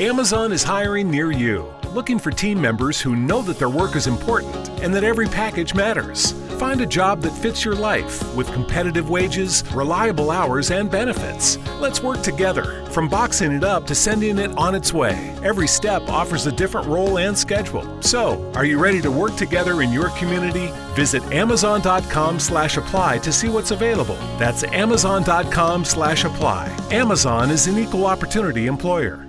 Amazon 0.00 0.50
is 0.50 0.64
hiring 0.64 1.08
near 1.08 1.30
you, 1.30 1.72
looking 1.92 2.18
for 2.18 2.32
team 2.32 2.60
members 2.60 3.00
who 3.00 3.14
know 3.14 3.40
that 3.42 3.60
their 3.60 3.70
work 3.70 3.94
is 3.94 4.08
important 4.08 4.68
and 4.82 4.92
that 4.92 5.04
every 5.04 5.28
package 5.28 5.72
matters. 5.72 6.32
Find 6.58 6.80
a 6.80 6.86
job 6.86 7.20
that 7.20 7.30
fits 7.30 7.64
your 7.64 7.76
life 7.76 8.34
with 8.34 8.52
competitive 8.52 9.08
wages, 9.08 9.62
reliable 9.72 10.32
hours, 10.32 10.72
and 10.72 10.90
benefits. 10.90 11.58
Let's 11.78 12.02
work 12.02 12.22
together, 12.22 12.84
from 12.86 13.08
boxing 13.08 13.52
it 13.52 13.62
up 13.62 13.86
to 13.86 13.94
sending 13.94 14.38
it 14.38 14.50
on 14.58 14.74
its 14.74 14.92
way. 14.92 15.32
Every 15.44 15.68
step 15.68 16.02
offers 16.08 16.46
a 16.46 16.52
different 16.52 16.88
role 16.88 17.18
and 17.18 17.38
schedule. 17.38 18.02
So, 18.02 18.50
are 18.56 18.64
you 18.64 18.80
ready 18.80 19.00
to 19.00 19.12
work 19.12 19.36
together 19.36 19.80
in 19.80 19.92
your 19.92 20.08
community? 20.18 20.72
Visit 20.96 21.22
amazon.com/apply 21.30 23.18
to 23.18 23.32
see 23.32 23.48
what's 23.48 23.70
available. 23.70 24.18
That's 24.40 24.64
amazon.com/apply. 24.64 26.76
Amazon 26.90 27.50
is 27.52 27.68
an 27.68 27.78
equal 27.78 28.06
opportunity 28.06 28.66
employer. 28.66 29.23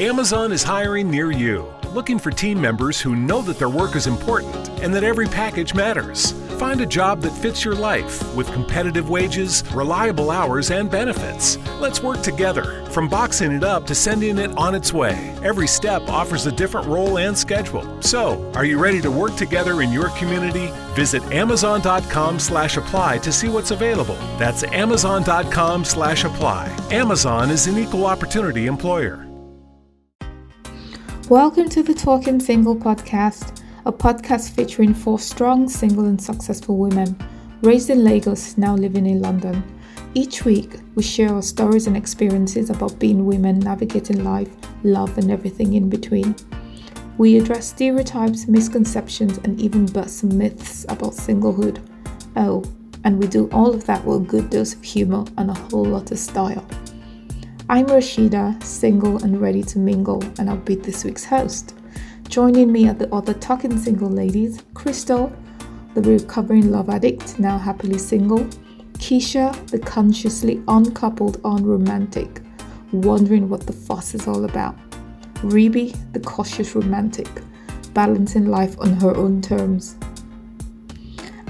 Amazon 0.00 0.52
is 0.52 0.62
hiring 0.62 1.10
near 1.10 1.32
you, 1.32 1.66
looking 1.92 2.20
for 2.20 2.30
team 2.30 2.60
members 2.60 3.00
who 3.00 3.16
know 3.16 3.42
that 3.42 3.58
their 3.58 3.68
work 3.68 3.96
is 3.96 4.06
important 4.06 4.68
and 4.80 4.94
that 4.94 5.02
every 5.02 5.26
package 5.26 5.74
matters. 5.74 6.30
Find 6.56 6.80
a 6.80 6.86
job 6.86 7.20
that 7.22 7.32
fits 7.32 7.64
your 7.64 7.74
life 7.74 8.22
with 8.36 8.52
competitive 8.52 9.10
wages, 9.10 9.64
reliable 9.72 10.30
hours, 10.30 10.70
and 10.70 10.88
benefits. 10.88 11.58
Let's 11.80 12.00
work 12.00 12.22
together, 12.22 12.84
from 12.90 13.08
boxing 13.08 13.50
it 13.50 13.64
up 13.64 13.86
to 13.86 13.94
sending 13.96 14.38
it 14.38 14.56
on 14.56 14.76
its 14.76 14.92
way. 14.92 15.34
Every 15.42 15.66
step 15.66 16.02
offers 16.02 16.46
a 16.46 16.52
different 16.52 16.86
role 16.86 17.18
and 17.18 17.36
schedule. 17.36 18.00
So, 18.00 18.52
are 18.54 18.64
you 18.64 18.78
ready 18.78 19.00
to 19.00 19.10
work 19.10 19.34
together 19.34 19.82
in 19.82 19.92
your 19.92 20.10
community? 20.10 20.70
Visit 20.94 21.24
amazon.com/apply 21.32 23.18
to 23.18 23.32
see 23.32 23.48
what's 23.48 23.72
available. 23.72 24.18
That's 24.38 24.62
amazon.com/apply. 24.62 26.76
Amazon 26.92 27.50
is 27.50 27.66
an 27.66 27.78
equal 27.78 28.06
opportunity 28.06 28.68
employer. 28.68 29.27
Welcome 31.28 31.68
to 31.70 31.82
the 31.82 31.92
Talking 31.92 32.40
Single 32.40 32.74
podcast, 32.74 33.62
a 33.84 33.92
podcast 33.92 34.52
featuring 34.52 34.94
four 34.94 35.18
strong, 35.18 35.68
single, 35.68 36.06
and 36.06 36.18
successful 36.18 36.78
women 36.78 37.18
raised 37.60 37.90
in 37.90 38.02
Lagos, 38.02 38.56
now 38.56 38.74
living 38.74 39.04
in 39.04 39.20
London. 39.20 39.62
Each 40.14 40.46
week, 40.46 40.76
we 40.94 41.02
share 41.02 41.34
our 41.34 41.42
stories 41.42 41.86
and 41.86 41.98
experiences 41.98 42.70
about 42.70 42.98
being 42.98 43.26
women 43.26 43.58
navigating 43.58 44.24
life, 44.24 44.48
love, 44.84 45.18
and 45.18 45.30
everything 45.30 45.74
in 45.74 45.90
between. 45.90 46.34
We 47.18 47.36
address 47.36 47.68
stereotypes, 47.68 48.48
misconceptions, 48.48 49.36
and 49.44 49.60
even 49.60 49.84
bust 49.84 50.20
some 50.20 50.38
myths 50.38 50.86
about 50.88 51.12
singlehood. 51.12 51.86
Oh, 52.36 52.64
and 53.04 53.18
we 53.18 53.26
do 53.26 53.50
all 53.52 53.74
of 53.74 53.84
that 53.84 54.02
with 54.02 54.22
a 54.22 54.24
good 54.24 54.48
dose 54.48 54.74
of 54.74 54.82
humor 54.82 55.26
and 55.36 55.50
a 55.50 55.54
whole 55.54 55.84
lot 55.84 56.10
of 56.10 56.18
style. 56.18 56.66
I'm 57.70 57.84
Rasheeda, 57.84 58.62
single 58.62 59.22
and 59.22 59.42
ready 59.42 59.62
to 59.64 59.78
mingle, 59.78 60.24
and 60.38 60.48
I'll 60.48 60.56
be 60.56 60.74
this 60.74 61.04
week's 61.04 61.26
host. 61.26 61.74
Joining 62.26 62.72
me 62.72 62.88
are 62.88 62.94
the 62.94 63.14
other 63.14 63.34
talking 63.34 63.76
single 63.76 64.08
ladies 64.08 64.62
Crystal, 64.72 65.30
the 65.92 66.00
recovering 66.00 66.70
love 66.70 66.88
addict, 66.88 67.38
now 67.38 67.58
happily 67.58 67.98
single, 67.98 68.44
Keysha, 68.94 69.52
the 69.68 69.78
consciously 69.78 70.62
uncoupled 70.66 71.42
unromantic, 71.44 72.40
wondering 72.92 73.50
what 73.50 73.66
the 73.66 73.74
fuss 73.74 74.14
is 74.14 74.26
all 74.26 74.46
about, 74.46 74.74
Ribi, 75.42 75.94
the 76.14 76.20
cautious 76.20 76.74
romantic, 76.74 77.28
balancing 77.92 78.46
life 78.46 78.80
on 78.80 78.94
her 78.94 79.14
own 79.14 79.42
terms. 79.42 79.98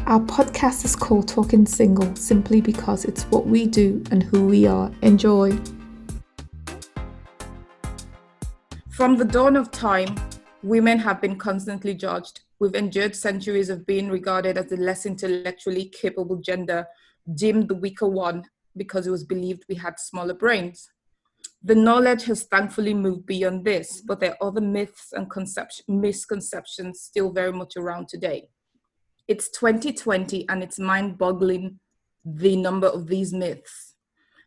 Our 0.06 0.18
podcast 0.18 0.84
is 0.84 0.96
called 0.96 1.28
Talking 1.28 1.64
Single 1.64 2.16
simply 2.16 2.60
because 2.60 3.04
it's 3.04 3.22
what 3.26 3.46
we 3.46 3.66
do 3.66 4.02
and 4.10 4.24
who 4.24 4.48
we 4.48 4.66
are. 4.66 4.90
Enjoy. 5.02 5.56
From 8.98 9.16
the 9.16 9.24
dawn 9.24 9.54
of 9.54 9.70
time, 9.70 10.12
women 10.64 10.98
have 10.98 11.20
been 11.20 11.38
constantly 11.38 11.94
judged. 11.94 12.40
We've 12.58 12.74
endured 12.74 13.14
centuries 13.14 13.70
of 13.70 13.86
being 13.86 14.08
regarded 14.08 14.58
as 14.58 14.70
the 14.70 14.76
less 14.76 15.06
intellectually 15.06 15.84
capable 15.84 16.38
gender, 16.38 16.84
deemed 17.32 17.68
the 17.68 17.76
weaker 17.76 18.08
one 18.08 18.42
because 18.76 19.06
it 19.06 19.12
was 19.12 19.22
believed 19.22 19.64
we 19.68 19.76
had 19.76 20.00
smaller 20.00 20.34
brains. 20.34 20.90
The 21.62 21.76
knowledge 21.76 22.24
has 22.24 22.42
thankfully 22.42 22.92
moved 22.92 23.24
beyond 23.24 23.64
this, 23.64 24.02
but 24.04 24.18
there 24.18 24.32
are 24.32 24.48
other 24.48 24.60
myths 24.60 25.12
and 25.12 25.30
misconceptions 25.86 27.00
still 27.00 27.30
very 27.30 27.52
much 27.52 27.76
around 27.76 28.08
today. 28.08 28.48
It's 29.28 29.48
2020 29.50 30.48
and 30.48 30.60
it's 30.60 30.80
mind 30.80 31.18
boggling 31.18 31.78
the 32.24 32.56
number 32.56 32.88
of 32.88 33.06
these 33.06 33.32
myths. 33.32 33.94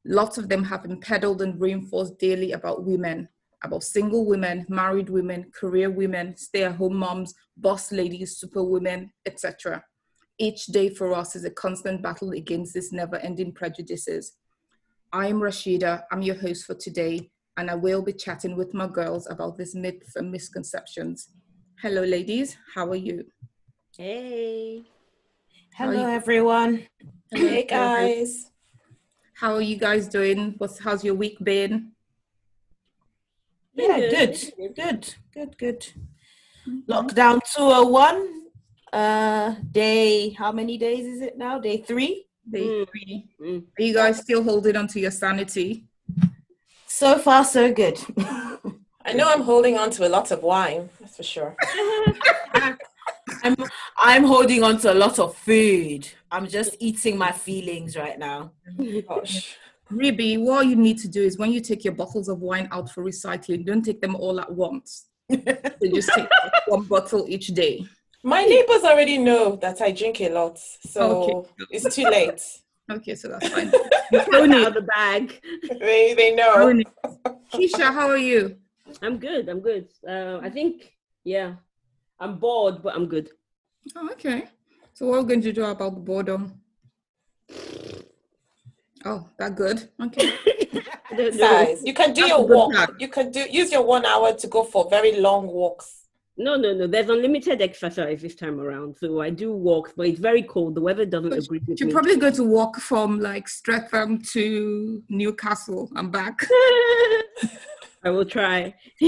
Lots 0.04 0.38
of 0.38 0.50
them 0.50 0.66
have 0.66 0.84
been 0.84 1.00
peddled 1.00 1.42
and 1.42 1.58
reinforced 1.58 2.20
daily 2.20 2.52
about 2.52 2.84
women, 2.84 3.30
about 3.64 3.84
single 3.84 4.26
women, 4.26 4.66
married 4.70 5.10
women, 5.10 5.52
career 5.54 5.90
women, 5.90 6.36
stay 6.36 6.64
at 6.64 6.76
home 6.76 6.96
moms, 6.96 7.34
boss 7.58 7.92
ladies, 7.92 8.38
superwomen, 8.38 9.12
etc. 9.26 9.84
Each 10.40 10.66
day 10.66 10.90
for 10.90 11.14
us 11.14 11.36
is 11.36 11.46
a 11.46 11.52
constant 11.52 12.02
battle 12.02 12.32
against 12.32 12.74
these 12.74 12.92
never 12.92 13.18
ending 13.18 13.52
prejudices. 13.52 14.34
I'm 15.14 15.40
Rasheeda, 15.40 16.04
I'm 16.12 16.22
your 16.22 16.36
host 16.36 16.66
for 16.66 16.74
today, 16.74 17.30
and 17.58 17.70
I 17.70 17.76
will 17.76 18.02
be 18.02 18.14
chatting 18.14 18.56
with 18.56 18.74
my 18.74 18.88
girls 18.88 19.30
about 19.30 19.58
these 19.58 19.76
myths 19.76 20.16
and 20.16 20.32
misconceptions. 20.32 21.30
Hello, 21.82 22.02
ladies, 22.02 22.58
how 22.74 22.90
are 22.90 22.96
you? 22.96 23.26
Hey. 23.96 24.84
Hello, 25.76 26.08
everyone. 26.08 26.88
Hello, 27.32 27.48
hey, 27.48 27.64
guys. 27.66 28.52
How 29.34 29.54
are 29.54 29.62
you 29.62 29.78
guys 29.78 30.08
doing? 30.08 30.56
What's 30.58 30.80
how's 30.80 31.04
your 31.04 31.16
week 31.16 31.38
been? 31.44 31.92
Yeah, 33.76 34.00
good, 34.09 34.38
good, 34.76 35.16
good, 35.34 35.58
good. 35.58 35.88
Lockdown 36.88 37.40
201. 37.56 38.42
Uh, 38.92 39.56
day, 39.72 40.32
how 40.32 40.52
many 40.52 40.78
days 40.78 41.06
is 41.06 41.22
it 41.22 41.38
now? 41.38 41.58
Day 41.59 41.78
three? 41.78 42.26
Day 42.50 42.60
Mm. 42.68 42.90
three. 42.90 43.30
Mm. 43.42 43.64
Are 43.80 43.84
you 43.84 43.94
guys 43.94 44.18
still 44.20 44.44
holding 44.44 44.76
on 44.76 44.88
to 44.88 45.00
your 45.00 45.12
sanity? 45.12 45.86
So 46.88 47.18
far, 47.18 47.46
so 47.46 47.72
good. 47.74 47.98
I 49.06 49.14
know 49.14 49.30
I'm 49.30 49.42
holding 49.42 49.78
on 49.78 49.90
to 49.92 50.08
a 50.08 50.10
lot 50.10 50.30
of 50.31 50.44
wine, 50.44 50.90
that's 51.00 51.16
for 51.18 51.24
sure. 51.24 51.56
I'm, 53.44 53.56
I'm 53.98 54.24
holding 54.26 54.62
on 54.64 54.78
to 54.80 54.92
a 54.92 54.94
lot 54.94 55.18
of 55.18 55.36
food. 55.38 56.08
I'm 56.31 56.48
just 56.48 56.76
eating 56.80 57.18
my 57.18 57.31
feelings 57.31 57.96
right 57.96 58.20
now. 58.20 58.52
Gosh. 59.08 59.58
Ribi, 59.91 60.40
what 60.40 60.68
you 60.68 60.75
need 60.75 60.97
to 61.00 61.07
do 61.07 61.22
is 61.22 61.38
when 61.38 61.52
you 61.52 61.59
take 61.59 61.84
your 61.84 61.94
bottles 61.94 62.29
of 62.29 62.40
wine 62.40 62.68
out 62.72 62.90
for 62.90 63.03
recycling, 63.03 63.66
don't 63.66 63.81
take 63.81 64.02
them 64.02 64.16
all 64.16 64.40
at 64.40 64.52
once. 64.52 65.07
So 65.31 65.90
just 65.96 66.09
take 66.13 66.28
one 66.68 66.84
bottle 66.84 67.25
each 67.28 67.47
day. 67.47 67.85
My 68.24 68.44
neighbors 68.44 68.84
already 68.84 69.18
know 69.18 69.56
that 69.56 69.81
I 69.81 69.91
drink 69.91 70.22
a 70.22 70.30
lot, 70.30 70.59
so 70.59 71.47
it's 71.72 71.96
too 71.96 72.03
late. 72.03 72.41
Okay, 72.91 73.16
so 73.16 73.30
that's 73.30 73.47
fine. 73.50 73.72
Phone 74.31 74.53
out 74.53 74.68
of 74.68 74.74
the 74.75 74.81
bag. 74.81 75.41
They 75.80 76.13
they 76.13 76.35
know. 76.35 76.53
Tony. 76.56 76.85
Keysha, 77.53 77.94
how 77.94 78.09
are 78.09 78.18
you? 78.18 78.57
I'm 79.01 79.18
good. 79.18 79.50
I'm 79.50 79.62
good. 79.62 79.88
Uh, 80.07 80.40
I 80.41 80.50
think, 80.50 80.94
yeah, 81.24 81.56
I'm 82.19 82.38
bored, 82.38 82.84
but 82.84 82.96
I'm 82.96 83.07
good. 83.07 83.30
Oh, 83.96 84.09
okay. 84.12 84.50
So 84.94 85.07
what 85.07 85.18
are 85.18 85.22
we 85.22 85.28
going 85.30 85.41
to 85.41 85.53
do 85.53 85.63
about 85.66 85.96
the 85.96 86.01
boredom? 86.01 86.62
Oh, 89.06 89.28
that 89.39 89.56
good. 89.56 89.89
Okay. 90.01 90.34
I 91.12 91.16
don't 91.16 91.35
know. 91.35 91.66
Size. 91.66 91.81
You 91.84 91.94
can 91.94 92.13
do 92.13 92.22
That's 92.22 92.29
your 92.29 92.47
walk. 92.47 92.72
plan. 92.73 92.88
You 93.00 93.07
can 93.07 93.31
do 93.31 93.45
use 93.50 93.72
your 93.72 93.84
one 93.84 94.06
hour 94.06 94.34
to 94.34 94.47
go 94.47 94.63
for 94.63 94.89
very 94.89 95.19
long 95.19 95.47
walks. 95.47 95.97
No, 96.38 96.56
no, 96.56 96.73
no. 96.73 96.88
There's 96.88 97.09
unlimited 97.09 97.62
exercise 97.62 98.22
this 98.22 98.35
time 98.35 98.59
around. 98.59 98.97
So 98.97 99.22
I 99.22 99.29
do 99.29 99.51
walks, 99.53 99.91
but 99.95 100.07
it's 100.07 100.19
very 100.19 100.44
cold. 100.44 100.75
The 100.75 100.81
weather 100.81 101.06
doesn't 101.06 101.29
But 101.31 101.39
agree 101.39 101.62
with 101.67 101.79
You're 101.79 101.88
me. 101.88 101.94
probably 101.94 102.17
going 102.17 102.34
to 102.35 102.44
walk 102.44 102.78
from 102.79 103.19
like 103.19 103.47
Streatham 103.47 104.22
to 104.34 105.03
Newcastle 105.09 105.89
and 105.95 106.12
back. 106.12 106.39
I 108.03 108.09
will 108.09 108.25
try. 108.25 108.73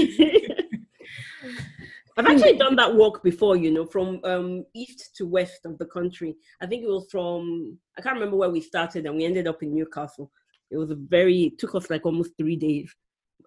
I've 2.16 2.26
actually 2.26 2.56
done 2.56 2.76
that 2.76 2.94
walk 2.94 3.22
before, 3.24 3.56
you 3.56 3.72
know, 3.72 3.84
from 3.84 4.20
um, 4.24 4.64
east 4.72 5.16
to 5.16 5.26
west 5.26 5.66
of 5.66 5.78
the 5.78 5.86
country. 5.86 6.36
I 6.60 6.66
think 6.66 6.84
it 6.84 6.88
was 6.88 7.06
from, 7.10 7.76
I 7.98 8.02
can't 8.02 8.14
remember 8.14 8.36
where 8.36 8.50
we 8.50 8.60
started 8.60 9.06
and 9.06 9.16
we 9.16 9.24
ended 9.24 9.48
up 9.48 9.62
in 9.62 9.74
Newcastle. 9.74 10.30
It 10.70 10.76
was 10.76 10.90
a 10.90 10.94
very, 10.94 11.44
it 11.44 11.58
took 11.58 11.74
us 11.74 11.90
like 11.90 12.06
almost 12.06 12.32
three 12.38 12.56
days. 12.56 12.94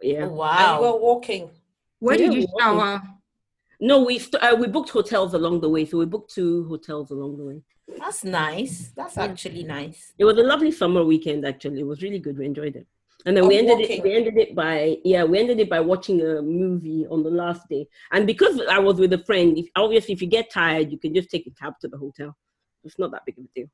Yeah. 0.01 0.23
And 0.23 0.31
you 0.31 0.37
Wow. 0.37 0.81
were 0.81 0.97
walking. 0.99 1.49
Where 1.99 2.17
did 2.17 2.33
you 2.33 2.41
walking. 2.41 2.59
shower? 2.59 3.01
No, 3.79 4.03
we 4.03 4.19
st- 4.19 4.41
uh, 4.43 4.55
we 4.59 4.67
booked 4.67 4.89
hotels 4.89 5.33
along 5.33 5.61
the 5.61 5.69
way. 5.69 5.85
So 5.85 5.97
we 5.99 6.05
booked 6.05 6.33
two 6.33 6.67
hotels 6.67 7.11
along 7.11 7.37
the 7.37 7.45
way. 7.45 7.61
That's 7.97 8.23
nice. 8.23 8.91
That's 8.95 9.17
actually 9.17 9.63
nice. 9.63 10.13
It 10.17 10.25
was 10.25 10.37
a 10.37 10.43
lovely 10.43 10.71
summer 10.71 11.05
weekend. 11.05 11.45
Actually, 11.45 11.79
it 11.81 11.87
was 11.87 12.01
really 12.01 12.19
good. 12.19 12.37
We 12.37 12.45
enjoyed 12.45 12.75
it. 12.75 12.87
And 13.27 13.35
then 13.35 13.43
Of 13.43 13.49
we 13.49 13.57
ended 13.57 13.79
walking. 13.79 13.97
it. 13.97 14.03
We 14.03 14.15
ended 14.15 14.37
it 14.37 14.55
by 14.55 14.97
yeah. 15.03 15.25
We 15.25 15.37
ended 15.37 15.59
it 15.59 15.69
by 15.69 15.81
watching 15.81 16.21
a 16.21 16.41
movie 16.41 17.05
on 17.11 17.23
the 17.23 17.29
last 17.29 17.67
day. 17.69 17.85
And 18.13 18.25
because 18.25 18.61
I 18.69 18.79
was 18.79 18.99
with 19.01 19.11
a 19.11 19.21
friend, 19.25 19.57
if, 19.57 19.67
obviously, 19.75 20.13
if 20.13 20.21
you 20.21 20.29
get 20.29 20.49
tired, 20.49 20.89
you 20.93 20.97
can 20.97 21.13
just 21.13 21.29
take 21.29 21.45
a 21.45 21.51
cab 21.51 21.73
to 21.81 21.89
the 21.89 21.97
hotel. 21.97 22.37
It's 22.85 22.97
not 22.97 23.11
that 23.11 23.23
big 23.25 23.37
of 23.37 23.43
a 23.43 23.47
deal. 23.53 23.67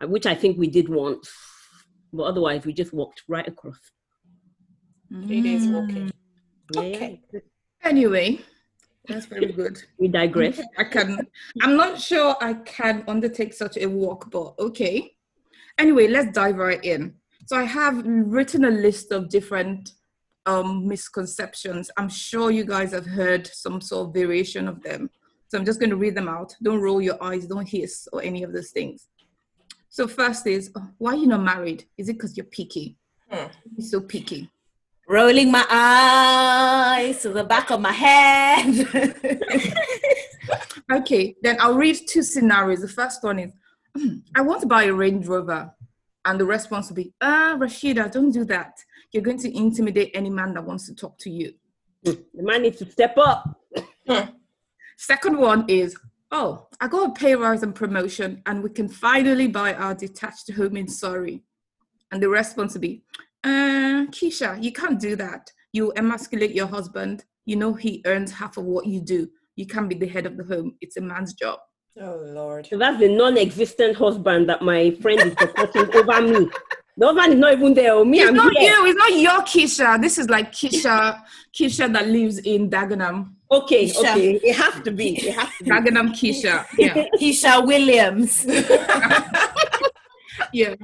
Uh, 0.00 0.06
Which 0.06 0.26
I 0.26 0.36
think 0.36 0.58
we 0.58 0.68
did 0.68 0.88
once, 0.88 1.28
but 2.12 2.22
otherwise 2.22 2.64
we 2.64 2.72
just 2.72 2.92
walked 2.92 3.24
right 3.26 3.48
across. 3.48 3.80
Three 5.26 5.40
days 5.40 5.66
walking. 5.66 6.12
Okay. 6.76 7.20
Anyway, 7.82 8.38
that's 9.08 9.26
very 9.26 9.50
good. 9.60 9.82
We 9.98 10.06
digress. 10.06 10.60
I 10.78 10.84
can. 10.84 11.18
I'm 11.62 11.76
not 11.76 12.00
sure 12.00 12.36
I 12.40 12.54
can 12.54 13.02
undertake 13.08 13.54
such 13.54 13.76
a 13.76 13.86
walk, 13.86 14.30
but 14.30 14.54
okay. 14.60 15.10
Anyway, 15.78 16.06
let's 16.06 16.30
dive 16.30 16.58
right 16.58 16.84
in. 16.84 17.14
So 17.50 17.56
I 17.56 17.64
have 17.64 18.06
written 18.06 18.64
a 18.64 18.70
list 18.70 19.10
of 19.10 19.28
different 19.28 19.94
um, 20.46 20.86
misconceptions. 20.86 21.90
I'm 21.96 22.08
sure 22.08 22.52
you 22.52 22.64
guys 22.64 22.92
have 22.92 23.06
heard 23.06 23.44
some 23.48 23.80
sort 23.80 24.06
of 24.06 24.14
variation 24.14 24.68
of 24.68 24.80
them. 24.84 25.10
So 25.48 25.58
I'm 25.58 25.64
just 25.64 25.80
going 25.80 25.90
to 25.90 25.96
read 25.96 26.14
them 26.14 26.28
out. 26.28 26.54
Don't 26.62 26.80
roll 26.80 27.02
your 27.02 27.20
eyes, 27.20 27.48
don't 27.48 27.68
hiss, 27.68 28.06
or 28.12 28.22
any 28.22 28.44
of 28.44 28.52
those 28.52 28.70
things. 28.70 29.08
So 29.88 30.06
first 30.06 30.46
is, 30.46 30.70
why 30.98 31.14
are 31.14 31.16
you 31.16 31.26
not 31.26 31.42
married? 31.42 31.86
Is 31.98 32.08
it 32.08 32.12
because 32.12 32.36
you're 32.36 32.46
picky? 32.46 32.96
Hmm. 33.28 33.48
You're 33.76 33.88
so 33.88 34.00
picky. 34.00 34.48
Rolling 35.08 35.50
my 35.50 35.66
eyes 35.68 37.20
to 37.22 37.30
the 37.30 37.42
back 37.42 37.72
of 37.72 37.80
my 37.80 37.90
head. 37.90 38.86
okay, 40.92 41.34
then 41.42 41.56
I'll 41.58 41.74
read 41.74 41.98
two 42.06 42.22
scenarios. 42.22 42.82
The 42.82 42.86
first 42.86 43.24
one 43.24 43.40
is, 43.40 43.50
I 44.36 44.40
want 44.40 44.60
to 44.60 44.68
buy 44.68 44.84
a 44.84 44.92
Range 44.92 45.26
Rover. 45.26 45.74
And 46.24 46.38
the 46.38 46.44
response 46.44 46.88
will 46.88 46.96
be, 46.96 47.12
ah, 47.20 47.56
Rasheeda, 47.58 48.12
don't 48.12 48.30
do 48.30 48.44
that. 48.44 48.78
You're 49.12 49.22
going 49.22 49.38
to 49.38 49.56
intimidate 49.56 50.10
any 50.14 50.30
man 50.30 50.54
that 50.54 50.64
wants 50.64 50.86
to 50.86 50.94
talk 50.94 51.18
to 51.20 51.30
you. 51.30 51.54
The 52.02 52.22
man 52.34 52.62
needs 52.62 52.78
to 52.78 52.90
step 52.90 53.16
up. 53.18 53.58
Second 54.98 55.38
one 55.38 55.64
is, 55.68 55.96
oh, 56.30 56.68
I 56.80 56.88
got 56.88 57.10
a 57.10 57.12
pay 57.12 57.34
rise 57.34 57.62
and 57.62 57.74
promotion, 57.74 58.42
and 58.46 58.62
we 58.62 58.70
can 58.70 58.88
finally 58.88 59.48
buy 59.48 59.74
our 59.74 59.94
detached 59.94 60.52
home 60.52 60.76
in 60.76 60.88
Surrey. 60.88 61.42
And 62.12 62.22
the 62.22 62.28
response 62.28 62.74
will 62.74 62.82
be, 62.82 63.02
uh, 63.44 64.06
Keysha, 64.10 64.62
you 64.62 64.72
can't 64.72 65.00
do 65.00 65.16
that. 65.16 65.50
You 65.72 65.92
emasculate 65.96 66.54
your 66.54 66.66
husband. 66.66 67.24
You 67.46 67.56
know 67.56 67.72
he 67.72 68.02
earns 68.04 68.32
half 68.32 68.56
of 68.58 68.64
what 68.64 68.86
you 68.86 69.00
do. 69.00 69.28
You 69.56 69.66
can't 69.66 69.88
be 69.88 69.94
the 69.94 70.06
head 70.06 70.26
of 70.26 70.36
the 70.36 70.44
home. 70.44 70.76
It's 70.80 70.96
a 70.96 71.00
man's 71.00 71.32
job. 71.34 71.58
Oh 71.98 72.20
Lord. 72.22 72.66
So 72.66 72.78
that's 72.78 72.98
the 72.98 73.08
non-existent 73.08 73.96
husband 73.96 74.48
that 74.48 74.62
my 74.62 74.92
friend 75.02 75.20
is 75.20 75.34
supporting 75.38 75.82
over 75.94 76.22
me. 76.22 76.50
The 76.96 77.06
husband 77.06 77.34
is 77.34 77.38
not 77.38 77.52
even 77.54 77.74
there. 77.74 77.92
Oh, 77.92 78.04
me, 78.04 78.20
it's 78.20 78.28
I'm 78.28 78.36
not 78.36 78.56
here. 78.56 78.72
you. 78.72 78.86
It's 78.86 78.98
not 78.98 79.18
your 79.18 79.40
Keisha. 79.42 80.00
This 80.00 80.18
is 80.18 80.28
like 80.28 80.52
Keisha, 80.52 81.20
Keisha 81.54 81.92
that 81.92 82.08
lives 82.08 82.38
in 82.38 82.70
Dagenham. 82.70 83.32
Okay, 83.50 83.86
Keisha. 83.86 84.12
okay. 84.12 84.32
It 84.34 84.54
has 84.54 84.82
to 84.82 84.90
be. 84.90 85.16
It 85.16 85.34
has 85.34 85.48
to 85.58 85.64
be. 85.64 85.70
Dagenham 85.70 86.10
Keisha. 86.10 86.66
Yeah. 86.76 87.06
Keisha 87.20 87.66
Williams. 87.66 88.44
yeah. 90.52 90.74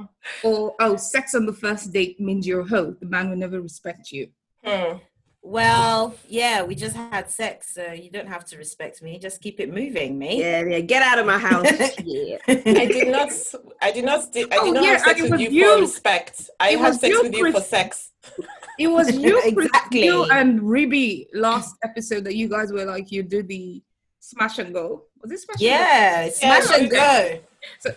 Or 0.43 0.75
oh, 0.79 0.97
sex 0.97 1.35
on 1.35 1.45
the 1.45 1.53
first 1.53 1.93
date 1.93 2.19
means 2.19 2.47
you're 2.47 2.61
a 2.61 2.67
hoe. 2.67 2.95
The 2.99 3.05
man 3.05 3.29
will 3.29 3.37
never 3.37 3.61
respect 3.61 4.11
you. 4.11 4.29
Hmm. 4.63 4.97
Well, 5.47 6.13
yeah, 6.27 6.61
we 6.63 6.75
just 6.75 6.93
had 6.93 7.31
sex, 7.31 7.73
so 7.73 7.93
you 7.93 8.11
don't 8.11 8.27
have 8.27 8.43
to 8.47 8.57
respect 8.57 9.01
me. 9.01 9.17
Just 9.17 9.41
keep 9.41 9.61
it 9.61 9.73
moving, 9.73 10.19
mate. 10.19 10.39
Yeah, 10.39 10.65
yeah. 10.65 10.79
Get 10.81 11.01
out 11.01 11.19
of 11.19 11.25
my 11.25 11.37
house. 11.37 11.65
yeah. 12.03 12.35
I 12.49 12.85
did 12.85 13.07
not. 13.07 13.31
I 13.81 13.91
did 13.93 14.03
not. 14.03 14.27
I 14.27 14.41
did 14.41 14.51
oh, 14.51 14.71
not 14.71 14.83
yeah, 14.83 14.89
have 14.91 15.01
sex 15.03 15.21
with 15.21 15.39
you, 15.39 15.49
you, 15.49 15.75
for 15.75 15.81
respect. 15.81 16.49
I 16.59 16.71
had 16.71 16.95
sex 16.95 17.13
you, 17.13 17.23
with 17.23 17.33
you 17.33 17.49
for 17.53 17.61
sex. 17.61 18.11
It 18.77 18.89
was 18.89 19.15
you, 19.15 19.41
exactly. 19.41 20.03
you 20.03 20.25
and 20.25 20.59
Ribi 20.59 21.27
last 21.33 21.77
episode 21.81 22.25
that 22.25 22.35
you 22.35 22.49
guys 22.49 22.73
were 22.73 22.83
like 22.83 23.09
you 23.09 23.23
do 23.23 23.41
the 23.41 23.81
smash 24.19 24.59
and 24.59 24.73
go. 24.73 25.05
Was 25.21 25.31
this 25.31 25.43
smash? 25.43 25.61
Yeah, 25.61 26.23
and 26.23 26.33
smash 26.33 26.69
yeah, 26.69 26.77
and 26.77 26.91
go. 26.91 27.39
So, 27.79 27.95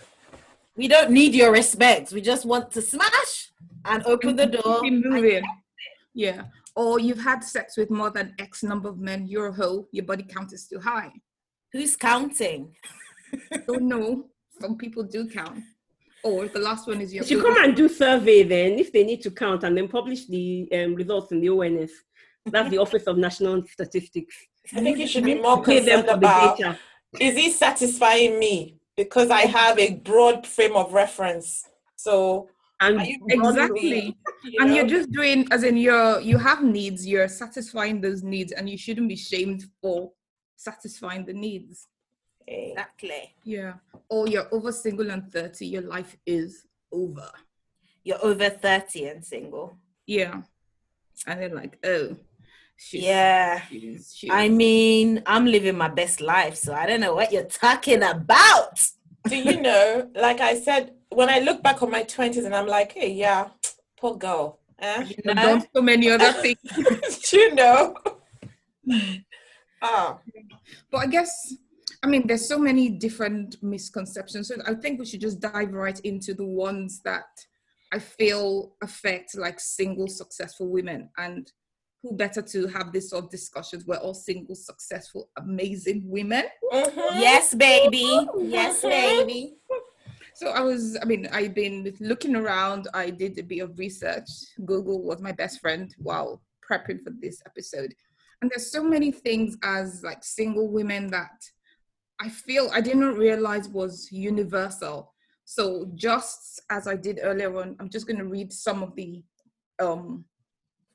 we 0.77 0.87
don't 0.87 1.11
need 1.11 1.35
your 1.35 1.51
respect. 1.51 2.13
We 2.13 2.21
just 2.21 2.45
want 2.45 2.71
to 2.71 2.81
smash 2.81 3.51
and 3.83 4.05
open 4.05 4.37
the 4.37 4.45
door. 4.45 4.79
Keep 4.79 5.05
Moving. 5.05 5.43
Yeah 6.13 6.43
or 6.75 6.99
you've 6.99 7.21
had 7.21 7.43
sex 7.43 7.77
with 7.77 7.89
more 7.89 8.09
than 8.09 8.33
X 8.39 8.63
number 8.63 8.89
of 8.89 8.99
men, 8.99 9.27
you're 9.27 9.47
a 9.47 9.53
hoe, 9.53 9.87
your 9.91 10.05
body 10.05 10.23
count 10.23 10.53
is 10.53 10.67
too 10.67 10.79
high. 10.79 11.11
Who's 11.73 11.95
counting? 11.95 12.75
Don't 13.67 13.83
know. 13.83 14.25
Some 14.59 14.77
people 14.77 15.03
do 15.03 15.27
count. 15.27 15.63
Or 16.23 16.47
the 16.47 16.59
last 16.59 16.87
one 16.87 17.01
is 17.01 17.13
your. 17.13 17.23
You 17.23 17.41
come 17.41 17.63
and 17.63 17.75
do 17.75 17.89
survey 17.89 18.43
then 18.43 18.77
if 18.77 18.91
they 18.91 19.03
need 19.03 19.21
to 19.23 19.31
count 19.31 19.63
and 19.63 19.75
then 19.75 19.87
publish 19.87 20.27
the 20.27 20.69
um, 20.73 20.93
results 20.93 21.31
in 21.31 21.41
the 21.41 21.49
ONS. 21.49 21.91
That's 22.45 22.69
the 22.69 22.77
Office 22.77 23.03
of 23.03 23.17
National 23.17 23.63
Statistics. 23.65 24.35
I 24.75 24.81
think 24.81 24.97
you 24.99 25.07
should 25.07 25.23
be 25.23 25.35
more 25.35 25.61
concerned 25.61 26.09
about 26.09 26.59
is 27.19 27.35
he 27.35 27.51
satisfying 27.51 28.39
me 28.39 28.77
because 28.95 29.29
I 29.29 29.41
have 29.41 29.77
a 29.79 29.95
broad 29.95 30.47
frame 30.47 30.75
of 30.75 30.93
reference. 30.93 31.65
So 31.95 32.49
and 32.81 32.99
exactly. 33.29 34.17
you 34.43 34.59
know? 34.59 34.65
and 34.65 34.75
you're 34.75 34.87
just 34.87 35.11
doing 35.11 35.47
as 35.51 35.63
in 35.63 35.77
you're 35.77 36.19
you 36.19 36.37
have 36.37 36.63
needs 36.63 37.07
you're 37.07 37.27
satisfying 37.27 38.01
those 38.01 38.23
needs 38.23 38.51
and 38.51 38.69
you 38.69 38.77
shouldn't 38.77 39.07
be 39.07 39.15
shamed 39.15 39.65
for 39.81 40.11
satisfying 40.55 41.25
the 41.25 41.33
needs. 41.33 41.87
Exactly. 42.47 43.35
Yeah. 43.43 43.73
Or 44.09 44.27
you're 44.27 44.47
over 44.51 44.71
single 44.71 45.09
and 45.11 45.31
30 45.31 45.65
your 45.65 45.83
life 45.83 46.17
is 46.25 46.65
over. 46.91 47.29
You're 48.03 48.23
over 48.23 48.49
30 48.49 49.05
and 49.05 49.25
single. 49.25 49.77
Yeah. 50.07 50.41
And 51.27 51.39
they're 51.39 51.53
like 51.53 51.77
oh 51.85 52.17
she's, 52.75 53.03
yeah. 53.03 53.61
She's, 53.69 54.13
she's. 54.15 54.31
i 54.31 54.49
mean 54.49 55.21
i'm 55.27 55.45
living 55.45 55.77
my 55.77 55.87
best 55.87 56.19
life 56.19 56.55
so 56.55 56.73
i 56.73 56.87
don't 56.87 57.01
know 57.01 57.13
what 57.13 57.31
you're 57.31 57.43
talking 57.43 58.01
about. 58.01 58.87
Do 59.27 59.37
you 59.37 59.61
know? 59.61 60.09
Like 60.15 60.41
i 60.41 60.59
said 60.59 60.93
when 61.11 61.29
I 61.29 61.39
look 61.39 61.61
back 61.61 61.81
on 61.81 61.91
my 61.91 62.03
twenties 62.03 62.45
and 62.45 62.55
I'm 62.55 62.67
like, 62.67 62.93
hey, 62.93 63.11
yeah, 63.11 63.49
poor 63.97 64.17
girl. 64.17 64.59
Eh? 64.79 65.05
You 65.09 65.33
know? 65.33 65.33
Done 65.33 65.67
so 65.75 65.81
many 65.81 66.09
other 66.09 66.31
things. 66.41 67.31
you 67.31 67.53
know. 67.53 67.95
ah. 69.81 70.17
But 70.91 70.97
I 70.97 71.07
guess 71.07 71.53
I 72.03 72.07
mean 72.07 72.25
there's 72.25 72.47
so 72.47 72.57
many 72.57 72.89
different 72.89 73.61
misconceptions. 73.61 74.47
So 74.47 74.55
I 74.65 74.73
think 74.75 74.99
we 74.99 75.05
should 75.05 75.21
just 75.21 75.39
dive 75.39 75.73
right 75.73 75.99
into 76.01 76.33
the 76.33 76.45
ones 76.45 77.01
that 77.05 77.25
I 77.93 77.99
feel 77.99 78.75
affect 78.81 79.37
like 79.37 79.59
single 79.59 80.07
successful 80.07 80.69
women 80.69 81.09
and 81.17 81.51
who 82.01 82.15
better 82.15 82.41
to 82.41 82.67
have 82.67 82.91
this 82.91 83.09
sort 83.11 83.25
of 83.25 83.29
discussions? 83.29 83.85
We're 83.85 83.97
all 83.97 84.13
single, 84.13 84.55
successful, 84.55 85.29
amazing 85.37 86.03
women. 86.05 86.45
Mm-hmm. 86.73 87.19
Yes, 87.19 87.53
baby. 87.53 88.27
Yes, 88.39 88.81
baby. 88.81 89.53
So 90.35 90.49
I 90.49 90.61
was, 90.61 90.97
I 91.01 91.05
mean, 91.05 91.27
I've 91.31 91.53
been 91.53 91.93
looking 91.99 92.35
around. 92.35 92.87
I 92.93 93.09
did 93.09 93.37
a 93.37 93.43
bit 93.43 93.59
of 93.59 93.77
research. 93.77 94.29
Google 94.65 95.03
was 95.03 95.21
my 95.21 95.31
best 95.31 95.59
friend 95.59 95.93
while 95.97 96.41
prepping 96.67 97.03
for 97.03 97.11
this 97.21 97.41
episode. 97.45 97.93
And 98.41 98.49
there's 98.49 98.71
so 98.71 98.83
many 98.83 99.11
things 99.11 99.57
as 99.63 100.03
like 100.03 100.23
single 100.23 100.69
women 100.69 101.07
that 101.07 101.31
I 102.19 102.29
feel 102.29 102.69
I 102.73 102.81
didn't 102.81 103.15
realize 103.15 103.67
was 103.67 104.09
universal. 104.11 105.13
So 105.45 105.91
just 105.95 106.61
as 106.69 106.87
I 106.87 106.95
did 106.95 107.19
earlier 107.21 107.59
on, 107.59 107.75
I'm 107.79 107.89
just 107.89 108.07
going 108.07 108.19
to 108.19 108.25
read 108.25 108.53
some 108.53 108.83
of 108.83 108.95
the 108.95 109.23
um, 109.79 110.25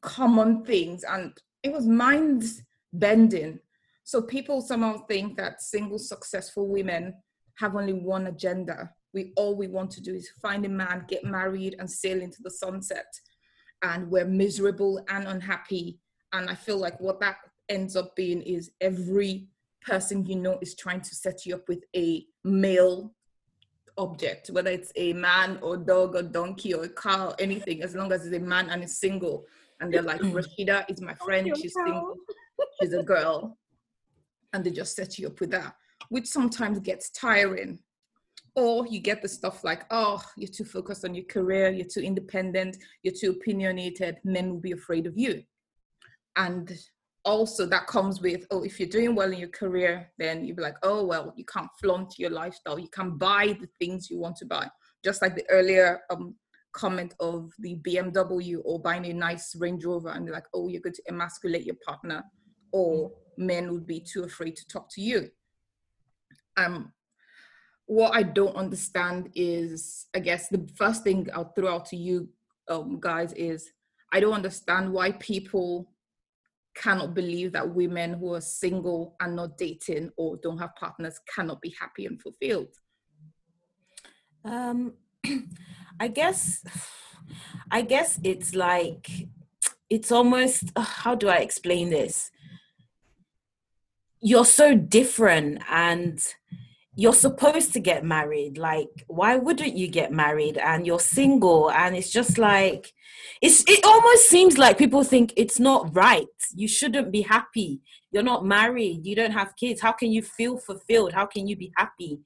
common 0.00 0.64
things, 0.64 1.04
and 1.04 1.32
it 1.62 1.72
was 1.72 1.86
mind 1.86 2.44
bending. 2.92 3.58
So 4.04 4.22
people 4.22 4.60
somehow 4.60 5.04
think 5.06 5.36
that 5.36 5.60
single 5.60 5.98
successful 5.98 6.68
women 6.68 7.14
have 7.58 7.74
only 7.74 7.92
one 7.92 8.28
agenda 8.28 8.92
we 9.16 9.32
all 9.34 9.56
we 9.56 9.66
want 9.66 9.90
to 9.92 10.02
do 10.02 10.14
is 10.14 10.28
find 10.42 10.66
a 10.66 10.68
man, 10.68 11.06
get 11.08 11.24
married, 11.24 11.74
and 11.78 11.90
sail 11.90 12.20
into 12.20 12.42
the 12.42 12.50
sunset. 12.50 13.06
And 13.82 14.10
we're 14.10 14.26
miserable 14.26 15.02
and 15.08 15.26
unhappy. 15.26 15.98
And 16.34 16.50
I 16.50 16.54
feel 16.54 16.76
like 16.76 17.00
what 17.00 17.18
that 17.20 17.36
ends 17.70 17.96
up 17.96 18.14
being 18.14 18.42
is 18.42 18.70
every 18.82 19.48
person 19.80 20.26
you 20.26 20.36
know 20.36 20.58
is 20.60 20.74
trying 20.74 21.00
to 21.00 21.14
set 21.14 21.46
you 21.46 21.54
up 21.54 21.66
with 21.66 21.82
a 21.96 22.26
male 22.44 23.14
object, 23.96 24.50
whether 24.50 24.70
it's 24.70 24.92
a 24.96 25.14
man 25.14 25.58
or 25.62 25.78
dog 25.78 26.14
or 26.14 26.22
donkey 26.22 26.74
or 26.74 26.84
a 26.84 26.88
car 26.88 27.28
or 27.28 27.34
anything, 27.38 27.82
as 27.82 27.94
long 27.94 28.12
as 28.12 28.26
it's 28.26 28.36
a 28.36 28.40
man 28.40 28.68
and 28.68 28.84
is 28.84 28.98
single. 28.98 29.46
And 29.80 29.92
they're 29.92 30.02
like, 30.02 30.20
Rasheeda 30.20 30.90
is 30.90 31.00
my 31.00 31.14
friend, 31.14 31.50
she's 31.56 31.72
single, 31.72 32.16
she's 32.80 32.92
a 32.92 33.02
girl. 33.02 33.56
And 34.52 34.62
they 34.62 34.70
just 34.70 34.94
set 34.94 35.18
you 35.18 35.28
up 35.28 35.40
with 35.40 35.52
that, 35.52 35.74
which 36.10 36.26
sometimes 36.26 36.80
gets 36.80 37.08
tiring 37.10 37.78
or 38.56 38.86
you 38.86 38.98
get 38.98 39.22
the 39.22 39.28
stuff 39.28 39.62
like 39.62 39.84
oh 39.90 40.20
you're 40.36 40.50
too 40.50 40.64
focused 40.64 41.04
on 41.04 41.14
your 41.14 41.26
career 41.26 41.70
you're 41.70 41.86
too 41.86 42.00
independent 42.00 42.76
you're 43.02 43.14
too 43.14 43.30
opinionated 43.30 44.16
men 44.24 44.50
will 44.50 44.60
be 44.60 44.72
afraid 44.72 45.06
of 45.06 45.16
you. 45.16 45.42
And 46.36 46.72
also 47.24 47.66
that 47.66 47.86
comes 47.86 48.20
with 48.20 48.46
oh 48.50 48.62
if 48.62 48.80
you're 48.80 48.88
doing 48.88 49.14
well 49.14 49.32
in 49.32 49.38
your 49.38 49.48
career 49.50 50.10
then 50.18 50.44
you'll 50.44 50.56
be 50.56 50.62
like 50.62 50.76
oh 50.82 51.04
well 51.04 51.32
you 51.36 51.44
can't 51.44 51.70
flaunt 51.80 52.18
your 52.18 52.30
lifestyle. 52.30 52.78
You 52.78 52.88
can't 52.88 53.18
buy 53.18 53.56
the 53.60 53.68
things 53.78 54.10
you 54.10 54.18
want 54.18 54.36
to 54.36 54.46
buy 54.46 54.68
just 55.04 55.22
like 55.22 55.36
the 55.36 55.48
earlier 55.50 56.00
um, 56.10 56.34
comment 56.72 57.14
of 57.20 57.50
the 57.60 57.76
bmw 57.86 58.58
or 58.64 58.78
buying 58.80 59.06
a 59.06 59.12
nice 59.12 59.56
range 59.56 59.84
rover 59.84 60.10
and 60.10 60.26
they're 60.26 60.34
like 60.34 60.46
oh 60.54 60.68
you're 60.68 60.80
going 60.80 60.94
to 60.94 61.02
emasculate 61.08 61.64
your 61.64 61.76
partner 61.86 62.22
or 62.72 63.10
men 63.38 63.72
would 63.72 63.86
be 63.86 64.00
too 64.00 64.24
afraid 64.24 64.56
to 64.56 64.66
talk 64.66 64.88
to 64.90 65.00
you. 65.00 65.28
Um 66.56 66.92
what 67.86 68.14
I 68.14 68.22
don't 68.24 68.56
understand 68.56 69.30
is, 69.34 70.06
I 70.14 70.18
guess 70.18 70.48
the 70.48 70.68
first 70.74 71.04
thing 71.04 71.28
I'll 71.32 71.52
throw 71.52 71.72
out 71.72 71.86
to 71.86 71.96
you 71.96 72.28
um, 72.68 72.98
guys 73.00 73.32
is, 73.32 73.70
I 74.12 74.20
don't 74.20 74.34
understand 74.34 74.92
why 74.92 75.12
people 75.12 75.92
cannot 76.74 77.14
believe 77.14 77.52
that 77.52 77.74
women 77.74 78.14
who 78.14 78.34
are 78.34 78.40
single 78.40 79.16
and 79.20 79.36
not 79.36 79.56
dating 79.56 80.10
or 80.16 80.36
don't 80.42 80.58
have 80.58 80.74
partners 80.76 81.18
cannot 81.32 81.60
be 81.60 81.74
happy 81.80 82.06
and 82.06 82.20
fulfilled? 82.20 82.74
Um, 84.44 84.94
I 86.00 86.08
guess, 86.08 86.64
I 87.70 87.82
guess 87.82 88.18
it's 88.22 88.54
like, 88.54 89.08
it's 89.88 90.10
almost, 90.10 90.72
how 90.76 91.14
do 91.14 91.28
I 91.28 91.36
explain 91.36 91.90
this? 91.90 92.30
You're 94.20 94.44
so 94.44 94.74
different 94.74 95.62
and 95.70 96.20
you're 96.98 97.12
supposed 97.12 97.74
to 97.74 97.78
get 97.78 98.04
married 98.04 98.56
like 98.56 98.88
why 99.06 99.36
wouldn't 99.36 99.76
you 99.76 99.86
get 99.86 100.10
married? 100.12 100.56
And 100.56 100.86
you're 100.86 100.98
single 100.98 101.70
and 101.70 101.94
it's 101.94 102.10
just 102.10 102.38
like 102.38 102.92
it's 103.42 103.62
it 103.68 103.84
almost 103.84 104.28
seems 104.28 104.56
like 104.56 104.78
people 104.78 105.04
think 105.04 105.34
it's 105.36 105.60
not 105.60 105.94
right. 105.94 106.26
You 106.54 106.66
shouldn't 106.66 107.12
be 107.12 107.22
happy. 107.22 107.80
You're 108.10 108.22
not 108.22 108.46
married. 108.46 109.04
You 109.04 109.14
don't 109.14 109.32
have 109.32 109.56
kids. 109.56 109.82
How 109.82 109.92
can 109.92 110.10
you 110.10 110.22
feel 110.22 110.56
fulfilled? 110.56 111.12
How 111.12 111.26
can 111.26 111.46
you 111.46 111.54
be 111.54 111.70
happy? 111.76 112.20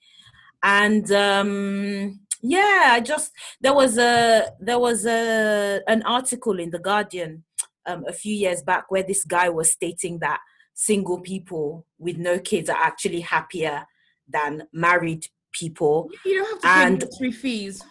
And 0.63 1.11
um 1.11 2.21
yeah 2.43 2.93
i 2.93 3.01
just 3.01 3.33
there 3.61 3.75
was 3.75 3.99
a 3.99 4.47
there 4.61 4.79
was 4.79 5.05
a 5.05 5.83
an 5.87 6.03
article 6.05 6.59
in 6.59 6.71
the 6.71 6.79
guardian 6.79 7.45
um, 7.85 8.03
a 8.09 8.15
few 8.15 8.35
years 8.35 8.63
back 8.63 8.91
where 8.91 9.03
this 9.03 9.25
guy 9.25 9.51
was 9.51 9.71
stating 9.71 10.19
that 10.21 10.41
single 10.73 11.21
people 11.21 11.85
with 11.99 12.17
no 12.17 12.39
kids 12.39 12.71
are 12.71 12.83
actually 12.83 13.21
happier 13.21 13.85
than 14.33 14.65
married 14.73 15.27
people. 15.53 16.11
You 16.25 16.37
don't 16.37 16.51
have 16.51 16.61
to 16.61 16.69
and, 16.69 17.11
pay 17.19 17.31
fees. 17.31 17.83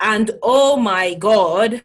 And 0.00 0.30
oh 0.42 0.76
my 0.76 1.14
God, 1.14 1.82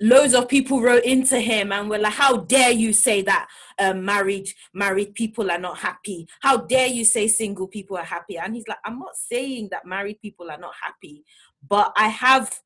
loads 0.00 0.34
of 0.34 0.48
people 0.48 0.80
wrote 0.80 1.04
into 1.04 1.40
him 1.40 1.72
and 1.72 1.88
were 1.88 1.98
like, 1.98 2.12
"How 2.12 2.38
dare 2.38 2.70
you 2.70 2.92
say 2.92 3.22
that 3.22 3.48
um, 3.78 4.04
married 4.04 4.48
married 4.74 5.14
people 5.14 5.50
are 5.50 5.58
not 5.58 5.78
happy? 5.78 6.28
How 6.40 6.58
dare 6.58 6.86
you 6.88 7.04
say 7.04 7.28
single 7.28 7.66
people 7.66 7.96
are 7.96 8.04
happy?" 8.04 8.38
And 8.38 8.54
he's 8.54 8.68
like, 8.68 8.78
"I'm 8.84 8.98
not 8.98 9.16
saying 9.16 9.68
that 9.70 9.86
married 9.86 10.20
people 10.20 10.50
are 10.50 10.58
not 10.58 10.74
happy, 10.82 11.24
but 11.66 11.92
I 11.96 12.08
have." 12.08 12.60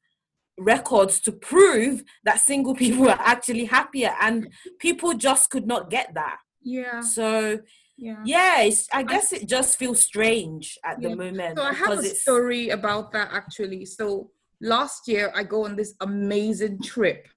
records 0.58 1.18
to 1.18 1.32
prove 1.32 2.04
that 2.24 2.38
single 2.38 2.74
people 2.84 3.08
are 3.08 3.18
actually 3.20 3.64
happier 3.64 4.14
and 4.20 4.50
people 4.78 5.14
just 5.14 5.48
could 5.48 5.66
not 5.66 5.88
get 5.88 6.12
that 6.12 6.36
yeah 6.62 7.00
so 7.00 7.58
yeah. 8.02 8.16
Yeah 8.24 8.70
i 8.92 9.02
guess 9.02 9.32
it 9.32 9.48
just 9.48 9.78
feels 9.78 10.02
strange 10.02 10.76
at 10.84 11.00
yeah. 11.00 11.10
the 11.10 11.16
moment 11.16 11.56
so 11.56 11.64
i 11.64 11.72
have 11.72 11.98
a 11.98 12.02
story 12.02 12.70
about 12.70 13.12
that 13.12 13.28
actually. 13.32 13.84
So 13.84 14.30
last 14.60 15.06
year 15.06 15.32
i 15.36 15.42
go 15.44 15.64
on 15.64 15.76
this 15.76 15.94
amazing 16.00 16.82
trip 16.82 17.28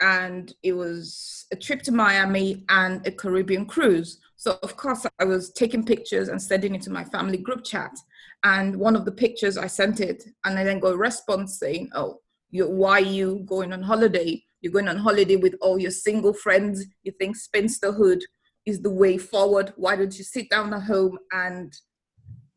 and 0.00 0.54
it 0.62 0.72
was 0.72 1.46
a 1.52 1.56
trip 1.56 1.82
to 1.82 1.92
miami 1.92 2.64
and 2.68 3.04
a 3.04 3.10
caribbean 3.10 3.66
cruise. 3.66 4.20
So 4.36 4.58
of 4.62 4.76
course 4.76 5.04
i 5.18 5.24
was 5.24 5.52
taking 5.52 5.84
pictures 5.84 6.28
and 6.28 6.40
sending 6.40 6.76
it 6.76 6.82
to 6.82 6.90
my 6.90 7.04
family 7.04 7.38
group 7.38 7.64
chat 7.64 7.94
and 8.44 8.76
one 8.76 8.94
of 8.94 9.04
the 9.04 9.18
pictures 9.24 9.58
i 9.58 9.66
sent 9.66 9.98
it 9.98 10.22
and 10.44 10.56
i 10.56 10.62
then 10.62 10.78
got 10.78 10.94
a 10.94 10.96
response 10.96 11.58
saying 11.58 11.90
oh 11.94 12.20
you 12.50 12.68
why 12.68 12.98
are 13.00 13.00
you 13.00 13.42
going 13.46 13.72
on 13.72 13.82
holiday? 13.82 14.42
You're 14.60 14.72
going 14.72 14.88
on 14.88 14.96
holiday 14.96 15.36
with 15.36 15.54
all 15.60 15.78
your 15.78 15.90
single 15.90 16.32
friends 16.32 16.84
you 17.02 17.12
think 17.12 17.36
spinsterhood 17.36 18.20
is 18.68 18.82
the 18.82 18.90
way 18.90 19.16
forward. 19.16 19.72
Why 19.76 19.96
don't 19.96 20.16
you 20.16 20.24
sit 20.24 20.50
down 20.50 20.74
at 20.74 20.82
home 20.82 21.18
and 21.32 21.72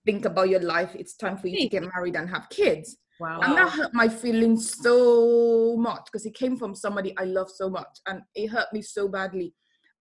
think 0.06 0.26
about 0.26 0.50
your 0.50 0.60
life? 0.60 0.92
It's 0.94 1.16
time 1.16 1.38
for 1.38 1.48
you 1.48 1.58
to 1.62 1.70
get 1.70 1.90
married 1.96 2.16
and 2.18 2.30
have 2.30 2.50
kids. 2.50 2.98
Wow. 3.20 3.40
And 3.42 3.56
that 3.56 3.70
hurt 3.70 3.94
my 3.94 4.10
feelings 4.10 4.76
so 4.82 5.78
much 5.78 6.06
because 6.06 6.26
it 6.26 6.34
came 6.34 6.58
from 6.58 6.76
somebody 6.76 7.16
I 7.18 7.24
love 7.24 7.50
so 7.50 7.70
much 7.70 8.00
and 8.08 8.22
it 8.36 8.48
hurt 8.48 8.68
me 8.74 8.82
so 8.82 9.08
badly. 9.08 9.54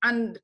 And 0.03 0.39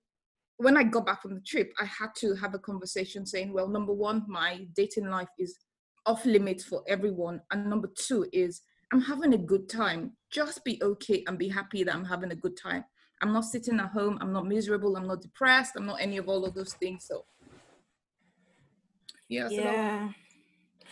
when 0.58 0.76
I 0.76 0.84
got 0.84 1.06
back 1.06 1.22
from 1.22 1.34
the 1.34 1.40
trip, 1.40 1.72
I 1.80 1.84
had 1.84 2.10
to 2.18 2.34
have 2.34 2.54
a 2.54 2.58
conversation 2.58 3.26
saying, 3.26 3.52
well, 3.52 3.68
number 3.68 3.92
one, 3.92 4.24
my 4.28 4.66
dating 4.76 5.08
life 5.08 5.28
is 5.38 5.56
off 6.04 6.24
limits 6.24 6.64
for 6.64 6.82
everyone. 6.86 7.40
And 7.50 7.68
number 7.68 7.90
two 7.98 8.26
is 8.32 8.60
I'm 8.92 9.00
having 9.00 9.34
a 9.34 9.38
good 9.38 9.68
time. 9.68 10.12
Just 10.30 10.64
be 10.64 10.78
okay 10.82 11.24
and 11.26 11.38
be 11.38 11.48
happy 11.48 11.82
that 11.82 11.94
I'm 11.94 12.04
having 12.04 12.30
a 12.30 12.36
good 12.36 12.56
time. 12.56 12.84
I'm 13.22 13.32
not 13.32 13.44
sitting 13.44 13.80
at 13.80 13.90
home. 13.90 14.18
I'm 14.20 14.32
not 14.32 14.46
miserable. 14.46 14.96
I'm 14.96 15.06
not 15.06 15.22
depressed. 15.22 15.74
I'm 15.76 15.86
not 15.86 16.00
any 16.00 16.18
of 16.18 16.28
all 16.28 16.44
of 16.44 16.54
those 16.54 16.74
things. 16.74 17.06
So, 17.06 17.24
yeah. 19.28 19.48
Yeah. 19.48 20.08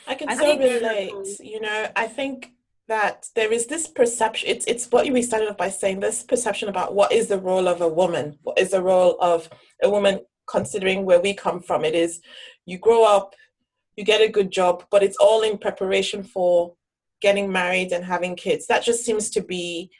I 0.06 0.14
can 0.14 0.28
I 0.28 0.36
so 0.36 0.58
relate. 0.58 1.40
You 1.40 1.60
know, 1.60 1.88
I 1.96 2.06
think 2.06 2.52
that 2.88 3.26
there 3.34 3.52
is 3.52 3.66
this 3.66 3.86
perception. 3.86 4.48
It's 4.50 4.66
it's 4.66 4.90
what 4.90 5.10
we 5.10 5.22
started 5.22 5.48
off 5.48 5.56
by 5.56 5.70
saying. 5.70 6.00
This 6.00 6.22
perception 6.22 6.68
about 6.68 6.94
what 6.94 7.12
is 7.12 7.28
the 7.28 7.38
role 7.38 7.68
of 7.68 7.80
a 7.80 7.88
woman. 7.88 8.38
What 8.42 8.58
is 8.58 8.70
the 8.70 8.82
role 8.82 9.16
of 9.20 9.48
a 9.82 9.90
woman? 9.90 10.20
Considering 10.46 11.06
where 11.06 11.20
we 11.20 11.32
come 11.32 11.58
from, 11.58 11.86
it 11.86 11.94
is 11.94 12.20
you 12.66 12.76
grow 12.76 13.02
up, 13.02 13.34
you 13.96 14.04
get 14.04 14.20
a 14.20 14.28
good 14.28 14.50
job, 14.50 14.84
but 14.90 15.02
it's 15.02 15.16
all 15.16 15.40
in 15.40 15.56
preparation 15.56 16.22
for 16.22 16.74
getting 17.22 17.50
married 17.50 17.92
and 17.92 18.04
having 18.04 18.36
kids. 18.36 18.66
That 18.66 18.84
just 18.84 19.06
seems 19.06 19.30
to 19.30 19.40
be 19.40 19.90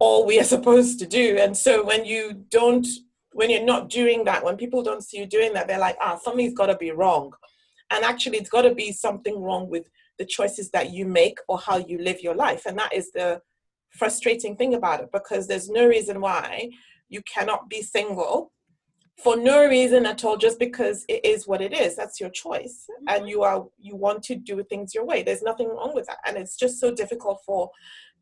all 0.00 0.26
we 0.26 0.40
are 0.40 0.44
supposed 0.44 0.98
to 0.98 1.06
do. 1.06 1.36
And 1.38 1.56
so 1.56 1.84
when 1.84 2.04
you 2.04 2.44
don't, 2.50 2.86
when 3.32 3.50
you're 3.50 3.62
not 3.62 3.88
doing 3.88 4.24
that, 4.24 4.44
when 4.44 4.56
people 4.56 4.82
don't 4.82 5.04
see 5.04 5.18
you 5.18 5.26
doing 5.26 5.52
that, 5.52 5.68
they're 5.68 5.78
like, 5.78 5.96
ah, 6.00 6.18
something's 6.20 6.54
got 6.54 6.66
to 6.66 6.76
be 6.76 6.90
wrong. 6.90 7.32
And 7.90 8.04
actually, 8.04 8.38
it's 8.38 8.50
got 8.50 8.62
to 8.62 8.74
be 8.74 8.92
something 8.92 9.40
wrong 9.40 9.68
with 9.68 9.88
the 10.18 10.24
choices 10.24 10.70
that 10.70 10.90
you 10.90 11.06
make 11.06 11.38
or 11.48 11.58
how 11.58 11.76
you 11.76 11.98
live 11.98 12.22
your 12.22 12.34
life. 12.34 12.66
And 12.66 12.78
that 12.78 12.92
is 12.92 13.12
the 13.12 13.40
frustrating 13.90 14.56
thing 14.56 14.74
about 14.74 15.00
it 15.00 15.10
because 15.12 15.46
there's 15.46 15.68
no 15.68 15.86
reason 15.86 16.20
why 16.20 16.70
you 17.08 17.20
cannot 17.22 17.68
be 17.68 17.82
single 17.82 18.52
for 19.22 19.36
no 19.36 19.66
reason 19.66 20.06
at 20.06 20.24
all 20.24 20.36
just 20.36 20.58
because 20.58 21.04
it 21.08 21.24
is 21.24 21.46
what 21.46 21.60
it 21.60 21.72
is 21.72 21.96
that's 21.96 22.20
your 22.20 22.30
choice 22.30 22.86
mm-hmm. 22.88 23.04
and 23.08 23.28
you 23.28 23.42
are 23.42 23.66
you 23.78 23.96
want 23.96 24.22
to 24.22 24.34
do 24.34 24.62
things 24.64 24.94
your 24.94 25.04
way 25.04 25.22
there's 25.22 25.42
nothing 25.42 25.68
wrong 25.68 25.92
with 25.94 26.06
that 26.06 26.18
and 26.26 26.36
it's 26.36 26.56
just 26.56 26.78
so 26.78 26.94
difficult 26.94 27.40
for 27.44 27.70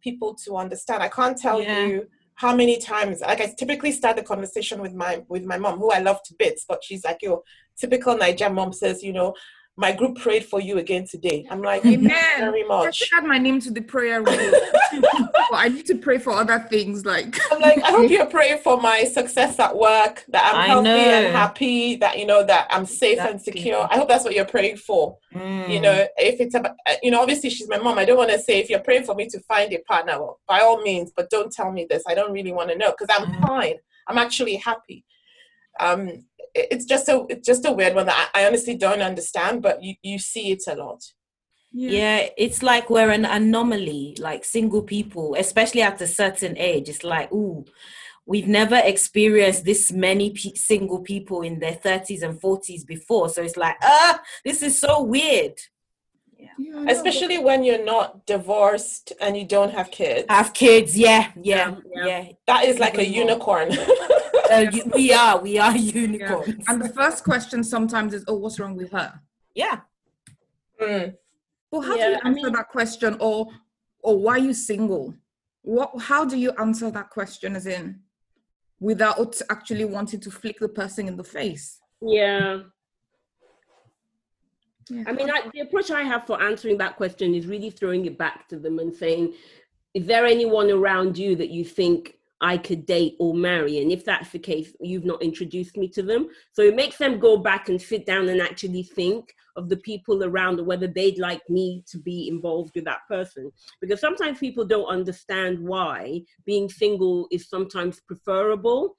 people 0.00 0.34
to 0.44 0.56
understand. 0.56 1.02
I 1.02 1.08
can't 1.08 1.36
tell 1.36 1.60
yeah. 1.60 1.86
you 1.86 2.08
how 2.34 2.54
many 2.54 2.78
times 2.78 3.20
like 3.20 3.40
I 3.40 3.52
typically 3.58 3.90
start 3.90 4.16
the 4.16 4.22
conversation 4.22 4.80
with 4.80 4.94
my 4.94 5.22
with 5.28 5.44
my 5.44 5.58
mom, 5.58 5.78
who 5.78 5.90
I 5.90 5.98
love 5.98 6.22
to 6.24 6.34
bits, 6.38 6.64
but 6.68 6.84
she's 6.84 7.04
like, 7.04 7.22
your 7.22 7.42
typical 7.76 8.16
Nigerian 8.16 8.54
mom 8.54 8.72
says, 8.72 9.02
you 9.02 9.12
know, 9.12 9.34
my 9.78 9.92
group 9.92 10.18
prayed 10.18 10.44
for 10.44 10.60
you 10.60 10.78
again 10.78 11.06
today. 11.06 11.46
I'm 11.48 11.62
like, 11.62 11.86
Amen. 11.86 12.12
very 12.36 12.64
much. 12.64 13.00
I 13.14 13.18
add 13.18 13.24
my 13.24 13.38
name 13.38 13.60
to 13.60 13.70
the 13.70 13.80
prayer 13.80 14.20
room. 14.20 14.26
I 15.52 15.68
need 15.68 15.86
to 15.86 15.94
pray 15.94 16.18
for 16.18 16.32
other 16.32 16.58
things. 16.58 17.06
Like, 17.06 17.38
I'm 17.52 17.60
like, 17.60 17.80
I 17.84 17.92
hope 17.92 18.10
you're 18.10 18.26
praying 18.26 18.58
for 18.58 18.80
my 18.80 19.04
success 19.04 19.56
at 19.60 19.76
work, 19.76 20.24
that 20.30 20.52
I'm 20.52 20.56
I 20.56 20.66
healthy 20.66 20.84
know. 20.88 20.96
and 20.96 21.32
happy, 21.32 21.94
that 21.96 22.18
you 22.18 22.26
know 22.26 22.44
that 22.44 22.66
I'm 22.70 22.86
safe 22.86 23.20
and 23.20 23.40
secure. 23.40 23.86
I 23.88 23.98
hope 23.98 24.08
that's 24.08 24.24
what 24.24 24.34
you're 24.34 24.44
praying 24.44 24.78
for. 24.78 25.16
Mm. 25.32 25.68
You 25.68 25.80
know, 25.80 26.06
if 26.16 26.40
it's 26.40 26.56
about, 26.56 26.74
uh, 26.84 26.94
you 27.04 27.12
know, 27.12 27.22
obviously 27.22 27.48
she's 27.48 27.68
my 27.68 27.78
mom. 27.78 27.98
I 27.98 28.04
don't 28.04 28.18
want 28.18 28.30
to 28.30 28.38
say 28.40 28.58
if 28.58 28.68
you're 28.68 28.80
praying 28.80 29.04
for 29.04 29.14
me 29.14 29.28
to 29.28 29.38
find 29.42 29.72
a 29.72 29.78
partner, 29.86 30.18
well, 30.18 30.40
by 30.48 30.58
all 30.58 30.82
means, 30.82 31.12
but 31.14 31.30
don't 31.30 31.52
tell 31.52 31.70
me 31.70 31.86
this. 31.88 32.02
I 32.08 32.14
don't 32.14 32.32
really 32.32 32.52
want 32.52 32.70
to 32.70 32.76
know 32.76 32.92
because 32.98 33.16
I'm 33.16 33.30
mm. 33.30 33.46
fine. 33.46 33.76
I'm 34.08 34.18
actually 34.18 34.56
happy. 34.56 35.04
Um, 35.78 36.24
it's 36.70 36.84
just 36.84 37.08
a 37.08 37.24
it's 37.28 37.46
just 37.46 37.66
a 37.66 37.72
weird 37.72 37.94
one 37.94 38.06
that 38.06 38.30
I, 38.34 38.42
I 38.42 38.46
honestly 38.46 38.76
don't 38.76 39.02
understand, 39.02 39.62
but 39.62 39.82
you, 39.82 39.94
you 40.02 40.18
see 40.18 40.52
it 40.52 40.62
a 40.68 40.74
lot. 40.74 41.02
Yeah. 41.72 41.90
yeah. 41.90 42.28
it's 42.36 42.62
like 42.62 42.88
we're 42.88 43.10
an 43.10 43.24
anomaly, 43.24 44.16
like 44.18 44.44
single 44.44 44.82
people, 44.82 45.36
especially 45.38 45.82
at 45.82 46.00
a 46.00 46.06
certain 46.06 46.56
age. 46.56 46.88
It's 46.88 47.04
like, 47.04 47.30
ooh, 47.30 47.66
we've 48.26 48.48
never 48.48 48.76
experienced 48.76 49.64
this 49.64 49.92
many 49.92 50.30
p- 50.30 50.54
single 50.54 51.00
people 51.00 51.42
in 51.42 51.58
their 51.58 51.74
30s 51.74 52.22
and 52.22 52.40
40s 52.40 52.86
before. 52.86 53.28
So 53.28 53.42
it's 53.42 53.56
like, 53.56 53.76
ah, 53.82 54.20
this 54.44 54.62
is 54.62 54.78
so 54.78 55.02
weird. 55.02 55.58
Yeah. 56.38 56.48
yeah 56.58 56.84
Especially 56.88 57.38
when 57.38 57.64
you're 57.64 57.84
not 57.84 58.26
divorced 58.26 59.12
and 59.20 59.36
you 59.36 59.44
don't 59.44 59.72
have 59.72 59.90
kids. 59.90 60.26
Have 60.28 60.54
kids, 60.54 60.96
yeah, 60.96 61.32
yeah, 61.42 61.74
yeah. 61.94 62.06
yeah. 62.06 62.28
That 62.46 62.64
is 62.64 62.78
like 62.78 62.96
a 62.96 63.06
unicorn. 63.06 63.76
uh, 64.50 64.66
we 64.94 65.12
are, 65.12 65.40
we 65.40 65.58
are 65.58 65.76
unicorns. 65.76 66.54
Yeah. 66.58 66.64
And 66.68 66.82
the 66.82 66.90
first 66.90 67.24
question 67.24 67.64
sometimes 67.64 68.14
is, 68.14 68.24
"Oh, 68.28 68.34
what's 68.34 68.60
wrong 68.60 68.76
with 68.76 68.92
her?" 68.92 69.20
Yeah. 69.54 69.80
Mm. 70.80 71.14
Well, 71.70 71.82
how 71.82 71.96
yeah, 71.96 72.04
do 72.04 72.10
you 72.10 72.16
answer 72.16 72.28
I 72.28 72.30
mean, 72.30 72.52
that 72.52 72.68
question, 72.68 73.16
or 73.20 73.48
or 74.02 74.18
why 74.18 74.34
are 74.34 74.38
you 74.38 74.54
single? 74.54 75.14
What? 75.62 75.90
How 76.00 76.24
do 76.24 76.36
you 76.36 76.52
answer 76.52 76.90
that 76.90 77.10
question, 77.10 77.56
as 77.56 77.66
in, 77.66 78.00
without 78.78 79.40
actually 79.50 79.84
wanting 79.84 80.20
to 80.20 80.30
flick 80.30 80.60
the 80.60 80.68
person 80.68 81.08
in 81.08 81.16
the 81.16 81.24
face? 81.24 81.80
Yeah. 82.00 82.60
Yeah. 84.90 85.04
I 85.06 85.12
mean, 85.12 85.30
I, 85.30 85.42
the 85.52 85.60
approach 85.60 85.90
I 85.90 86.02
have 86.02 86.26
for 86.26 86.42
answering 86.42 86.78
that 86.78 86.96
question 86.96 87.34
is 87.34 87.46
really 87.46 87.70
throwing 87.70 88.06
it 88.06 88.18
back 88.18 88.48
to 88.48 88.58
them 88.58 88.78
and 88.78 88.94
saying, 88.94 89.34
is 89.94 90.06
there 90.06 90.26
anyone 90.26 90.70
around 90.70 91.16
you 91.16 91.36
that 91.36 91.50
you 91.50 91.64
think 91.64 92.18
I 92.40 92.56
could 92.56 92.86
date 92.86 93.16
or 93.18 93.34
marry. 93.34 93.80
And 93.80 93.90
if 93.90 94.04
that's 94.04 94.30
the 94.30 94.38
case, 94.38 94.74
you've 94.80 95.04
not 95.04 95.22
introduced 95.22 95.76
me 95.76 95.88
to 95.88 96.02
them. 96.02 96.28
So 96.52 96.62
it 96.62 96.76
makes 96.76 96.96
them 96.96 97.18
go 97.18 97.36
back 97.36 97.68
and 97.68 97.80
sit 97.80 98.06
down 98.06 98.28
and 98.28 98.40
actually 98.40 98.84
think 98.84 99.34
of 99.56 99.68
the 99.68 99.76
people 99.78 100.22
around 100.22 100.64
whether 100.64 100.86
they'd 100.86 101.18
like 101.18 101.42
me 101.50 101.82
to 101.88 101.98
be 101.98 102.28
involved 102.28 102.76
with 102.76 102.84
that 102.84 103.00
person. 103.08 103.50
Because 103.80 104.00
sometimes 104.00 104.38
people 104.38 104.64
don't 104.64 104.86
understand 104.86 105.58
why 105.58 106.22
being 106.46 106.68
single 106.68 107.26
is 107.32 107.48
sometimes 107.48 108.00
preferable 108.00 108.96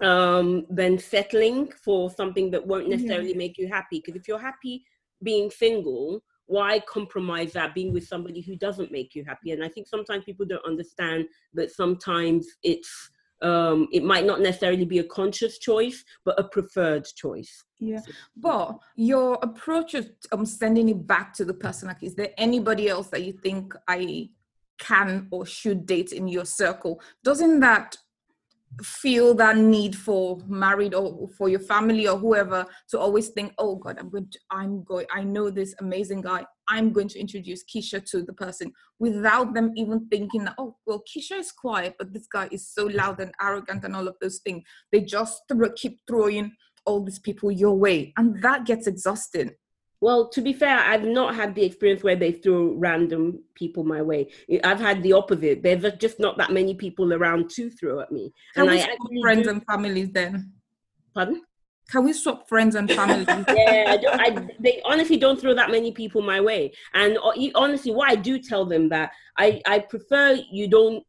um, 0.00 0.66
than 0.68 0.98
settling 0.98 1.70
for 1.70 2.10
something 2.10 2.50
that 2.50 2.66
won't 2.66 2.88
necessarily 2.88 3.30
yeah. 3.30 3.38
make 3.38 3.58
you 3.58 3.68
happy. 3.68 4.02
Because 4.04 4.16
if 4.16 4.26
you're 4.26 4.40
happy 4.40 4.84
being 5.22 5.50
single, 5.50 6.22
why 6.46 6.80
compromise 6.88 7.52
that 7.52 7.74
being 7.74 7.92
with 7.92 8.06
somebody 8.06 8.40
who 8.40 8.56
doesn't 8.56 8.92
make 8.92 9.14
you 9.14 9.24
happy? 9.24 9.52
And 9.52 9.64
I 9.64 9.68
think 9.68 9.88
sometimes 9.88 10.24
people 10.24 10.46
don't 10.46 10.64
understand 10.64 11.26
that 11.54 11.70
sometimes 11.72 12.46
it's 12.62 13.10
um 13.42 13.86
it 13.92 14.02
might 14.02 14.24
not 14.24 14.40
necessarily 14.40 14.86
be 14.86 15.00
a 15.00 15.04
conscious 15.04 15.58
choice 15.58 16.02
but 16.24 16.40
a 16.40 16.44
preferred 16.44 17.04
choice. 17.04 17.64
Yeah. 17.78 18.00
But 18.34 18.78
your 18.96 19.38
approach 19.42 19.92
of 19.92 20.08
um 20.32 20.46
sending 20.46 20.88
it 20.88 21.06
back 21.06 21.34
to 21.34 21.44
the 21.44 21.52
person 21.52 21.88
like 21.88 22.02
is 22.02 22.14
there 22.14 22.30
anybody 22.38 22.88
else 22.88 23.08
that 23.08 23.24
you 23.24 23.34
think 23.34 23.74
i 23.88 24.30
can 24.78 25.28
or 25.30 25.46
should 25.46 25.86
date 25.86 26.12
in 26.12 26.28
your 26.28 26.44
circle? 26.44 27.00
Doesn't 27.24 27.60
that 27.60 27.96
feel 28.82 29.32
that 29.34 29.56
need 29.56 29.96
for 29.96 30.38
married 30.46 30.94
or 30.94 31.28
for 31.36 31.48
your 31.48 31.60
family 31.60 32.06
or 32.06 32.18
whoever 32.18 32.66
to 32.88 32.98
always 32.98 33.28
think 33.28 33.54
oh 33.58 33.74
god 33.76 33.98
i'm 33.98 34.10
going 34.10 34.28
to 34.28 34.38
i'm 34.50 34.84
going 34.84 35.06
i 35.14 35.22
know 35.22 35.50
this 35.50 35.74
amazing 35.80 36.20
guy. 36.20 36.44
I'm 36.68 36.92
going 36.92 37.08
to 37.08 37.20
introduce 37.20 37.64
keisha 37.64 38.04
to 38.10 38.22
the 38.22 38.32
person 38.32 38.72
without 38.98 39.54
them 39.54 39.72
even 39.76 40.08
thinking 40.08 40.44
that 40.44 40.54
oh 40.58 40.76
well 40.84 41.02
keisha 41.08 41.38
is 41.38 41.52
quiet 41.52 41.94
but 41.98 42.12
this 42.12 42.26
guy 42.26 42.48
is 42.50 42.68
so 42.68 42.86
loud 42.86 43.20
and 43.20 43.32
arrogant 43.40 43.84
and 43.84 43.94
all 43.94 44.08
of 44.08 44.16
those 44.20 44.38
things. 44.38 44.64
They 44.90 45.00
just 45.00 45.42
keep 45.76 46.00
throwing 46.08 46.52
all 46.84 47.04
these 47.04 47.18
people 47.20 47.50
your 47.50 47.74
way 47.74 48.12
and 48.16 48.42
that 48.42 48.66
gets 48.66 48.86
exhausting 48.86 49.52
well, 50.06 50.28
to 50.28 50.40
be 50.40 50.52
fair, 50.52 50.78
I've 50.78 51.02
not 51.02 51.34
had 51.34 51.56
the 51.56 51.64
experience 51.64 52.04
where 52.04 52.14
they 52.14 52.30
throw 52.30 52.74
random 52.76 53.42
people 53.56 53.82
my 53.82 54.02
way. 54.02 54.28
I've 54.62 54.78
had 54.78 55.02
the 55.02 55.14
opposite. 55.14 55.64
There's 55.64 55.82
just 55.94 56.20
not 56.20 56.38
that 56.38 56.52
many 56.52 56.74
people 56.74 57.12
around 57.12 57.50
to 57.56 57.68
throw 57.68 57.98
at 57.98 58.12
me. 58.12 58.32
Can 58.54 58.68
and 58.68 58.70
we 58.70 58.80
I 58.80 58.84
swap 58.84 59.10
friends 59.20 59.42
do... 59.42 59.50
and 59.50 59.66
families 59.66 60.12
then? 60.12 60.52
Pardon? 61.12 61.42
Can 61.90 62.04
we 62.04 62.12
swap 62.12 62.48
friends 62.48 62.76
and 62.76 62.88
families? 62.88 63.26
yeah, 63.48 63.86
I 63.88 63.96
don't, 63.96 64.20
I, 64.20 64.48
they 64.60 64.80
honestly 64.84 65.16
don't 65.16 65.40
throw 65.40 65.54
that 65.54 65.72
many 65.72 65.90
people 65.90 66.22
my 66.22 66.40
way. 66.40 66.72
And 66.94 67.18
uh, 67.18 67.32
honestly, 67.56 67.90
what 67.90 68.08
I 68.08 68.14
do 68.14 68.38
tell 68.38 68.64
them 68.64 68.88
that 68.90 69.10
I, 69.36 69.60
I 69.66 69.80
prefer 69.80 70.38
you 70.52 70.68
don't 70.68 71.02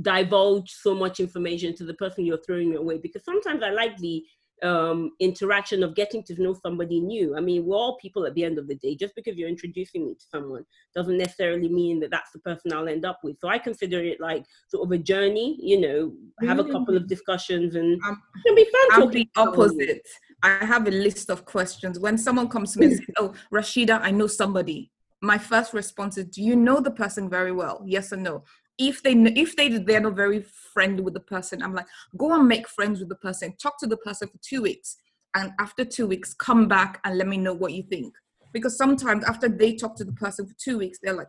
divulge 0.00 0.70
so 0.70 0.94
much 0.94 1.20
information 1.20 1.74
to 1.76 1.84
the 1.84 1.94
person 1.94 2.24
you're 2.24 2.40
throwing 2.46 2.74
away 2.76 2.96
because 2.96 3.26
sometimes 3.26 3.62
I 3.62 3.72
like 3.72 3.98
the 3.98 4.24
um, 4.62 5.12
interaction 5.20 5.82
of 5.82 5.94
getting 5.94 6.22
to 6.24 6.42
know 6.42 6.54
somebody 6.54 7.00
new. 7.00 7.36
I 7.36 7.40
mean, 7.40 7.64
we're 7.64 7.76
all 7.76 7.98
people 7.98 8.26
at 8.26 8.34
the 8.34 8.44
end 8.44 8.58
of 8.58 8.66
the 8.66 8.74
day. 8.74 8.94
Just 8.94 9.14
because 9.14 9.36
you're 9.36 9.48
introducing 9.48 10.06
me 10.06 10.14
to 10.14 10.24
someone 10.30 10.64
doesn't 10.94 11.16
necessarily 11.16 11.68
mean 11.68 12.00
that 12.00 12.10
that's 12.10 12.32
the 12.32 12.38
person 12.40 12.72
I'll 12.72 12.88
end 12.88 13.04
up 13.04 13.20
with. 13.22 13.38
So 13.40 13.48
I 13.48 13.58
consider 13.58 14.02
it 14.02 14.20
like 14.20 14.44
sort 14.68 14.86
of 14.86 14.92
a 14.92 14.98
journey. 14.98 15.56
You 15.60 15.80
know, 15.80 16.12
have 16.46 16.58
a 16.58 16.64
couple 16.64 16.96
of 16.96 17.08
discussions, 17.08 17.74
and 17.74 18.00
um, 18.02 18.22
it 18.36 18.48
can 18.48 18.54
be 18.54 18.64
fun. 18.64 19.02
I'm 19.02 19.10
the 19.10 19.28
opposite. 19.36 20.06
I 20.42 20.64
have 20.64 20.86
a 20.86 20.92
list 20.92 21.30
of 21.30 21.44
questions. 21.44 21.98
When 21.98 22.16
someone 22.16 22.48
comes 22.48 22.72
to 22.72 22.80
me 22.80 22.86
and 22.86 22.96
says, 22.96 23.06
"Oh, 23.18 23.34
Rasheeda, 23.52 24.00
I 24.02 24.10
know 24.10 24.26
somebody," 24.26 24.90
my 25.20 25.38
first 25.38 25.72
response 25.74 26.16
is, 26.18 26.26
"Do 26.26 26.42
you 26.42 26.56
know 26.56 26.80
the 26.80 26.90
person 26.90 27.28
very 27.28 27.52
well? 27.52 27.82
Yes 27.86 28.12
or 28.12 28.16
no?" 28.16 28.44
If 28.78 29.02
they 29.02 29.12
if 29.12 29.56
they 29.56 29.68
they're 29.68 30.00
not 30.00 30.14
very 30.14 30.42
friendly 30.72 31.02
with 31.02 31.14
the 31.14 31.20
person 31.20 31.62
i'm 31.62 31.74
like 31.74 31.86
go 32.16 32.32
and 32.32 32.46
make 32.46 32.68
friends 32.68 33.00
with 33.00 33.08
the 33.08 33.16
person 33.16 33.52
talk 33.60 33.78
to 33.80 33.88
the 33.88 33.96
person 33.96 34.28
for 34.28 34.38
two 34.40 34.62
weeks 34.62 34.96
and 35.34 35.52
after 35.58 35.84
two 35.84 36.06
weeks 36.06 36.32
come 36.34 36.68
back 36.68 37.00
and 37.04 37.18
let 37.18 37.26
me 37.26 37.36
know 37.36 37.52
what 37.52 37.72
you 37.72 37.82
think 37.82 38.14
because 38.52 38.76
sometimes 38.76 39.24
after 39.24 39.48
they 39.48 39.74
talk 39.74 39.96
to 39.96 40.04
the 40.04 40.12
person 40.12 40.46
for 40.46 40.54
two 40.62 40.78
weeks 40.78 40.98
they're 41.02 41.12
like 41.12 41.28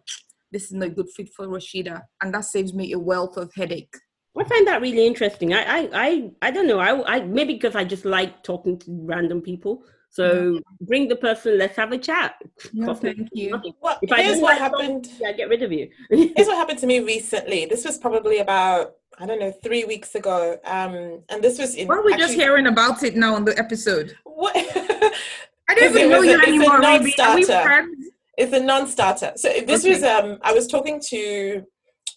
this 0.51 0.65
is 0.65 0.73
not 0.73 0.89
a 0.89 0.91
good 0.91 1.09
fit 1.09 1.29
for 1.35 1.47
rasheeda 1.47 2.01
and 2.21 2.33
that 2.33 2.45
saves 2.45 2.73
me 2.73 2.91
a 2.91 2.99
wealth 2.99 3.35
of 3.37 3.51
headache 3.55 3.95
I 4.37 4.43
find 4.45 4.67
that 4.67 4.81
really 4.81 5.05
interesting. 5.05 5.53
I, 5.53 5.63
I, 5.63 5.89
I, 5.93 6.31
I 6.43 6.51
don't 6.51 6.67
know. 6.67 6.79
I, 6.79 7.15
I 7.15 7.19
maybe 7.21 7.55
because 7.55 7.75
I 7.75 7.83
just 7.83 8.05
like 8.05 8.41
talking 8.41 8.77
to 8.79 8.85
random 8.87 9.41
people. 9.41 9.83
So 10.11 10.53
yeah. 10.53 10.59
bring 10.81 11.07
the 11.07 11.15
person. 11.15 11.57
Let's 11.57 11.75
have 11.77 11.91
a 11.91 11.97
chat. 11.97 12.35
Yeah, 12.73 12.93
thank 12.93 13.29
you. 13.33 13.61
Well, 13.81 13.99
if 14.01 14.09
here's 14.09 14.39
what 14.39 14.57
happened. 14.57 15.07
yeah, 15.19 15.31
get 15.33 15.49
rid 15.49 15.61
of 15.61 15.71
you. 15.71 15.89
here's 16.09 16.33
what 16.47 16.57
happened 16.57 16.79
to 16.79 16.87
me 16.87 16.99
recently. 16.99 17.65
This 17.65 17.85
was 17.85 17.97
probably 17.97 18.39
about 18.39 18.95
I 19.19 19.25
don't 19.25 19.39
know 19.39 19.51
three 19.63 19.83
weeks 19.83 20.15
ago. 20.15 20.57
Um, 20.65 21.21
and 21.29 21.43
this 21.43 21.59
was 21.59 21.75
in. 21.75 21.87
Why 21.87 21.97
are 21.97 22.03
we 22.03 22.13
actually, 22.13 22.27
just 22.27 22.39
hearing 22.39 22.67
about 22.67 23.03
it 23.03 23.15
now 23.15 23.35
on 23.35 23.45
the 23.45 23.57
episode? 23.59 24.15
What? 24.23 24.55
I 25.69 25.75
didn't 25.75 25.97
even 25.97 26.09
know 26.09 26.21
you 26.21 26.41
anymore. 26.41 26.83
Are 26.83 26.99
we 26.99 27.11
friends? 27.43 28.07
It's 28.37 28.53
a 28.53 28.59
non-starter. 28.59 29.33
So 29.35 29.49
this 29.67 29.83
okay. 29.83 29.93
was 29.93 30.03
um, 30.03 30.39
I 30.41 30.53
was 30.53 30.65
talking 30.65 31.01
to 31.09 31.63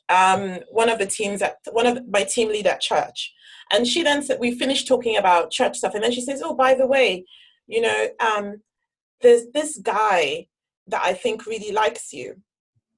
um, 0.09 0.61
one 0.71 0.89
of 0.89 0.99
the 0.99 1.07
teams 1.07 1.43
at 1.43 1.57
one 1.73 1.87
of 1.87 1.99
my 2.09 2.23
team 2.23 2.49
lead 2.49 2.67
at 2.67 2.81
church, 2.81 3.35
and 3.73 3.87
she 3.87 4.03
then 4.03 4.23
said 4.23 4.39
we 4.39 4.57
finished 4.57 4.87
talking 4.87 5.17
about 5.17 5.51
church 5.51 5.79
stuff, 5.79 5.95
and 5.95 6.03
then 6.05 6.13
she 6.13 6.21
says, 6.21 6.41
"Oh, 6.43 6.55
by 6.55 6.75
the 6.75 6.87
way." 6.87 7.27
You 7.67 7.81
know, 7.81 8.09
um, 8.21 8.61
there's 9.21 9.47
this 9.55 9.79
guy 9.79 10.49
that 10.89 11.03
I 11.03 11.13
think 11.13 11.47
really 11.47 11.73
likes 11.73 12.13
you. 12.13 12.37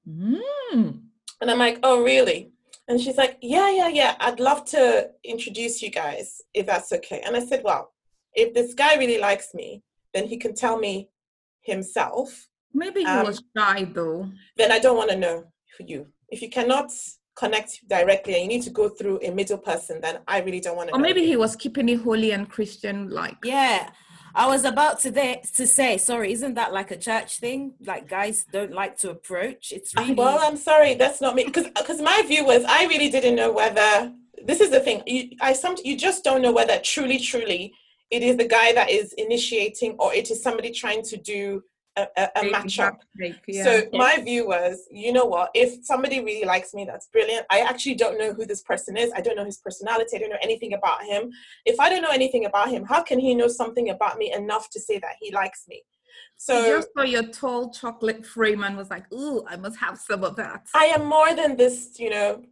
Mm. 0.07 1.01
And 1.41 1.51
I'm 1.51 1.59
like, 1.59 1.79
oh, 1.83 2.03
really? 2.03 2.51
And 2.87 2.99
she's 2.99 3.17
like, 3.17 3.37
yeah, 3.41 3.69
yeah, 3.69 3.87
yeah. 3.87 4.15
I'd 4.19 4.39
love 4.39 4.65
to 4.65 5.09
introduce 5.23 5.81
you 5.81 5.89
guys 5.89 6.41
if 6.53 6.65
that's 6.65 6.91
okay. 6.93 7.21
And 7.25 7.35
I 7.35 7.45
said, 7.45 7.61
well, 7.63 7.93
if 8.33 8.53
this 8.53 8.73
guy 8.73 8.95
really 8.95 9.17
likes 9.17 9.53
me, 9.53 9.81
then 10.13 10.27
he 10.27 10.37
can 10.37 10.53
tell 10.53 10.77
me 10.77 11.09
himself. 11.61 12.47
Maybe 12.73 13.01
he 13.01 13.07
um, 13.07 13.25
was 13.25 13.41
shy 13.57 13.87
though. 13.91 14.29
Then 14.57 14.71
I 14.71 14.79
don't 14.79 14.97
want 14.97 15.09
to 15.11 15.15
know 15.15 15.45
for 15.75 15.83
you. 15.83 16.07
If 16.29 16.41
you 16.41 16.49
cannot 16.49 16.91
connect 17.35 17.87
directly 17.87 18.33
and 18.33 18.43
you 18.43 18.47
need 18.47 18.63
to 18.63 18.69
go 18.69 18.89
through 18.89 19.19
a 19.23 19.31
middle 19.31 19.57
person, 19.57 19.99
then 20.01 20.19
I 20.27 20.39
really 20.41 20.59
don't 20.59 20.75
want 20.75 20.89
to. 20.89 20.95
Or 20.95 20.99
maybe 20.99 21.21
you. 21.21 21.27
he 21.27 21.37
was 21.37 21.55
keeping 21.55 21.89
it 21.89 22.01
holy 22.01 22.31
and 22.31 22.49
Christian 22.49 23.09
like. 23.09 23.37
Yeah. 23.43 23.89
I 24.35 24.47
was 24.47 24.65
about 24.65 24.99
to 24.99 25.11
de- 25.11 25.41
to 25.55 25.65
say, 25.65 25.97
sorry, 25.97 26.33
isn't 26.33 26.55
that 26.55 26.73
like 26.73 26.91
a 26.91 26.97
church 26.97 27.39
thing? 27.39 27.73
Like 27.85 28.09
guys 28.09 28.45
don't 28.51 28.73
like 28.73 28.97
to 28.99 29.09
approach. 29.11 29.71
It's 29.71 29.93
ah, 29.95 30.01
really 30.01 30.13
well. 30.13 30.39
I'm 30.41 30.57
sorry, 30.57 30.95
that's 30.95 31.21
not 31.21 31.35
me. 31.35 31.45
Because 31.45 31.67
because 31.67 32.01
my 32.01 32.21
view 32.27 32.45
was 32.45 32.63
I 32.65 32.85
really 32.85 33.09
didn't 33.09 33.35
know 33.35 33.51
whether 33.51 34.11
this 34.43 34.59
is 34.59 34.71
the 34.71 34.81
thing. 34.81 35.01
You 35.07 35.29
I 35.39 35.53
some 35.53 35.75
you 35.83 35.95
just 35.97 36.23
don't 36.23 36.41
know 36.41 36.51
whether 36.51 36.77
truly 36.79 37.17
truly 37.17 37.73
it 38.11 38.21
is 38.23 38.35
the 38.35 38.47
guy 38.47 38.73
that 38.73 38.89
is 38.89 39.13
initiating 39.13 39.95
or 39.99 40.13
it 40.13 40.29
is 40.29 40.43
somebody 40.43 40.71
trying 40.71 41.03
to 41.03 41.17
do 41.17 41.63
a, 41.97 42.07
a, 42.17 42.29
a 42.35 42.41
matchup. 42.51 42.97
Yeah. 43.47 43.63
So 43.63 43.81
my 43.93 44.17
view 44.17 44.47
was, 44.47 44.87
you 44.91 45.13
know 45.13 45.25
what? 45.25 45.51
If 45.53 45.85
somebody 45.85 46.19
really 46.19 46.45
likes 46.45 46.73
me, 46.73 46.85
that's 46.85 47.07
brilliant. 47.07 47.45
I 47.49 47.61
actually 47.61 47.95
don't 47.95 48.17
know 48.17 48.33
who 48.33 48.45
this 48.45 48.61
person 48.61 48.97
is. 48.97 49.11
I 49.15 49.21
don't 49.21 49.35
know 49.35 49.45
his 49.45 49.57
personality. 49.57 50.15
I 50.15 50.19
don't 50.19 50.29
know 50.29 50.37
anything 50.41 50.73
about 50.73 51.03
him. 51.03 51.31
If 51.65 51.79
I 51.79 51.89
don't 51.89 52.01
know 52.01 52.11
anything 52.11 52.45
about 52.45 52.69
him, 52.69 52.85
how 52.85 53.01
can 53.01 53.19
he 53.19 53.33
know 53.33 53.47
something 53.47 53.89
about 53.89 54.17
me 54.17 54.33
enough 54.33 54.69
to 54.71 54.79
say 54.79 54.99
that 54.99 55.15
he 55.21 55.31
likes 55.31 55.65
me? 55.67 55.83
So 56.37 56.65
just 56.65 56.89
for 56.93 57.05
your 57.05 57.23
tall 57.23 57.71
chocolate 57.71 58.25
frame 58.25 58.63
and 58.63 58.75
was 58.75 58.89
like, 58.89 59.11
ooh, 59.13 59.45
I 59.47 59.55
must 59.55 59.77
have 59.79 59.97
some 59.97 60.23
of 60.23 60.35
that. 60.35 60.67
I 60.73 60.85
am 60.85 61.05
more 61.05 61.33
than 61.33 61.55
this, 61.55 61.97
you 61.97 62.09
know, 62.09 62.43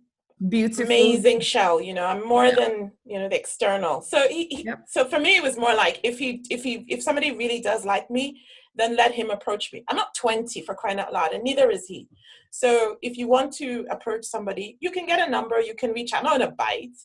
beautiful 0.50 0.86
amazing 0.86 1.40
shell 1.40 1.80
you 1.80 1.94
know 1.94 2.06
i'm 2.06 2.28
more 2.28 2.48
yeah. 2.48 2.56
than 2.56 2.92
you 3.06 3.18
know 3.18 3.30
the 3.30 3.40
external 3.40 4.02
so 4.02 4.28
he, 4.28 4.46
he 4.48 4.64
yep. 4.66 4.84
so 4.88 5.06
for 5.06 5.20
me 5.20 5.38
it 5.38 5.44
was 5.44 5.58
more 5.58 5.74
like 5.74 6.00
if 6.04 6.20
he 6.20 6.44
if 6.50 6.64
he 6.64 6.86
if 6.90 7.02
somebody 7.02 7.32
really 7.32 7.62
does 7.62 7.86
like 7.86 8.10
me 8.10 8.42
then 8.76 8.96
let 8.96 9.14
him 9.14 9.30
approach 9.30 9.72
me. 9.72 9.84
I'm 9.88 9.96
not 9.96 10.16
20 10.16 10.62
for 10.62 10.76
crying 10.76 11.00
out 11.00 11.14
loud, 11.14 11.34
and 11.34 11.44
neither 11.44 11.70
is 11.70 11.86
he. 11.86 12.08
So 12.52 12.98
if 13.02 13.18
you 13.18 13.28
want 13.28 13.54
to 13.54 13.86
approach 13.90 14.26
somebody, 14.26 14.78
you 14.80 14.92
can 14.92 15.06
get 15.06 15.26
a 15.26 15.30
number, 15.30 15.60
you 15.60 15.76
can 15.76 15.92
reach 15.92 16.14
out, 16.14 16.24
not 16.24 16.42
in 16.42 16.48
a 16.48 16.52
bite. 16.52 16.98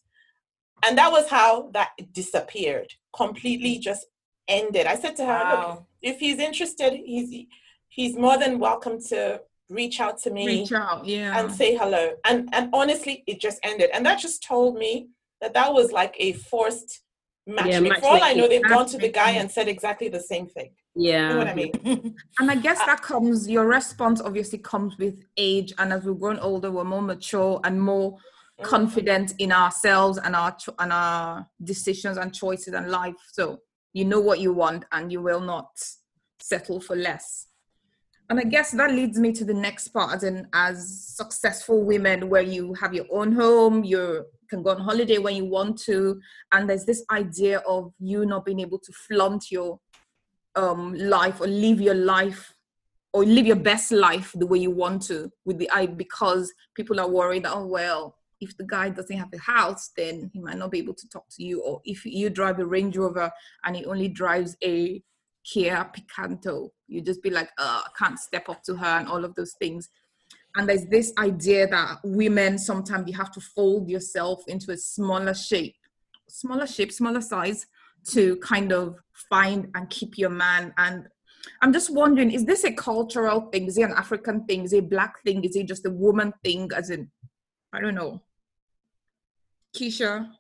And 0.85 0.97
that 0.99 1.11
was 1.11 1.29
how 1.29 1.71
that 1.73 1.91
disappeared, 2.13 2.93
completely 3.17 3.79
just 3.79 4.07
ended. 4.47 4.87
I 4.87 4.97
said 4.97 5.17
to 5.17 5.25
her, 5.25 5.33
wow. 5.33 5.71
look, 5.71 5.85
if 6.03 6.21
he's 6.21 6.39
interested, 6.39 6.93
he's 6.93 7.47
he's 7.89 8.17
more 8.17 8.39
than 8.39 8.59
welcome 8.59 9.01
to 9.09 9.41
reach 9.71 10.01
out 10.01 10.19
to 10.19 10.31
me 10.31 10.47
reach 10.47 10.73
out 10.73 11.05
yeah 11.05 11.39
and 11.39 11.53
say 11.53 11.77
hello 11.77 12.13
and 12.25 12.49
and 12.53 12.71
honestly 12.73 13.23
it 13.27 13.39
just 13.39 13.59
ended 13.63 13.91
and 13.93 14.05
that 14.07 14.19
just 14.19 14.43
told 14.43 14.79
me 14.79 15.09
that 15.41 15.53
that 15.53 15.73
was 15.73 15.93
like 15.93 16.15
a 16.19 16.33
forced. 16.33 17.03
Yeah, 17.47 17.81
match 17.81 18.01
for 18.01 18.07
all 18.07 18.23
i 18.23 18.35
know 18.35 18.47
they've 18.47 18.63
gone 18.63 18.87
to 18.87 18.99
the 18.99 19.09
guy 19.09 19.31
and 19.33 19.51
said 19.51 19.69
exactly 19.69 20.09
the 20.09 20.21
same 20.21 20.47
thing 20.47 20.71
yeah 20.99 21.29
you 21.29 21.35
know 21.35 21.39
what 21.39 21.49
i 21.49 21.55
mean? 21.55 22.17
And 22.39 22.51
i 22.51 22.57
guess 22.57 22.79
that 22.85 23.03
comes 23.03 23.49
your 23.49 23.67
response 23.67 24.21
obviously 24.21 24.59
comes 24.59 24.99
with 24.99 25.25
age 25.37 25.73
and 25.79 25.93
as 25.93 26.05
we've 26.05 26.19
grown 26.19 26.39
older 26.41 26.71
we're 26.71 26.85
more 26.85 27.03
mature 27.03 27.61
and 27.65 27.81
more 27.81 28.19
mm-hmm. 28.59 28.65
confident 28.65 29.35
in 29.39 29.53
ourselves 29.53 30.19
and 30.19 30.35
our 30.35 30.57
and 30.79 30.93
our 30.93 31.47
decisions 31.63 32.17
and 32.17 32.35
choices 32.35 32.75
and 32.75 32.91
life. 32.91 33.15
So 33.33 33.61
you 33.93 34.05
know 34.05 34.21
what 34.21 34.41
you 34.41 34.53
want 34.53 34.85
and 34.93 35.11
you 35.11 35.23
will 35.23 35.41
not 35.41 35.71
settle 36.41 36.81
for 36.81 36.97
less. 36.97 37.47
And 38.31 38.39
i 38.39 38.43
guess 38.43 38.73
that 38.73 38.91
leads 38.91 39.19
me 39.19 39.33
to 39.33 39.45
the 39.45 39.55
next 39.55 39.89
part 39.89 40.15
as 40.15 40.23
in 40.23 40.47
as 40.53 41.15
successful 41.17 41.83
women 41.83 42.29
where 42.29 42.43
you 42.43 42.75
have 42.75 42.93
your 42.93 43.07
own 43.11 43.33
home 43.33 43.85
you 43.85 44.27
can 44.51 44.63
go 44.63 44.71
on 44.71 44.81
holiday 44.81 45.17
when 45.17 45.35
you 45.35 45.47
want 45.47 45.79
to 45.85 46.21
and 46.53 46.69
there's 46.69 46.85
this 46.85 47.03
idea 47.11 47.61
of 47.61 47.91
you 47.99 48.27
not 48.27 48.45
being 48.45 48.61
able 48.61 48.79
to 48.81 48.93
flaunt 48.93 49.51
your 49.51 49.81
um, 50.59 50.95
life 50.95 51.41
or 51.41 51.47
live 51.47 51.81
your 51.81 51.95
life 51.95 52.55
or 53.13 53.25
live 53.25 53.47
your 53.47 53.57
best 53.57 53.91
life 53.91 54.33
the 54.35 54.47
way 54.47 54.59
you 54.59 54.71
want 54.71 55.03
to 55.03 55.31
with 55.45 55.59
the 55.59 55.71
eye 55.71 55.87
because 55.87 56.53
people 56.75 57.01
are 57.01 57.09
worried 57.09 57.45
that 57.45 57.55
oh 57.55 57.67
well 57.67 58.19
if 58.41 58.57
the 58.57 58.65
guy 58.65 58.89
doesn't 58.89 59.17
have 59.17 59.33
a 59.33 59.39
house, 59.39 59.91
then 59.97 60.31
he 60.33 60.41
might 60.41 60.59
not 60.59 60.71
be 60.71 60.79
able 60.79 60.95
to 60.95 61.09
talk 61.09 61.25
to 61.31 61.43
you. 61.43 61.61
Or 61.63 61.81
if 61.85 62.05
you 62.05 62.31
drive 62.31 62.59
a 62.59 62.67
Range 62.67 62.97
Rover 62.97 63.31
and 63.65 63.77
he 63.77 63.85
only 63.85 64.09
drives 64.09 64.57
a 64.63 65.03
Kia 65.45 65.91
Picanto, 65.93 66.71
you 66.87 67.01
just 67.01 67.23
be 67.23 67.31
like, 67.31 67.51
oh, 67.59 67.83
I 67.85 67.91
can't 67.99 68.19
step 68.19 68.49
up 68.49 68.63
to 68.65 68.77
her 68.77 68.87
and 68.87 69.09
all 69.09 69.25
of 69.25 69.35
those 69.35 69.55
things. 69.55 69.89
And 70.57 70.69
there's 70.69 70.87
this 70.87 71.13
idea 71.19 71.67
that 71.69 71.99
women 72.05 72.59
sometimes 72.59 73.09
you 73.09 73.17
have 73.17 73.33
to 73.33 73.41
fold 73.41 73.89
yourself 73.89 74.43
into 74.49 74.73
a 74.73 74.77
smaller 74.77 75.35
shape, 75.35 75.77
smaller 76.29 76.67
shape, 76.67 76.93
smaller 76.93 77.21
size 77.21 77.67
to 78.13 78.37
kind 78.37 78.73
of 78.73 78.97
find 79.31 79.69
and 79.75 79.91
keep 79.91 80.19
your 80.19 80.31
man. 80.31 80.73
And 80.79 81.09
I'm 81.63 81.73
just 81.73 81.91
wondering, 81.91 82.31
is 82.31 82.45
this 82.45 82.65
a 82.65 82.73
cultural 82.73 83.43
thing? 83.51 83.67
Is 83.67 83.79
it 83.79 83.83
an 83.83 83.95
African 83.97 84.45
thing? 84.45 84.65
Is 84.65 84.73
it 84.73 84.85
a 84.85 84.89
black 84.89 85.23
thing? 85.23 85.45
Is 85.45 85.57
it 85.57 85.67
just 85.67 85.87
a 85.87 85.91
woman 85.91 86.33
thing? 86.45 86.71
As 86.75 86.91
in, 86.91 87.11
I 87.73 87.81
don't 87.81 87.95
know. 87.95 88.23
Keysha? 89.77 90.31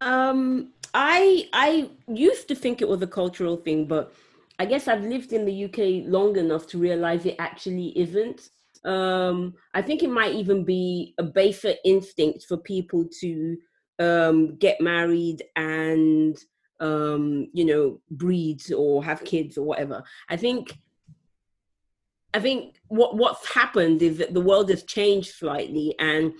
Um, 0.00 0.72
I 0.92 1.48
I 1.52 1.90
used 2.08 2.48
to 2.48 2.54
think 2.54 2.80
it 2.80 2.88
was 2.88 3.02
a 3.02 3.06
cultural 3.06 3.56
thing, 3.56 3.86
but 3.86 4.12
I 4.58 4.66
guess 4.66 4.86
I've 4.86 5.02
lived 5.02 5.32
in 5.32 5.44
the 5.44 5.64
UK 5.64 6.08
long 6.08 6.36
enough 6.36 6.66
to 6.68 6.78
realize 6.78 7.26
it 7.26 7.36
actually 7.38 7.98
isn't. 7.98 8.50
Um, 8.84 9.54
I 9.72 9.82
think 9.82 10.02
it 10.02 10.10
might 10.10 10.34
even 10.34 10.64
be 10.64 11.14
a 11.18 11.22
baser 11.22 11.74
instinct 11.84 12.44
for 12.46 12.58
people 12.58 13.08
to 13.20 13.56
um, 13.98 14.56
get 14.56 14.80
married 14.80 15.42
and 15.56 16.36
um, 16.84 17.48
you 17.52 17.64
know 17.64 18.00
breed 18.10 18.60
or 18.72 19.02
have 19.02 19.24
kids 19.24 19.56
or 19.56 19.64
whatever. 19.64 20.04
I 20.28 20.36
think 20.36 20.76
I 22.34 22.40
think 22.40 22.76
what 22.88 23.16
what's 23.16 23.52
happened 23.52 24.02
is 24.02 24.18
that 24.18 24.34
the 24.34 24.40
world 24.40 24.68
has 24.70 24.82
changed 24.82 25.34
slightly 25.34 25.94
and 25.98 26.32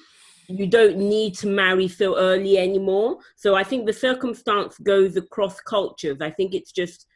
you 0.48 0.66
don't 0.66 0.98
need 0.98 1.34
to 1.36 1.46
marry 1.46 1.88
so 1.88 2.18
early 2.18 2.58
anymore. 2.58 3.18
So 3.36 3.54
I 3.54 3.64
think 3.64 3.86
the 3.86 3.92
circumstance 3.94 4.76
goes 4.78 5.16
across 5.16 5.60
cultures. 5.60 6.18
I 6.20 6.30
think 6.30 6.54
it's 6.54 6.72
just 6.72 7.06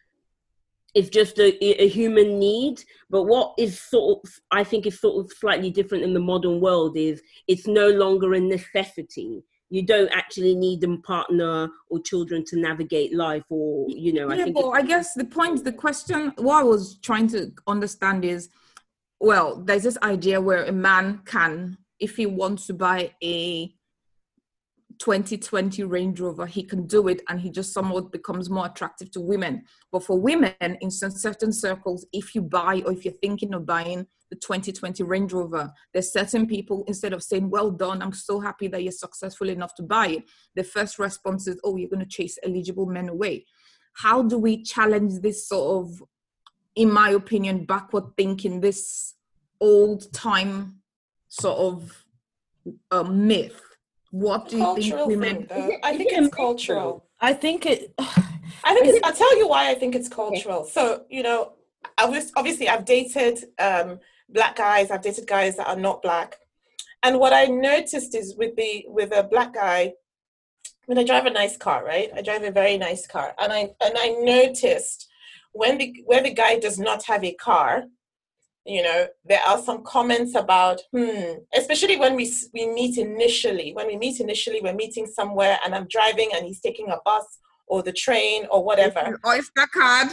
it's 0.95 1.11
just 1.11 1.38
a, 1.38 1.83
a 1.83 1.88
human 1.88 2.38
need. 2.38 2.83
But 3.11 3.25
what 3.25 3.55
is 3.59 3.79
sort 3.79 4.21
of 4.25 4.31
I 4.51 4.64
think 4.64 4.87
is 4.87 4.99
sort 4.99 5.23
of 5.23 5.31
slightly 5.33 5.71
different 5.71 6.05
in 6.05 6.14
the 6.14 6.29
modern 6.33 6.61
world 6.61 6.97
is 6.97 7.21
it's 7.47 7.67
no 7.67 7.91
longer 7.91 8.33
a 8.33 8.41
necessity. 8.41 9.45
You 9.70 9.83
don't 9.83 10.09
actually 10.09 10.54
need 10.54 10.83
a 10.85 10.96
partner 10.98 11.68
or 11.90 12.00
children 12.00 12.44
to 12.46 12.59
navigate 12.59 13.14
life, 13.14 13.44
or 13.50 13.87
you 13.88 14.12
know. 14.12 14.33
Yeah, 14.33 14.42
I 14.42 14.44
think. 14.44 14.57
but 14.57 14.70
I 14.70 14.83
guess 14.83 15.14
the 15.14 15.24
point, 15.24 15.62
the 15.64 15.72
question, 15.72 16.33
what 16.37 16.61
I 16.61 16.62
was 16.62 16.98
trying 17.02 17.28
to 17.28 17.52
understand 17.66 18.24
is, 18.24 18.48
well, 19.20 19.57
there's 19.57 19.83
this 19.83 19.98
idea 20.02 20.40
where 20.40 20.64
a 20.64 20.72
man 20.72 21.20
can 21.24 21.76
if 21.98 22.16
he 22.16 22.26
wants 22.26 22.66
to 22.66 22.74
buy 22.74 23.12
a 23.22 23.74
2020 24.98 25.85
Range 25.85 26.20
Rover, 26.20 26.46
he 26.46 26.62
can 26.62 26.87
do 26.87 27.09
it 27.09 27.22
and 27.28 27.40
he 27.40 27.50
just 27.50 27.72
somewhat 27.72 28.11
becomes 28.11 28.50
more 28.50 28.66
attractive 28.66 29.11
to 29.12 29.20
women. 29.20 29.64
But 29.92 30.04
for 30.04 30.18
women, 30.18 30.54
in 30.61 30.90
certain 30.90 31.52
circles, 31.52 32.07
if 32.12 32.35
you 32.35 32.42
buy 32.42 32.83
or 32.85 32.92
if 32.92 33.04
you're 33.04 33.14
thinking 33.14 33.54
of 33.54 33.66
buying 33.66 34.07
the 34.31 34.37
2020 34.37 35.03
Range 35.03 35.33
Rover, 35.33 35.73
there's 35.93 36.12
certain 36.12 36.47
people, 36.47 36.85
instead 36.87 37.12
of 37.12 37.23
saying, 37.23 37.51
Well 37.51 37.71
done, 37.71 38.03
I'm 38.03 38.12
so 38.12 38.41
happy 38.41 38.69
that 38.69 38.83
you're 38.83 38.93
successful 38.93 39.49
enough 39.49 39.75
to 39.77 39.83
buy 39.83 40.09
it, 40.09 40.25
the 40.55 40.64
first 40.64 40.99
response 40.99 41.47
is, 41.47 41.61
Oh, 41.64 41.77
you're 41.77 41.91
going 41.91 42.01
to 42.01 42.07
chase 42.07 42.38
eligible 42.45 42.87
men 42.87 43.09
away. 43.09 43.47
How 43.95 44.23
do 44.23 44.38
we 44.38 44.62
challenge 44.62 45.21
this 45.21 45.49
sort 45.49 45.87
of, 45.87 46.03
in 46.77 46.93
my 46.93 47.11
opinion, 47.11 47.64
backward 47.64 48.05
thinking, 48.17 48.61
this 48.61 49.14
old 49.61 50.12
time 50.12 50.81
sort 51.29 51.59
of 51.59 52.05
a 52.91 53.05
myth. 53.05 53.61
What 54.11 54.49
do 54.49 54.59
you 54.59 54.75
think 54.77 55.07
women? 55.07 55.47
Thing, 55.47 55.81
I 55.83 55.97
think 55.97 56.12
it's 56.12 56.35
cultural. 56.35 57.05
I 57.21 57.35
think 57.35 57.67
it. 57.67 57.95
I 58.64 58.75
think 58.75 58.87
it's, 58.87 59.01
I'll 59.05 59.12
tell 59.12 59.38
you 59.38 59.49
why 59.49 59.71
I 59.71 59.75
think 59.75 59.95
it's 59.95 60.09
cultural. 60.09 60.64
So 60.64 61.05
you 61.11 61.23
know, 61.23 61.53
obviously 61.99 62.69
I've 62.69 62.85
dated 62.85 63.45
um, 63.59 64.01
black 64.29 64.57
guys. 64.57 64.91
I've 64.91 65.03
dated 65.03 65.27
guys 65.27 65.57
that 65.57 65.69
are 65.69 65.77
not 65.77 66.03
black, 66.03 66.37
and 67.03 67.19
what 67.19 67.33
I 67.33 67.47
noticed 67.47 68.14
is 68.14 68.35
with 68.37 68.57
the 68.57 68.85
with 68.88 69.12
a 69.12 69.23
black 69.23 69.55
guy, 69.55 69.95
when 70.87 70.99
I 70.99 71.05
drive 71.05 71.27
a 71.27 71.31
nice 71.31 71.57
car, 71.57 71.85
right? 71.85 72.11
I 72.14 72.23
drive 72.23 72.43
a 72.43 72.51
very 72.51 72.79
nice 72.79 73.07
car, 73.07 73.35
and 73.38 73.53
I 73.53 73.71
and 73.81 73.95
I 73.97 74.17
noticed 74.21 75.09
when 75.53 75.79
the 75.79 75.95
where 76.07 76.23
the 76.23 76.35
guy 76.35 76.59
does 76.59 76.79
not 76.79 77.05
have 77.05 77.25
a 77.25 77.35
car, 77.35 77.85
you 78.69 78.83
know 78.83 79.07
there 79.25 79.41
are 79.47 79.61
some 79.61 79.83
comments 79.83 80.35
about 80.35 80.81
hmm 80.93 81.33
especially 81.55 81.97
when 81.97 82.14
we 82.14 82.31
we 82.53 82.67
meet 82.67 82.99
initially 82.99 83.73
when 83.73 83.87
we 83.87 83.97
meet 83.97 84.21
initially 84.21 84.61
we're 84.61 84.75
meeting 84.75 85.07
somewhere 85.07 85.59
and 85.64 85.75
i'm 85.75 85.87
driving 85.88 86.29
and 86.35 86.45
he's 86.47 86.61
taking 86.61 86.88
a 86.91 86.99
bus 87.05 87.38
or 87.67 87.83
the 87.83 87.93
train 87.93 88.47
or 88.51 88.62
whatever 88.62 89.19
oyster 89.27 89.67
card 89.73 90.09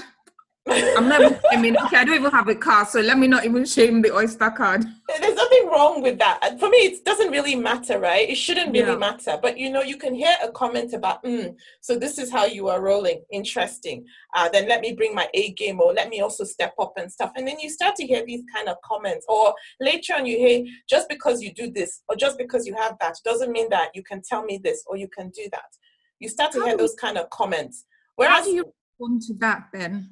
I'm 0.67 1.07
not 1.07 1.39
I 1.51 1.61
mean, 1.61 1.77
okay, 1.77 1.97
I 1.97 2.05
don't 2.05 2.15
even 2.15 2.31
have 2.31 2.47
a 2.47 2.55
car, 2.55 2.85
so 2.85 2.99
let 2.99 3.19
me 3.19 3.27
not 3.27 3.45
even 3.45 3.65
shame 3.65 4.01
the 4.01 4.11
Oyster 4.11 4.49
card. 4.49 4.83
There's 5.07 5.35
nothing 5.35 5.67
wrong 5.67 6.01
with 6.01 6.17
that. 6.17 6.59
For 6.59 6.69
me, 6.69 6.77
it 6.77 7.05
doesn't 7.05 7.29
really 7.29 7.55
matter, 7.55 7.99
right? 7.99 8.27
It 8.27 8.35
shouldn't 8.35 8.73
really 8.73 8.93
yeah. 8.93 8.97
matter. 8.97 9.37
But 9.39 9.59
you 9.59 9.69
know, 9.69 9.83
you 9.83 9.97
can 9.97 10.15
hear 10.15 10.35
a 10.43 10.51
comment 10.51 10.93
about, 10.93 11.23
mm, 11.23 11.55
so 11.81 11.99
this 11.99 12.17
is 12.17 12.31
how 12.31 12.45
you 12.45 12.67
are 12.67 12.81
rolling. 12.81 13.21
Interesting. 13.31 14.05
Uh, 14.33 14.49
then 14.49 14.67
let 14.67 14.81
me 14.81 14.93
bring 14.93 15.13
my 15.13 15.29
A 15.35 15.51
game, 15.51 15.79
or 15.79 15.93
let 15.93 16.09
me 16.09 16.21
also 16.21 16.43
step 16.43 16.73
up 16.79 16.93
and 16.97 17.11
stuff. 17.11 17.31
And 17.35 17.47
then 17.47 17.59
you 17.59 17.69
start 17.69 17.95
to 17.97 18.07
hear 18.07 18.25
these 18.25 18.41
kind 18.53 18.67
of 18.67 18.77
comments. 18.83 19.25
Or 19.29 19.53
later 19.79 20.15
on, 20.15 20.25
you 20.25 20.37
hear, 20.37 20.65
just 20.89 21.07
because 21.09 21.43
you 21.43 21.53
do 21.53 21.69
this, 21.69 22.01
or 22.09 22.15
just 22.15 22.39
because 22.39 22.65
you 22.65 22.75
have 22.75 22.97
that, 23.01 23.17
doesn't 23.23 23.51
mean 23.51 23.69
that 23.69 23.89
you 23.93 24.01
can 24.03 24.23
tell 24.27 24.43
me 24.43 24.59
this, 24.63 24.83
or 24.87 24.97
you 24.97 25.07
can 25.07 25.29
do 25.29 25.47
that. 25.51 25.69
You 26.19 26.27
start 26.27 26.53
to 26.53 26.59
how 26.61 26.65
hear 26.65 26.77
those 26.77 26.95
kind 26.95 27.19
of 27.19 27.29
comments. 27.29 27.85
Whereas, 28.15 28.39
how 28.39 28.43
do 28.45 28.51
you 28.51 28.73
respond 28.99 29.21
to 29.23 29.33
that 29.35 29.67
then? 29.71 30.09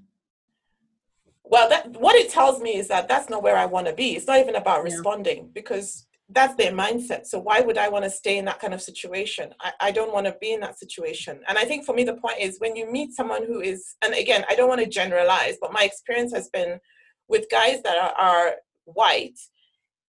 Well 1.53 1.69
that 1.69 1.85
what 2.01 2.15
it 2.15 2.31
tells 2.31 2.59
me 2.59 2.77
is 2.81 2.87
that 2.87 3.07
that's 3.07 3.29
not 3.29 3.43
where 3.43 3.57
i 3.63 3.67
want 3.75 3.85
to 3.87 3.93
be. 3.93 4.15
It's 4.15 4.27
not 4.31 4.39
even 4.39 4.55
about 4.55 4.79
yeah. 4.79 4.89
responding 4.91 5.39
because 5.53 6.07
that's 6.37 6.55
their 6.55 6.71
mindset. 6.71 7.27
So 7.27 7.37
why 7.47 7.59
would 7.65 7.77
i 7.77 7.87
want 7.93 8.05
to 8.05 8.09
stay 8.21 8.35
in 8.39 8.45
that 8.45 8.59
kind 8.59 8.73
of 8.73 8.81
situation? 8.81 9.45
I, 9.61 9.71
I 9.87 9.91
don't 9.91 10.13
want 10.15 10.25
to 10.25 10.35
be 10.41 10.51
in 10.55 10.61
that 10.61 10.79
situation. 10.83 11.35
And 11.47 11.55
i 11.63 11.65
think 11.69 11.85
for 11.85 11.93
me 11.97 12.03
the 12.03 12.21
point 12.23 12.39
is 12.45 12.59
when 12.63 12.75
you 12.75 12.85
meet 12.97 13.09
someone 13.19 13.43
who 13.49 13.57
is 13.71 13.81
and 14.03 14.13
again 14.23 14.43
i 14.49 14.55
don't 14.55 14.71
want 14.73 14.81
to 14.83 14.97
generalize 15.01 15.55
but 15.63 15.77
my 15.77 15.83
experience 15.89 16.31
has 16.33 16.49
been 16.57 16.71
with 17.33 17.51
guys 17.59 17.77
that 17.85 17.97
are, 18.03 18.15
are 18.27 18.47
white 18.85 19.39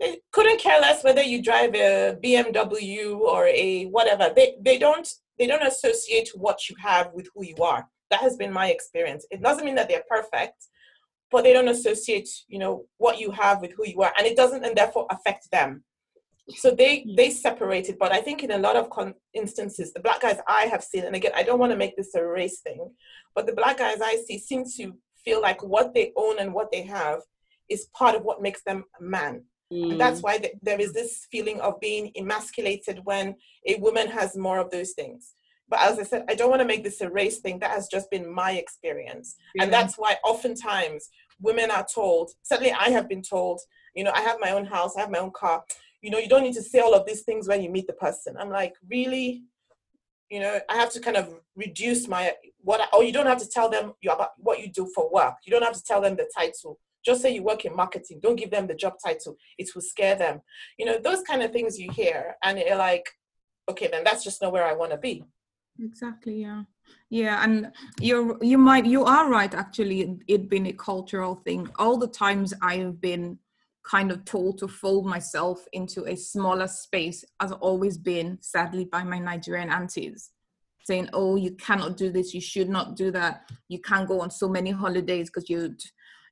they 0.01 0.13
couldn't 0.33 0.61
care 0.67 0.81
less 0.81 1.05
whether 1.05 1.25
you 1.33 1.39
drive 1.51 1.73
a 1.75 2.17
bmw 2.25 3.19
or 3.35 3.47
a 3.47 3.85
whatever. 3.97 4.27
They, 4.35 4.49
they 4.69 4.79
don't 4.87 5.09
they 5.39 5.47
don't 5.47 5.71
associate 5.73 6.31
what 6.35 6.59
you 6.69 6.75
have 6.91 7.07
with 7.17 7.29
who 7.33 7.45
you 7.45 7.59
are. 7.73 7.83
That 8.11 8.21
has 8.27 8.37
been 8.37 8.53
my 8.53 8.69
experience. 8.77 9.23
It 9.31 9.41
doesn't 9.47 9.65
mean 9.65 9.77
that 9.77 9.89
they're 9.89 10.11
perfect 10.17 10.59
but 11.31 11.45
they 11.45 11.53
don't 11.53 11.69
associate 11.69 12.29
you 12.49 12.59
know 12.59 12.85
what 12.97 13.21
you 13.21 13.31
have 13.31 13.61
with 13.61 13.73
who 13.77 13.87
you 13.87 14.01
are 14.03 14.13
and 14.17 14.27
it 14.27 14.37
doesn't 14.37 14.65
and 14.65 14.77
therefore 14.77 15.07
affect 15.11 15.51
them. 15.51 15.85
So 16.57 16.71
they 16.71 17.05
they 17.17 17.29
separated 17.31 17.99
but 17.99 18.11
i 18.11 18.21
think 18.23 18.43
in 18.43 18.53
a 18.53 18.59
lot 18.59 18.77
of 18.77 18.89
con- 18.89 19.15
instances 19.35 19.93
the 19.93 20.01
black 20.01 20.23
guys 20.23 20.39
i 20.49 20.63
have 20.73 20.83
seen 20.83 21.05
and 21.05 21.15
again 21.15 21.33
i 21.37 21.43
don't 21.43 21.59
want 21.59 21.73
to 21.73 21.77
make 21.77 21.95
this 21.95 22.15
a 22.15 22.25
race 22.25 22.61
thing 22.61 22.91
but 23.35 23.45
the 23.47 23.53
black 23.53 23.77
guys 23.77 24.01
i 24.01 24.17
see 24.27 24.39
seem 24.39 24.65
to 24.79 24.95
feel 25.23 25.43
like 25.43 25.63
what 25.63 25.93
they 25.93 26.11
own 26.17 26.39
and 26.39 26.55
what 26.55 26.71
they 26.73 26.83
have 26.83 27.21
is 27.69 27.89
part 27.95 28.15
of 28.15 28.23
what 28.23 28.41
makes 28.41 28.63
them 28.63 28.85
a 28.99 29.03
man. 29.03 29.45
Mm. 29.71 29.91
and 29.93 30.01
that's 30.01 30.23
why 30.23 30.39
th- 30.39 30.55
there 30.63 30.81
is 30.81 30.95
this 30.95 31.27
feeling 31.31 31.61
of 31.61 31.79
being 31.79 32.11
emasculated 32.17 33.01
when 33.05 33.37
a 33.67 33.75
woman 33.77 34.09
has 34.09 34.35
more 34.35 34.59
of 34.59 34.71
those 34.71 34.93
things 34.93 35.35
but 35.69 35.81
as 35.81 35.99
I 35.99 36.03
said, 36.03 36.25
I 36.29 36.35
don't 36.35 36.51
want 36.51 36.61
to 36.63 36.67
make 36.67 36.83
this 36.83 37.01
a 37.01 37.11
race 37.11 37.39
thing. 37.39 37.59
That 37.59 37.73
has 37.73 37.89
just 37.89 38.11
been 38.11 38.33
my 38.33 38.53
experience. 38.53 39.37
Yeah. 39.55 39.65
And 39.65 39.73
that's 39.73 39.97
why 39.97 40.17
oftentimes 40.25 41.11
women 41.41 41.71
are 41.71 41.87
told, 41.93 42.31
certainly 42.43 42.73
I 42.73 42.89
have 42.91 43.09
been 43.09 43.23
told, 43.23 43.61
you 43.95 44.05
know, 44.05 44.13
I 44.15 44.21
have 44.21 44.39
my 44.41 44.51
own 44.53 44.65
house, 44.65 44.97
I 44.97 45.01
have 45.01 45.11
my 45.11 45.19
own 45.19 45.33
car. 45.33 45.63
You 46.01 46.11
know, 46.11 46.19
you 46.19 46.29
don't 46.29 46.43
need 46.43 46.55
to 46.55 46.63
say 46.63 46.79
all 46.79 46.95
of 46.95 47.07
these 47.07 47.23
things 47.23 47.49
when 47.49 47.63
you 47.63 47.71
meet 47.71 47.87
the 47.87 47.93
person. 47.93 48.37
I'm 48.39 48.51
like, 48.51 48.75
really? 48.89 49.43
You 50.31 50.41
know, 50.41 50.61
I 50.69 50.77
have 50.77 50.91
to 50.93 51.01
kind 51.01 51.17
of 51.17 51.35
reduce 51.57 52.07
my 52.07 52.35
what, 52.61 52.81
I, 52.81 52.97
or 52.97 53.03
you 53.03 53.13
don't 53.13 53.27
have 53.27 53.41
to 53.41 53.49
tell 53.49 53.69
them 53.69 53.95
you 54.01 54.11
about 54.11 54.31
what 54.39 54.61
you 54.61 54.71
do 54.71 54.91
for 54.95 55.11
work. 55.11 55.35
You 55.45 55.51
don't 55.51 55.65
have 55.65 55.77
to 55.77 55.83
tell 55.83 56.01
them 56.01 56.17
the 56.17 56.31
title. 56.37 56.79
Just 57.05 57.23
say 57.23 57.35
you 57.35 57.43
work 57.43 57.65
in 57.65 57.75
marketing. 57.75 58.21
Don't 58.23 58.37
give 58.37 58.51
them 58.51 58.67
the 58.67 58.75
job 58.75 58.95
title. 59.05 59.37
It 59.57 59.71
will 59.75 59.83
scare 59.83 60.15
them. 60.15 60.41
You 60.79 60.87
know, 60.87 60.99
those 60.99 61.23
kind 61.23 61.43
of 61.43 61.53
things 61.53 61.79
you 61.79 61.91
hear, 61.91 62.37
and 62.43 62.59
you're 62.59 62.77
like, 62.77 63.09
okay, 63.71 63.89
then 63.91 64.05
that's 64.05 64.25
just 64.25 64.43
not 64.43 64.53
where 64.53 64.67
I 64.67 64.75
want 64.75 64.93
to 64.93 64.99
be 64.99 65.25
exactly 65.81 66.43
yeah. 66.43 66.63
Yeah 67.11 67.45
and 67.45 67.73
you're 68.01 68.43
you 68.43 68.59
might 68.59 68.87
you 68.87 69.05
are 69.05 69.29
right 69.29 69.55
actually 69.55 70.19
it 70.27 70.49
being 70.49 70.67
a 70.67 70.73
cultural 70.73 71.37
thing. 71.37 71.69
All 71.79 71.97
the 71.97 72.09
times 72.09 72.55
i 72.63 72.77
have 72.77 73.01
been 73.01 73.39
kind 73.85 74.11
of 74.11 74.25
told 74.25 74.59
to 74.59 74.69
fold 74.69 75.07
myself 75.07 75.65
into 75.73 76.05
a 76.07 76.15
smaller 76.15 76.69
space 76.69 77.25
has 77.41 77.53
always 77.53 77.97
been 77.97 78.39
sadly 78.41 78.85
by 78.85 79.03
my 79.03 79.19
nigerian 79.19 79.71
aunties 79.71 80.31
saying 80.85 81.09
oh 81.15 81.37
you 81.37 81.53
cannot 81.53 81.97
do 81.97 82.11
this 82.11 82.35
you 82.35 82.41
should 82.41 82.69
not 82.69 82.97
do 82.97 83.11
that 83.11 83.49
you 83.69 83.81
can't 83.81 84.09
go 84.09 84.21
on 84.21 84.31
so 84.31 84.47
many 84.49 84.71
holidays 84.71 85.31
because 85.31 85.49
you'd 85.49 85.81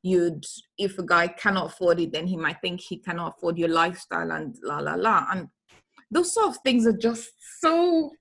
you'd 0.06 0.44
if 0.78 0.98
a 0.98 1.02
guy 1.02 1.26
cannot 1.26 1.66
afford 1.66 1.98
it 2.00 2.12
then 2.12 2.26
he 2.26 2.37
might 2.37 2.61
think 2.61 2.80
he 2.80 2.96
cannot 2.96 3.35
afford 3.37 3.59
your 3.59 3.68
lifestyle 3.68 4.30
and 4.30 4.56
la 4.62 4.78
la 4.78 4.94
la. 4.94 5.26
And 5.30 5.48
those 6.11 6.32
sort 6.32 6.48
of 6.48 6.59
things 6.59 6.87
are 6.87 6.96
just 6.96 7.30
so 7.61 8.12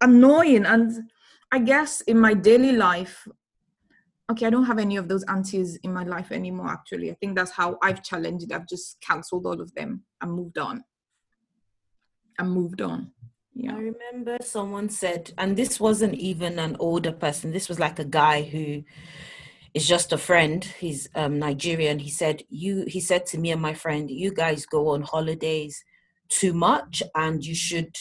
annoying. 0.00 0.66
And 0.66 1.10
I 1.52 1.58
guess 1.58 2.00
in 2.02 2.18
my 2.18 2.34
daily 2.34 2.72
life, 2.72 3.26
okay, 4.30 4.46
I 4.46 4.50
don't 4.50 4.66
have 4.66 4.78
any 4.78 4.96
of 4.96 5.08
those 5.08 5.24
aunties 5.24 5.76
in 5.82 5.92
my 5.92 6.04
life 6.04 6.32
anymore, 6.32 6.68
actually. 6.68 7.10
I 7.10 7.14
think 7.14 7.36
that's 7.36 7.50
how 7.50 7.78
I've 7.82 8.02
challenged 8.02 8.44
it. 8.44 8.54
I've 8.54 8.68
just 8.68 9.00
cancelled 9.00 9.46
all 9.46 9.60
of 9.60 9.74
them 9.74 10.04
and 10.20 10.32
moved 10.32 10.58
on. 10.58 10.84
And 12.38 12.50
moved 12.52 12.80
on. 12.80 13.12
Yeah. 13.54 13.74
I 13.74 13.78
remember 13.78 14.36
someone 14.40 14.88
said, 14.88 15.32
and 15.36 15.56
this 15.56 15.80
wasn't 15.80 16.14
even 16.14 16.58
an 16.60 16.76
older 16.78 17.10
person, 17.10 17.50
this 17.50 17.68
was 17.68 17.80
like 17.80 17.98
a 17.98 18.04
guy 18.04 18.42
who 18.42 18.84
is 19.74 19.86
just 19.86 20.12
a 20.12 20.18
friend. 20.18 20.64
He's 20.64 21.08
um, 21.14 21.38
Nigerian. 21.38 21.98
He 21.98 22.10
said, 22.10 22.42
You 22.48 22.84
he 22.86 23.00
said 23.00 23.26
to 23.26 23.38
me 23.38 23.50
and 23.50 23.60
my 23.60 23.74
friend, 23.74 24.10
you 24.10 24.32
guys 24.32 24.64
go 24.64 24.88
on 24.88 25.02
holidays 25.02 25.84
too 26.28 26.52
much 26.52 27.02
and 27.14 27.44
you 27.44 27.54
should 27.54 27.96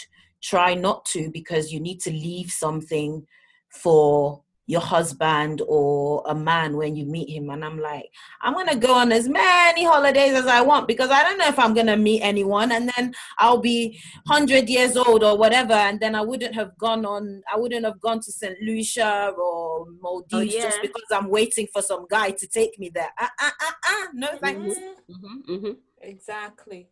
try 0.48 0.74
not 0.74 1.04
to 1.06 1.30
because 1.32 1.74
you 1.74 1.80
need 1.80 2.00
to 2.00 2.12
leave 2.12 2.50
something 2.50 3.26
for 3.70 4.42
your 4.70 4.82
husband 4.82 5.62
or 5.68 6.22
a 6.28 6.36
man 6.36 6.76
when 6.76 6.94
you 6.96 7.06
meet 7.06 7.30
him 7.30 7.50
and 7.50 7.64
i'm 7.64 7.80
like 7.80 8.06
i'm 8.42 8.54
going 8.54 8.68
to 8.68 8.76
go 8.76 8.94
on 8.94 9.14
as 9.14 9.28
many 9.28 9.86
holidays 9.86 10.34
as 10.34 10.46
i 10.46 10.62
want 10.62 10.88
because 10.88 11.10
i 11.10 11.24
don't 11.24 11.38
know 11.38 11.48
if 11.48 11.58
i'm 11.58 11.74
going 11.74 11.88
to 11.88 11.96
meet 11.96 12.22
anyone 12.22 12.74
and 12.74 12.92
then 12.96 13.14
i'll 13.40 13.62
be 13.62 13.98
100 14.26 14.68
years 14.68 14.98
old 14.98 15.24
or 15.24 15.38
whatever 15.38 15.74
and 15.74 16.02
then 16.02 16.14
i 16.16 16.22
wouldn't 16.22 16.54
have 16.54 16.78
gone 16.78 17.06
on 17.06 17.42
i 17.52 17.58
wouldn't 17.58 17.86
have 17.86 18.00
gone 18.02 18.20
to 18.20 18.32
st 18.32 18.58
lucia 18.62 19.32
or 19.38 19.86
maldives 20.02 20.34
oh, 20.34 20.40
yeah. 20.42 20.64
just 20.64 20.82
because 20.82 21.08
i'm 21.14 21.30
waiting 21.30 21.68
for 21.72 21.82
some 21.82 22.06
guy 22.10 22.30
to 22.30 22.46
take 22.46 22.78
me 22.78 22.92
there 22.94 23.12
uh, 23.22 23.28
uh, 23.42 23.50
uh, 23.62 23.72
uh. 23.90 24.08
no 24.14 24.28
thanks 24.42 24.78
mm-hmm. 24.78 25.14
Mm-hmm. 25.14 25.54
Mm-hmm. 25.54 25.72
exactly 26.02 26.90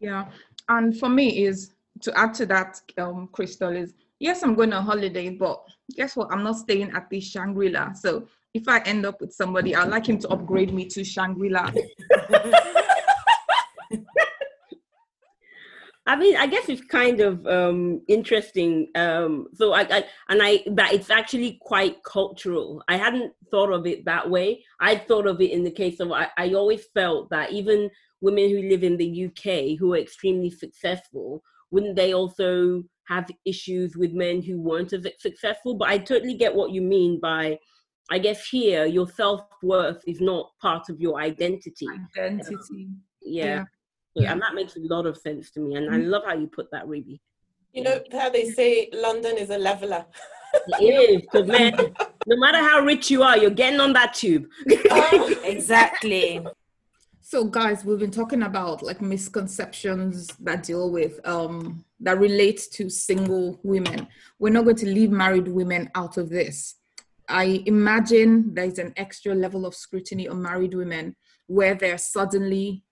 yeah 0.00 0.24
and 0.70 0.98
for 0.98 1.10
me 1.10 1.44
is 1.44 1.72
to 2.02 2.18
add 2.18 2.34
to 2.34 2.46
that 2.46 2.80
um 2.98 3.28
crystal 3.32 3.74
is 3.74 3.94
yes, 4.20 4.42
I'm 4.42 4.54
going 4.54 4.72
on 4.72 4.84
holiday, 4.84 5.30
but 5.30 5.64
guess 5.96 6.14
what? 6.14 6.28
I'm 6.30 6.44
not 6.44 6.58
staying 6.58 6.92
at 6.94 7.10
the 7.10 7.20
Shangri-La. 7.20 7.94
So 7.94 8.28
if 8.54 8.68
I 8.68 8.78
end 8.80 9.06
up 9.06 9.20
with 9.20 9.32
somebody, 9.32 9.74
I'd 9.74 9.88
like 9.88 10.08
him 10.08 10.18
to 10.18 10.28
upgrade 10.28 10.72
me 10.72 10.84
to 10.86 11.02
Shangri-La. 11.02 11.72
I 16.06 16.16
mean, 16.16 16.36
I 16.36 16.46
guess 16.48 16.68
it's 16.68 16.82
kind 16.82 17.20
of 17.20 17.46
um, 17.46 18.00
interesting. 18.08 18.88
Um, 18.96 19.46
so 19.54 19.72
I, 19.72 19.82
I, 19.82 20.04
and 20.28 20.42
I 20.42 20.64
that 20.72 20.92
it's 20.92 21.08
actually 21.08 21.60
quite 21.62 22.02
cultural. 22.02 22.82
I 22.88 22.96
hadn't 22.96 23.32
thought 23.50 23.70
of 23.70 23.86
it 23.86 24.04
that 24.06 24.28
way. 24.28 24.64
I 24.80 24.96
thought 24.96 25.28
of 25.28 25.40
it 25.40 25.52
in 25.52 25.62
the 25.62 25.70
case 25.70 26.00
of 26.00 26.10
I, 26.10 26.28
I 26.36 26.52
always 26.54 26.84
felt 26.94 27.30
that 27.30 27.52
even 27.52 27.90
women 28.20 28.50
who 28.50 28.68
live 28.68 28.82
in 28.82 28.96
the 28.96 29.26
UK 29.26 29.78
who 29.78 29.94
are 29.94 29.98
extremely 29.98 30.50
successful, 30.50 31.44
wouldn't 31.70 31.96
they 31.96 32.12
also 32.14 32.82
have 33.10 33.28
issues 33.44 33.96
with 33.96 34.12
men 34.12 34.40
who 34.40 34.60
weren't 34.60 34.92
as 34.92 35.06
successful. 35.18 35.74
But 35.74 35.88
I 35.88 35.98
totally 35.98 36.34
get 36.34 36.54
what 36.54 36.70
you 36.70 36.80
mean 36.80 37.18
by, 37.20 37.58
I 38.10 38.18
guess 38.18 38.48
here 38.48 38.86
your 38.86 39.08
self 39.08 39.42
worth 39.62 40.00
is 40.06 40.20
not 40.20 40.52
part 40.62 40.88
of 40.88 41.00
your 41.00 41.20
identity. 41.20 41.88
Identity. 42.16 42.86
Um, 42.86 43.00
yeah. 43.20 43.64
yeah. 44.14 44.32
And 44.32 44.40
that 44.40 44.54
makes 44.54 44.76
a 44.76 44.80
lot 44.80 45.06
of 45.06 45.16
sense 45.16 45.50
to 45.52 45.60
me. 45.60 45.74
And 45.74 45.86
mm-hmm. 45.86 46.02
I 46.02 46.06
love 46.06 46.22
how 46.24 46.34
you 46.34 46.46
put 46.46 46.70
that, 46.70 46.86
Ribi. 46.86 47.20
You 47.72 47.82
know 47.82 48.00
how 48.12 48.30
they 48.30 48.50
say 48.50 48.88
London 48.92 49.36
is 49.36 49.50
a 49.50 49.58
leveler. 49.58 50.04
it 50.80 51.10
is 51.10 51.22
because 51.22 51.46
man, 51.46 51.76
no 52.26 52.36
matter 52.36 52.58
how 52.58 52.80
rich 52.80 53.10
you 53.10 53.22
are, 53.22 53.36
you're 53.36 53.50
getting 53.50 53.80
on 53.80 53.92
that 53.92 54.14
tube. 54.14 54.46
exactly. 55.44 56.44
So, 57.30 57.44
guys, 57.44 57.84
we've 57.84 58.00
been 58.00 58.10
talking 58.10 58.42
about 58.42 58.82
like 58.82 59.00
misconceptions 59.00 60.26
that 60.40 60.64
deal 60.64 60.90
with 60.90 61.20
um 61.24 61.84
that 62.00 62.18
relate 62.18 62.66
to 62.72 62.90
single 62.90 63.60
women. 63.62 64.08
We're 64.40 64.52
not 64.52 64.64
going 64.64 64.78
to 64.78 64.86
leave 64.86 65.12
married 65.12 65.46
women 65.46 65.90
out 65.94 66.16
of 66.16 66.28
this. 66.28 66.74
I 67.28 67.62
imagine 67.66 68.52
there's 68.52 68.80
an 68.80 68.92
extra 68.96 69.32
level 69.32 69.64
of 69.64 69.76
scrutiny 69.76 70.26
on 70.26 70.42
married 70.42 70.74
women 70.74 71.14
where 71.46 71.76
they're 71.76 71.98
suddenly 71.98 72.82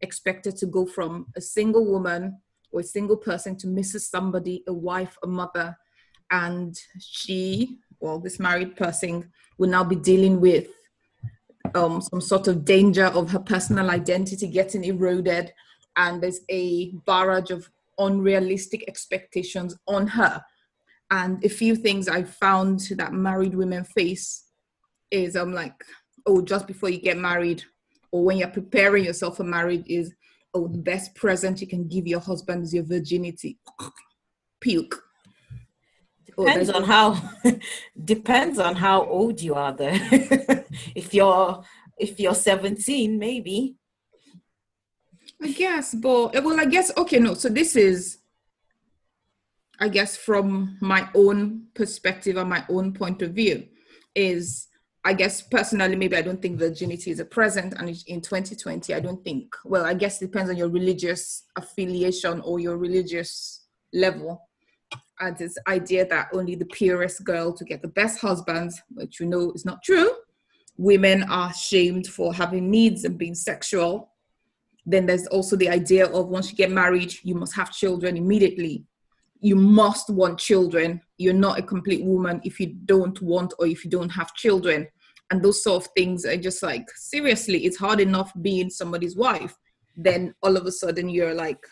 expected 0.00 0.56
to 0.56 0.66
go 0.66 0.86
from 0.86 1.26
a 1.36 1.42
single 1.42 1.84
woman 1.84 2.38
or 2.70 2.80
a 2.80 2.84
single 2.84 3.18
person 3.18 3.56
to 3.58 3.66
Mrs. 3.66 4.08
Somebody, 4.08 4.64
a 4.68 4.72
wife, 4.72 5.18
a 5.22 5.26
mother, 5.26 5.76
and 6.30 6.80
she, 6.98 7.76
well, 8.00 8.18
this 8.18 8.40
married 8.40 8.74
person, 8.74 9.30
will 9.58 9.68
now 9.68 9.84
be 9.84 9.96
dealing 9.96 10.40
with 10.40 10.68
um, 11.74 12.00
some 12.00 12.20
sort 12.20 12.48
of 12.48 12.64
danger 12.64 13.06
of 13.06 13.30
her 13.30 13.38
personal 13.38 13.90
identity 13.90 14.48
getting 14.48 14.84
eroded, 14.84 15.52
and 15.96 16.22
there's 16.22 16.40
a 16.48 16.92
barrage 17.06 17.50
of 17.50 17.68
unrealistic 17.98 18.84
expectations 18.88 19.76
on 19.86 20.06
her. 20.06 20.42
And 21.10 21.44
a 21.44 21.48
few 21.48 21.76
things 21.76 22.08
I 22.08 22.22
found 22.22 22.80
that 22.96 23.12
married 23.12 23.54
women 23.54 23.84
face 23.84 24.44
is 25.10 25.36
I'm 25.36 25.48
um, 25.48 25.54
like, 25.54 25.74
oh, 26.26 26.40
just 26.40 26.66
before 26.66 26.88
you 26.88 26.98
get 26.98 27.18
married, 27.18 27.62
or 28.10 28.24
when 28.24 28.38
you're 28.38 28.48
preparing 28.48 29.04
yourself 29.04 29.36
for 29.36 29.44
marriage, 29.44 29.84
is 29.86 30.14
oh, 30.54 30.68
the 30.68 30.78
best 30.78 31.14
present 31.14 31.60
you 31.60 31.66
can 31.66 31.86
give 31.86 32.06
your 32.06 32.20
husband 32.20 32.62
is 32.62 32.74
your 32.74 32.84
virginity. 32.84 33.58
Puke. 34.60 35.02
Depends 36.36 36.70
on 36.70 36.84
how 36.84 37.20
depends 38.04 38.58
on 38.58 38.76
how 38.76 39.04
old 39.04 39.40
you 39.40 39.54
are 39.54 39.72
though. 39.72 39.92
If 40.94 41.12
you're 41.14 41.62
if 41.98 42.18
you're 42.18 42.34
17 42.34 43.18
maybe. 43.18 43.76
I 45.40 45.50
guess 45.52 45.94
but 45.94 46.36
eh, 46.36 46.40
well 46.40 46.60
i 46.60 46.64
guess 46.64 46.96
okay 46.96 47.18
no 47.18 47.34
so 47.34 47.48
this 47.48 47.74
is 47.74 48.18
i 49.80 49.88
guess 49.88 50.16
from 50.16 50.78
my 50.80 51.08
own 51.16 51.64
perspective 51.74 52.36
and 52.36 52.48
my 52.48 52.64
own 52.68 52.92
point 52.92 53.22
of 53.22 53.32
view 53.32 53.66
is 54.14 54.68
i 55.04 55.12
guess 55.12 55.42
personally 55.42 55.96
maybe 55.96 56.16
i 56.16 56.22
don't 56.22 56.40
think 56.40 56.60
virginity 56.60 57.10
is 57.10 57.18
a 57.18 57.24
present 57.24 57.74
and 57.78 57.88
in 58.06 58.20
2020 58.20 58.94
i 58.94 59.00
don't 59.00 59.24
think. 59.24 59.52
Well 59.64 59.84
i 59.84 59.94
guess 59.94 60.22
it 60.22 60.26
depends 60.26 60.48
on 60.48 60.56
your 60.56 60.68
religious 60.68 61.42
affiliation 61.56 62.40
or 62.42 62.60
your 62.60 62.76
religious 62.76 63.66
level 63.92 64.48
and 65.20 65.36
this 65.36 65.56
idea 65.68 66.06
that 66.06 66.28
only 66.32 66.54
the 66.54 66.66
purest 66.66 67.24
girl 67.24 67.52
to 67.52 67.64
get 67.64 67.80
the 67.80 67.88
best 67.88 68.20
husbands, 68.20 68.80
which 68.90 69.20
we 69.20 69.26
know 69.26 69.52
is 69.52 69.64
not 69.64 69.82
true. 69.82 70.10
Women 70.76 71.22
are 71.24 71.52
shamed 71.54 72.08
for 72.08 72.34
having 72.34 72.70
needs 72.70 73.04
and 73.04 73.16
being 73.16 73.34
sexual. 73.34 74.10
Then 74.84 75.06
there's 75.06 75.28
also 75.28 75.54
the 75.54 75.68
idea 75.68 76.06
of 76.06 76.28
once 76.28 76.50
you 76.50 76.56
get 76.56 76.72
married, 76.72 77.14
you 77.22 77.36
must 77.36 77.54
have 77.54 77.70
children 77.70 78.16
immediately. 78.16 78.84
You 79.40 79.54
must 79.54 80.10
want 80.10 80.40
children. 80.40 81.00
You're 81.18 81.34
not 81.34 81.58
a 81.58 81.62
complete 81.62 82.04
woman 82.04 82.40
if 82.42 82.58
you 82.58 82.74
don't 82.84 83.20
want 83.22 83.54
or 83.58 83.66
if 83.66 83.84
you 83.84 83.90
don't 83.90 84.10
have 84.10 84.34
children. 84.34 84.88
And 85.30 85.42
those 85.42 85.62
sort 85.62 85.84
of 85.84 85.90
things 85.96 86.24
are 86.24 86.36
just 86.36 86.62
like, 86.62 86.88
seriously, 86.96 87.64
it's 87.64 87.76
hard 87.76 88.00
enough 88.00 88.32
being 88.40 88.70
somebody's 88.70 89.16
wife. 89.16 89.56
Then 89.96 90.34
all 90.42 90.56
of 90.56 90.66
a 90.66 90.72
sudden 90.72 91.08
you're 91.08 91.34
like, 91.34 91.64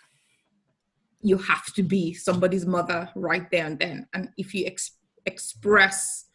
you 1.23 1.37
have 1.37 1.67
to 1.75 1.83
be 1.83 2.15
somebody's 2.15 2.67
mother 2.67 3.11
right 3.15 3.51
there 3.51 3.67
and 3.67 3.79
then. 3.79 4.07
And 4.15 4.31
if 4.37 4.55
you 4.55 4.67
ex- 4.67 4.97
express 5.27 6.27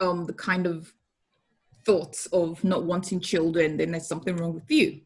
um, 0.00 0.26
the 0.26 0.32
kind 0.32 0.66
of 0.66 0.92
thoughts 1.84 2.26
of 2.26 2.62
not 2.62 2.84
wanting 2.84 3.20
children 3.20 3.76
then 3.76 3.92
there's 3.92 4.06
something 4.06 4.36
wrong 4.36 4.54
with 4.54 4.70
you. 4.70 5.00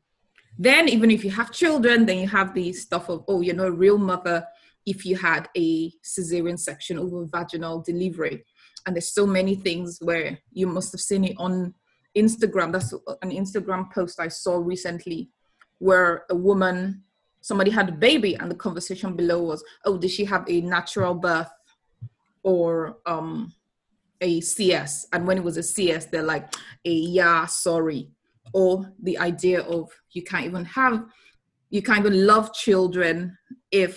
Then 0.59 0.89
even 0.89 1.11
if 1.11 1.25
you 1.25 1.31
have 1.31 1.53
children 1.53 2.05
then 2.07 2.19
you 2.19 2.29
have 2.29 2.55
the 2.55 2.73
stuff 2.73 3.09
of 3.09 3.25
oh 3.29 3.41
you're 3.41 3.55
not 3.55 3.69
a 3.69 3.73
real 3.73 3.99
mother 3.99 4.47
if 4.87 5.07
you 5.07 5.17
had 5.17 5.49
a 5.57 5.91
cesarean 6.03 6.59
section 6.59 6.99
over 6.99 7.25
vaginal 7.25 7.81
delivery. 7.81 8.45
And 8.87 8.95
there's 8.95 9.15
so 9.15 9.27
many 9.27 9.55
things 9.55 9.99
where 10.03 10.39
you 10.53 10.67
must 10.67 10.93
have 10.93 11.01
seen 11.01 11.25
it 11.25 11.37
on 11.39 11.75
instagram. 12.17 12.73
That's 12.73 12.93
an 13.23 13.31
instagram 13.31 13.93
post 13.93 14.21
i 14.21 14.29
saw 14.29 14.57
recently 14.59 15.31
where 15.79 16.25
a 16.31 16.35
woman 16.35 17.04
somebody 17.45 17.71
had 17.71 17.91
a 17.91 17.93
baby 17.93 18.35
and 18.37 18.51
the 18.51 18.55
conversation 18.55 19.15
below 19.15 19.43
was 19.43 19.63
oh 19.85 19.99
did 19.99 20.11
she 20.11 20.25
have 20.25 20.45
a 20.49 20.63
natural 20.63 21.15
birth 21.15 21.53
or 22.43 22.97
um 23.05 23.53
a 24.23 24.41
cs 24.41 25.07
and 25.13 25.27
when 25.27 25.37
it 25.37 25.45
was 25.45 25.59
a 25.59 25.63
cs 25.63 26.07
they're 26.07 26.23
like 26.23 26.51
a 26.87 26.91
yeah 26.91 27.45
sorry. 27.47 28.11
Or 28.53 28.93
the 29.03 29.19
idea 29.19 29.63
of 29.63 29.91
you 30.13 30.23
can't 30.23 30.47
even 30.47 30.65
have 30.65 31.05
you 31.71 31.83
can't 31.83 31.99
even 31.99 32.27
love 32.27 32.55
children 32.55 33.37
if 33.71 33.97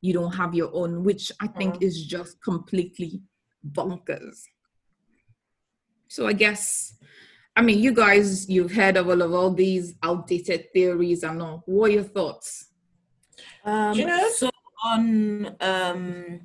you 0.00 0.12
don't 0.12 0.36
have 0.36 0.54
your 0.54 0.70
own 0.72 1.02
which 1.02 1.32
i 1.40 1.48
think 1.48 1.76
mm. 1.76 1.82
is 1.82 2.06
just 2.06 2.40
completely 2.42 3.20
bonkers. 3.76 4.38
So 6.08 6.28
i 6.28 6.34
guess 6.34 6.94
I 7.56 7.62
mean, 7.62 7.78
you 7.78 7.92
guys, 7.92 8.48
you've 8.48 8.72
heard 8.72 8.96
of 8.96 9.08
all 9.08 9.22
of 9.22 9.32
all 9.34 9.50
these 9.50 9.94
outdated 10.02 10.72
theories 10.72 11.22
and 11.22 11.42
all. 11.42 11.62
What 11.66 11.90
are 11.90 11.94
your 11.94 12.04
thoughts? 12.04 12.66
Um, 13.64 13.98
you 13.98 14.06
know? 14.06 14.28
So 14.30 14.50
on 14.84 15.56
um, 15.60 16.40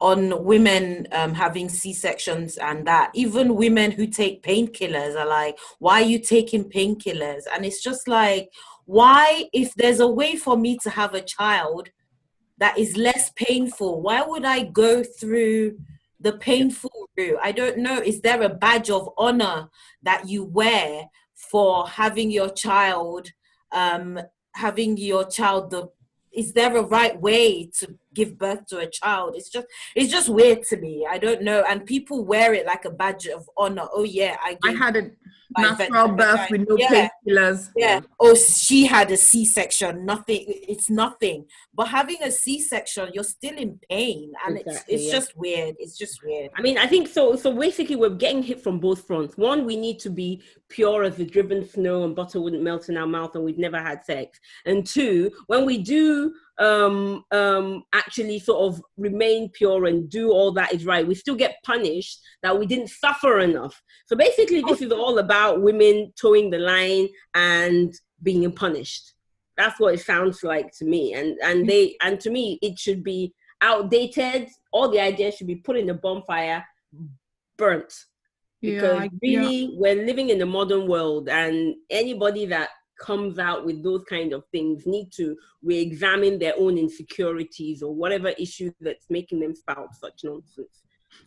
on 0.00 0.44
women 0.44 1.06
um, 1.12 1.34
having 1.34 1.68
C 1.68 1.92
sections 1.92 2.56
and 2.56 2.86
that, 2.86 3.10
even 3.14 3.54
women 3.54 3.90
who 3.90 4.06
take 4.06 4.42
painkillers 4.42 5.14
are 5.14 5.26
like, 5.26 5.58
"Why 5.78 6.02
are 6.02 6.06
you 6.06 6.18
taking 6.18 6.64
painkillers?" 6.64 7.42
And 7.52 7.64
it's 7.64 7.82
just 7.82 8.08
like, 8.08 8.50
why, 8.90 9.48
if 9.52 9.72
there's 9.74 10.00
a 10.00 10.08
way 10.08 10.34
for 10.34 10.56
me 10.56 10.76
to 10.78 10.90
have 10.90 11.14
a 11.14 11.20
child, 11.20 11.90
that 12.58 12.76
is 12.76 12.96
less 12.96 13.30
painful? 13.36 14.02
Why 14.02 14.22
would 14.22 14.44
I 14.44 14.64
go 14.64 15.04
through 15.04 15.78
the 16.20 16.32
painful 16.32 17.08
route? 17.16 17.38
I 17.42 17.52
don't 17.52 17.78
know. 17.78 17.98
Is 17.98 18.20
there 18.20 18.42
a 18.42 18.48
badge 18.48 18.90
of 18.90 19.08
honor 19.16 19.68
that 20.02 20.28
you 20.28 20.44
wear 20.44 21.04
for 21.34 21.88
having 21.88 22.30
your 22.30 22.50
child, 22.50 23.28
um, 23.72 24.20
having 24.54 24.96
your 24.96 25.24
child 25.24 25.70
the 25.70 25.88
is 26.32 26.52
there 26.52 26.76
a 26.76 26.82
right 26.82 27.20
way 27.20 27.68
to 27.80 27.98
give 28.14 28.38
birth 28.38 28.66
to 28.66 28.78
a 28.78 28.88
child? 28.88 29.34
It's 29.36 29.48
just 29.48 29.66
it's 29.96 30.12
just 30.12 30.28
weird 30.28 30.62
to 30.64 30.76
me. 30.76 31.06
I 31.08 31.18
don't 31.18 31.42
know. 31.42 31.64
And 31.68 31.84
people 31.84 32.24
wear 32.24 32.54
it 32.54 32.66
like 32.66 32.84
a 32.84 32.90
badge 32.90 33.26
of 33.26 33.50
honor. 33.56 33.88
Oh 33.92 34.04
yeah 34.04 34.36
i, 34.40 34.56
I 34.64 34.72
had 34.72 34.96
a 34.96 35.10
natural 35.58 36.08
birth 36.08 36.50
with 36.50 36.68
no 36.68 36.76
yeah. 36.76 37.08
painkillers. 37.26 37.70
Yeah. 37.76 38.00
Oh 38.18 38.34
she 38.34 38.86
had 38.86 39.10
a 39.10 39.16
c-section. 39.16 40.04
Nothing 40.04 40.44
it's 40.46 40.90
nothing. 40.90 41.46
But 41.74 41.88
having 41.88 42.22
a 42.22 42.30
c-section 42.30 43.10
you're 43.12 43.24
still 43.24 43.56
in 43.56 43.78
pain. 43.88 44.32
And 44.46 44.58
exactly, 44.58 44.94
it's, 44.94 45.02
it's 45.02 45.04
yeah. 45.04 45.18
just 45.18 45.36
weird. 45.36 45.76
It's 45.78 45.98
just 45.98 46.22
weird. 46.24 46.50
I 46.56 46.62
mean 46.62 46.78
i 46.78 46.86
think 46.86 47.08
so 47.08 47.36
so 47.36 47.52
basically 47.56 47.96
we're 47.96 48.10
getting 48.10 48.42
hit 48.42 48.62
from 48.62 48.78
both 48.80 49.06
fronts. 49.06 49.36
One 49.36 49.64
we 49.64 49.76
need 49.76 49.98
to 50.00 50.10
be 50.10 50.42
pure 50.68 51.02
as 51.04 51.16
the 51.16 51.24
driven 51.24 51.68
snow 51.68 52.04
and 52.04 52.14
butter 52.14 52.40
wouldn't 52.40 52.62
melt 52.62 52.88
in 52.88 52.96
our 52.96 53.06
mouth 53.06 53.34
and 53.34 53.44
we've 53.44 53.58
never 53.58 53.78
had 53.78 54.04
sex. 54.04 54.38
And 54.66 54.86
two 54.86 55.30
when 55.46 55.66
we 55.66 55.78
do 55.78 56.34
um, 56.58 57.24
um, 57.30 57.84
actually 57.92 58.38
sort 58.38 58.74
of 58.74 58.82
remain 58.96 59.48
pure 59.50 59.86
and 59.86 60.08
do 60.10 60.30
all 60.30 60.52
that 60.52 60.72
is 60.72 60.84
right, 60.84 61.06
we 61.06 61.14
still 61.14 61.34
get 61.34 61.56
punished 61.64 62.20
that 62.42 62.58
we 62.58 62.66
didn't 62.66 62.90
suffer 62.90 63.40
enough. 63.40 63.80
So 64.06 64.16
basically, 64.16 64.62
this 64.62 64.82
is 64.82 64.92
all 64.92 65.18
about 65.18 65.62
women 65.62 66.12
towing 66.20 66.50
the 66.50 66.58
line 66.58 67.08
and 67.34 67.94
being 68.22 68.50
punished. 68.52 69.14
That's 69.56 69.78
what 69.80 69.94
it 69.94 70.00
sounds 70.00 70.42
like 70.42 70.70
to 70.78 70.84
me. 70.84 71.14
And 71.14 71.36
and 71.42 71.68
they 71.68 71.96
and 72.02 72.20
to 72.20 72.30
me, 72.30 72.58
it 72.62 72.78
should 72.78 73.02
be 73.02 73.34
outdated. 73.60 74.48
All 74.72 74.90
the 74.90 75.00
ideas 75.00 75.36
should 75.36 75.46
be 75.46 75.56
put 75.56 75.76
in 75.76 75.86
the 75.86 75.94
bonfire, 75.94 76.64
burnt. 77.56 77.92
Because 78.60 79.00
yeah, 79.00 79.08
really, 79.22 79.56
yeah. 79.64 79.68
we're 79.72 80.04
living 80.04 80.28
in 80.28 80.38
the 80.38 80.44
modern 80.44 80.86
world, 80.86 81.30
and 81.30 81.74
anybody 81.88 82.44
that 82.46 82.68
comes 83.00 83.38
out 83.38 83.64
with 83.64 83.82
those 83.82 84.04
kind 84.08 84.32
of 84.32 84.44
things 84.52 84.86
need 84.86 85.10
to 85.10 85.36
re-examine 85.62 86.38
their 86.38 86.54
own 86.58 86.78
insecurities 86.78 87.82
or 87.82 87.94
whatever 87.94 88.28
issue 88.30 88.70
that's 88.80 89.06
making 89.08 89.40
them 89.40 89.54
spout 89.54 89.94
such 89.94 90.20
nonsense 90.22 90.82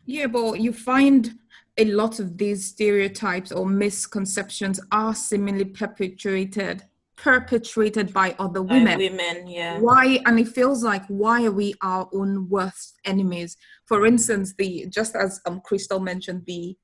yeah 0.05 0.27
but 0.27 0.59
you 0.59 0.71
find 0.71 1.33
a 1.77 1.85
lot 1.85 2.19
of 2.19 2.37
these 2.37 2.65
stereotypes 2.65 3.51
or 3.51 3.65
misconceptions 3.65 4.79
are 4.91 5.15
seemingly 5.15 5.65
perpetuated 5.65 6.83
perpetrated 7.15 8.13
by 8.13 8.35
other 8.37 8.61
women. 8.61 8.97
By 8.97 8.97
women, 8.97 9.47
yeah. 9.47 9.79
Why? 9.79 10.19
And 10.25 10.39
it 10.39 10.49
feels 10.49 10.83
like 10.83 11.05
why 11.07 11.45
are 11.45 11.51
we 11.51 11.73
our 11.81 12.09
own 12.13 12.49
worst 12.49 12.99
enemies? 13.05 13.55
For 13.85 14.05
instance, 14.05 14.53
the 14.57 14.87
just 14.89 15.15
as 15.15 15.39
um 15.45 15.61
Crystal 15.63 15.99
mentioned, 15.99 16.43
the 16.45 16.75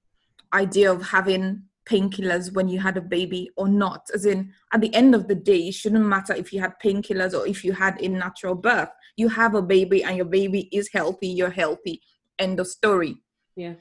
idea 0.54 0.92
of 0.92 1.04
having 1.04 1.64
painkillers 1.90 2.54
when 2.54 2.68
you 2.68 2.80
had 2.80 2.98
a 2.98 3.02
baby 3.02 3.50
or 3.56 3.68
not. 3.68 4.08
As 4.14 4.26
in, 4.26 4.54
at 4.74 4.82
the 4.82 4.94
end 4.94 5.16
of 5.16 5.28
the 5.28 5.36
day, 5.36 5.70
it 5.70 5.74
shouldn't 5.74 6.06
matter 6.06 6.34
if 6.34 6.54
you 6.54 6.62
had 6.62 6.74
painkillers 6.84 7.34
or 7.38 7.48
if 7.48 7.64
you 7.64 7.74
had 7.74 8.00
a 8.02 8.08
natural 8.08 8.56
birth. 8.56 8.90
You 9.18 9.30
have 9.30 9.56
a 9.56 9.62
baby 9.62 10.04
and 10.04 10.16
your 10.16 10.26
baby 10.26 10.70
is 10.72 10.90
healthy, 10.94 11.28
you're 11.28 11.50
healthy. 11.50 12.02
End 12.38 12.60
of 12.60 12.68
story. 12.68 13.22
Yeah. 13.56 13.74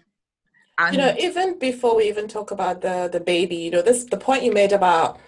And 0.79 0.95
you 0.95 1.01
know, 1.01 1.15
even 1.19 1.59
before 1.59 1.97
we 1.97 2.09
even 2.09 2.29
talk 2.29 2.51
about 2.51 2.81
the 2.81 3.09
the 3.13 3.21
baby, 3.21 3.57
you 3.57 3.71
know, 3.71 3.83
this 3.83 4.05
the 4.05 4.17
point 4.17 4.45
you 4.45 4.53
made 4.53 4.73
about, 4.73 5.19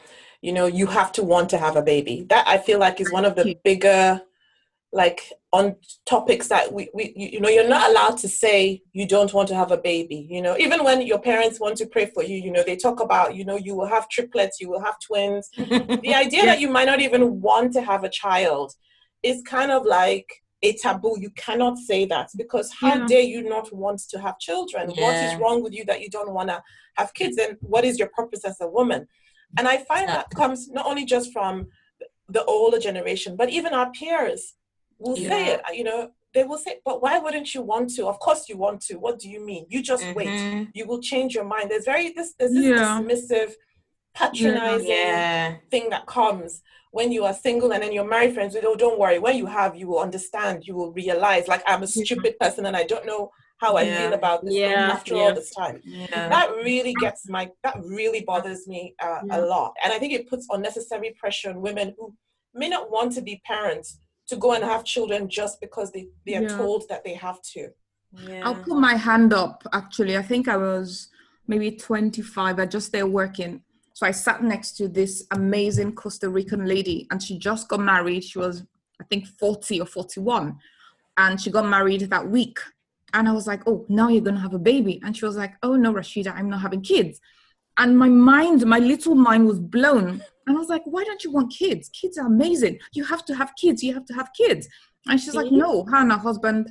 you 0.42 0.52
know, 0.52 0.66
you 0.66 0.86
have 0.86 1.10
to 1.12 1.22
want 1.24 1.50
to 1.50 1.58
have 1.58 1.76
a 1.76 1.82
baby. 1.82 2.24
That 2.28 2.46
I 2.46 2.58
feel 2.58 2.78
like 2.78 3.00
is 3.00 3.12
one 3.12 3.24
of 3.24 3.34
the 3.34 3.56
bigger 3.64 4.22
like 4.92 5.20
on 5.52 5.76
topics 6.04 6.48
that 6.48 6.72
we, 6.72 6.88
we 6.92 7.12
you 7.16 7.40
know 7.40 7.48
you're 7.48 7.68
not 7.68 7.90
allowed 7.90 8.16
to 8.16 8.28
say 8.28 8.82
you 8.92 9.06
don't 9.06 9.32
want 9.32 9.48
to 9.48 9.54
have 9.54 9.70
a 9.70 9.76
baby 9.76 10.26
you 10.28 10.42
know? 10.42 10.56
Even 10.58 10.82
when 10.82 11.02
your 11.02 11.20
parents 11.20 11.60
want 11.60 11.76
to 11.76 11.86
pray 11.86 12.06
for 12.06 12.22
you 12.22 12.36
you 12.36 12.50
know 12.50 12.62
they 12.64 12.76
talk 12.76 13.00
about 13.00 13.34
you 13.36 13.44
know 13.44 13.56
you 13.56 13.74
will 13.74 13.86
have 13.86 14.08
triplets 14.08 14.60
you 14.60 14.68
will 14.68 14.82
have 14.82 14.98
twins. 15.00 15.48
The 15.56 16.14
idea 16.14 16.40
yeah. 16.40 16.46
that 16.46 16.60
you 16.60 16.68
might 16.68 16.86
not 16.86 17.00
even 17.00 17.40
want 17.40 17.72
to 17.74 17.82
have 17.82 18.04
a 18.04 18.08
child 18.08 18.74
is 19.22 19.42
kind 19.42 19.70
of 19.70 19.84
like 19.84 20.26
a 20.62 20.76
taboo. 20.76 21.16
You 21.18 21.30
cannot 21.30 21.78
say 21.78 22.04
that 22.06 22.30
because 22.36 22.72
how 22.72 22.96
yeah. 22.96 23.06
dare 23.06 23.22
you 23.22 23.42
not 23.42 23.72
want 23.72 24.00
to 24.10 24.20
have 24.20 24.38
children? 24.38 24.90
Yeah. 24.90 25.04
what 25.04 25.14
is 25.16 25.40
wrong 25.40 25.62
with 25.62 25.72
you 25.72 25.84
that 25.86 26.00
you 26.00 26.10
don't 26.10 26.32
want 26.32 26.48
to 26.48 26.62
have 26.96 27.14
kids? 27.14 27.38
And 27.38 27.56
what 27.60 27.84
is 27.84 27.98
your 27.98 28.08
purpose 28.08 28.44
as 28.44 28.60
a 28.60 28.68
woman? 28.68 29.06
And 29.58 29.66
i 29.66 29.78
find 29.78 30.08
that 30.08 30.30
comes 30.30 30.68
not 30.68 30.86
only 30.86 31.04
just 31.04 31.32
from 31.32 31.68
the 32.28 32.44
older 32.44 32.78
generation 32.78 33.36
but 33.36 33.50
even 33.50 33.74
our 33.74 33.90
peers 33.90 34.54
will 35.00 35.18
yeah. 35.18 35.28
say 35.28 35.46
it, 35.54 35.60
you 35.74 35.84
know, 35.84 36.10
they 36.32 36.44
will 36.44 36.58
say, 36.58 36.76
but 36.84 37.02
why 37.02 37.18
wouldn't 37.18 37.54
you 37.54 37.62
want 37.62 37.90
to? 37.96 38.06
Of 38.06 38.20
course 38.20 38.48
you 38.48 38.56
want 38.56 38.80
to. 38.82 38.96
What 38.96 39.18
do 39.18 39.28
you 39.28 39.44
mean? 39.44 39.66
You 39.68 39.82
just 39.82 40.04
mm-hmm. 40.04 40.14
wait. 40.14 40.68
You 40.74 40.86
will 40.86 41.00
change 41.00 41.34
your 41.34 41.44
mind. 41.44 41.70
There's 41.70 41.84
very 41.84 42.12
this 42.12 42.34
there's 42.38 42.52
this 42.52 42.64
yeah. 42.64 43.00
dismissive, 43.00 43.54
patronizing 44.14 44.88
yeah. 44.88 45.56
thing 45.70 45.90
that 45.90 46.06
comes 46.06 46.62
when 46.92 47.12
you 47.12 47.24
are 47.24 47.34
single 47.34 47.72
and 47.72 47.82
then 47.82 47.92
your 47.92 48.04
married 48.04 48.34
friends 48.34 48.54
with, 48.54 48.64
oh, 48.66 48.74
don't 48.74 48.98
worry. 48.98 49.18
When 49.18 49.36
you 49.36 49.46
have, 49.46 49.76
you 49.76 49.86
will 49.86 50.00
understand, 50.00 50.66
you 50.66 50.74
will 50.74 50.92
realize, 50.92 51.46
like 51.46 51.62
I'm 51.66 51.82
a 51.82 51.86
stupid 51.86 52.38
person 52.38 52.66
and 52.66 52.76
I 52.76 52.84
don't 52.84 53.06
know 53.06 53.30
how 53.58 53.76
I 53.76 53.84
feel 53.84 54.14
about 54.14 54.44
this 54.44 54.54
yeah. 54.54 54.90
after 54.90 55.14
all 55.16 55.34
this 55.34 55.50
time. 55.50 55.82
That 56.10 56.50
really 56.64 56.94
gets 56.94 57.28
my 57.28 57.50
that 57.62 57.76
really 57.84 58.22
bothers 58.22 58.66
me 58.66 58.94
uh, 59.02 59.20
a 59.30 59.40
lot. 59.42 59.74
And 59.84 59.92
I 59.92 59.98
think 59.98 60.12
it 60.12 60.28
puts 60.28 60.46
unnecessary 60.50 61.14
pressure 61.18 61.50
on 61.50 61.60
women 61.60 61.94
who 61.98 62.14
may 62.54 62.68
not 62.68 62.90
want 62.90 63.12
to 63.12 63.20
be 63.20 63.42
parents 63.44 63.98
to 64.30 64.36
go 64.36 64.54
and 64.54 64.64
have 64.64 64.84
children 64.84 65.28
just 65.28 65.60
because 65.60 65.92
they, 65.92 66.08
they 66.26 66.36
are 66.36 66.42
yeah. 66.42 66.56
told 66.56 66.88
that 66.88 67.04
they 67.04 67.14
have 67.14 67.40
to. 67.42 67.68
Yeah. 68.26 68.42
I'll 68.44 68.54
put 68.54 68.76
my 68.76 68.94
hand 68.94 69.32
up 69.32 69.62
actually. 69.72 70.16
I 70.16 70.22
think 70.22 70.48
I 70.48 70.56
was 70.56 71.08
maybe 71.46 71.72
25. 71.72 72.58
I 72.58 72.66
just 72.66 72.92
there 72.92 73.06
working. 73.06 73.62
So 73.92 74.06
I 74.06 74.12
sat 74.12 74.42
next 74.42 74.76
to 74.78 74.88
this 74.88 75.26
amazing 75.32 75.94
Costa 75.94 76.28
Rican 76.28 76.64
lady 76.64 77.06
and 77.10 77.22
she 77.22 77.38
just 77.38 77.68
got 77.68 77.80
married. 77.80 78.24
She 78.24 78.38
was, 78.38 78.64
I 79.00 79.04
think, 79.04 79.26
40 79.26 79.80
or 79.80 79.86
41. 79.86 80.56
And 81.18 81.40
she 81.40 81.50
got 81.50 81.66
married 81.66 82.02
that 82.08 82.26
week. 82.26 82.58
And 83.12 83.28
I 83.28 83.32
was 83.32 83.46
like, 83.46 83.62
oh, 83.66 83.84
now 83.88 84.08
you're 84.08 84.22
going 84.22 84.36
to 84.36 84.40
have 84.40 84.54
a 84.54 84.58
baby. 84.58 85.00
And 85.04 85.16
she 85.16 85.26
was 85.26 85.36
like, 85.36 85.54
oh, 85.62 85.74
no, 85.74 85.92
Rasheeda, 85.92 86.34
I'm 86.34 86.48
not 86.48 86.60
having 86.62 86.80
kids. 86.80 87.20
And 87.78 87.98
my 87.98 88.08
mind, 88.08 88.66
my 88.66 88.78
little 88.78 89.14
mind 89.14 89.46
was 89.46 89.58
blown. 89.58 90.22
And 90.46 90.56
I 90.56 90.60
was 90.60 90.68
like, 90.68 90.82
why 90.84 91.04
don't 91.04 91.24
you 91.24 91.30
want 91.30 91.52
kids? 91.52 91.88
Kids 91.88 92.18
are 92.18 92.26
amazing. 92.26 92.78
You 92.92 93.04
have 93.04 93.24
to 93.26 93.34
have 93.34 93.52
kids. 93.56 93.82
You 93.82 93.94
have 93.94 94.04
to 94.06 94.14
have 94.14 94.30
kids. 94.36 94.68
And 95.06 95.20
she's 95.20 95.34
like, 95.34 95.50
no, 95.50 95.84
her 95.84 95.96
and 95.96 96.12
her 96.12 96.18
husband 96.18 96.70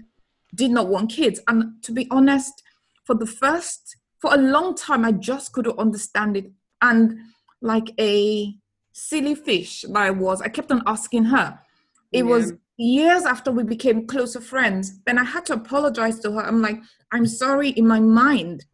did 0.54 0.72
not 0.72 0.88
want 0.88 1.12
kids. 1.12 1.40
And 1.48 1.82
to 1.84 1.92
be 1.92 2.08
honest, 2.12 2.64
for 3.06 3.16
the 3.16 3.26
first, 3.26 3.96
for 4.20 4.34
a 4.34 4.38
long 4.38 4.76
time, 4.76 5.06
I 5.06 5.14
just 5.14 5.54
couldn't 5.54 5.80
understand 5.80 6.38
it. 6.38 6.52
And 6.82 7.18
like 7.62 7.92
a 8.00 8.54
silly 8.94 9.36
fish 9.36 9.84
that 9.88 9.98
I 9.98 10.12
was, 10.12 10.42
I 10.42 10.50
kept 10.50 10.72
on 10.72 10.84
asking 10.86 11.26
her. 11.26 11.60
It 12.12 12.26
yeah. 12.26 12.32
was 12.32 12.54
years 12.78 13.26
after 13.26 13.52
we 13.52 13.64
became 13.64 14.08
closer 14.08 14.42
friends. 14.42 15.00
Then 15.06 15.18
I 15.18 15.24
had 15.24 15.46
to 15.48 15.54
apologize 15.54 16.20
to 16.20 16.32
her. 16.34 16.42
I'm 16.42 16.62
like, 16.62 16.80
I'm 17.12 17.26
sorry 17.26 17.70
in 17.70 17.88
my 17.88 18.00
mind 18.00 18.66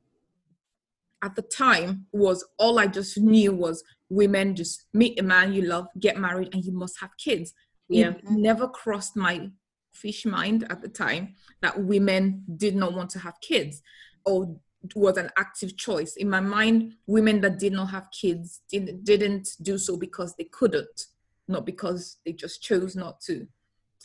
at 1.23 1.35
the 1.35 1.41
time 1.41 2.05
was 2.11 2.45
all 2.57 2.79
I 2.79 2.87
just 2.87 3.17
knew 3.17 3.53
was 3.53 3.83
women 4.09 4.55
just 4.55 4.85
meet 4.93 5.19
a 5.19 5.23
man 5.23 5.53
you 5.53 5.63
love, 5.63 5.87
get 5.99 6.17
married, 6.17 6.53
and 6.53 6.63
you 6.63 6.71
must 6.71 6.99
have 6.99 7.11
kids. 7.17 7.53
Yeah. 7.89 8.09
It 8.09 8.29
never 8.29 8.67
crossed 8.67 9.15
my 9.15 9.49
fish 9.93 10.25
mind 10.25 10.67
at 10.69 10.81
the 10.81 10.89
time 10.89 11.35
that 11.61 11.83
women 11.83 12.43
did 12.57 12.75
not 12.75 12.93
want 12.93 13.09
to 13.11 13.19
have 13.19 13.35
kids 13.41 13.81
or 14.25 14.59
was 14.93 15.17
an 15.17 15.29
active 15.37 15.77
choice. 15.77 16.15
In 16.15 16.29
my 16.29 16.41
mind, 16.41 16.93
women 17.07 17.41
that 17.41 17.59
did 17.59 17.73
not 17.73 17.87
have 17.87 18.07
kids 18.11 18.61
didn't, 18.69 19.03
didn't 19.03 19.49
do 19.61 19.77
so 19.77 19.97
because 19.97 20.35
they 20.35 20.43
couldn't, 20.45 21.05
not 21.47 21.65
because 21.65 22.17
they 22.25 22.33
just 22.33 22.61
chose 22.61 22.95
not 22.95 23.21
to. 23.21 23.47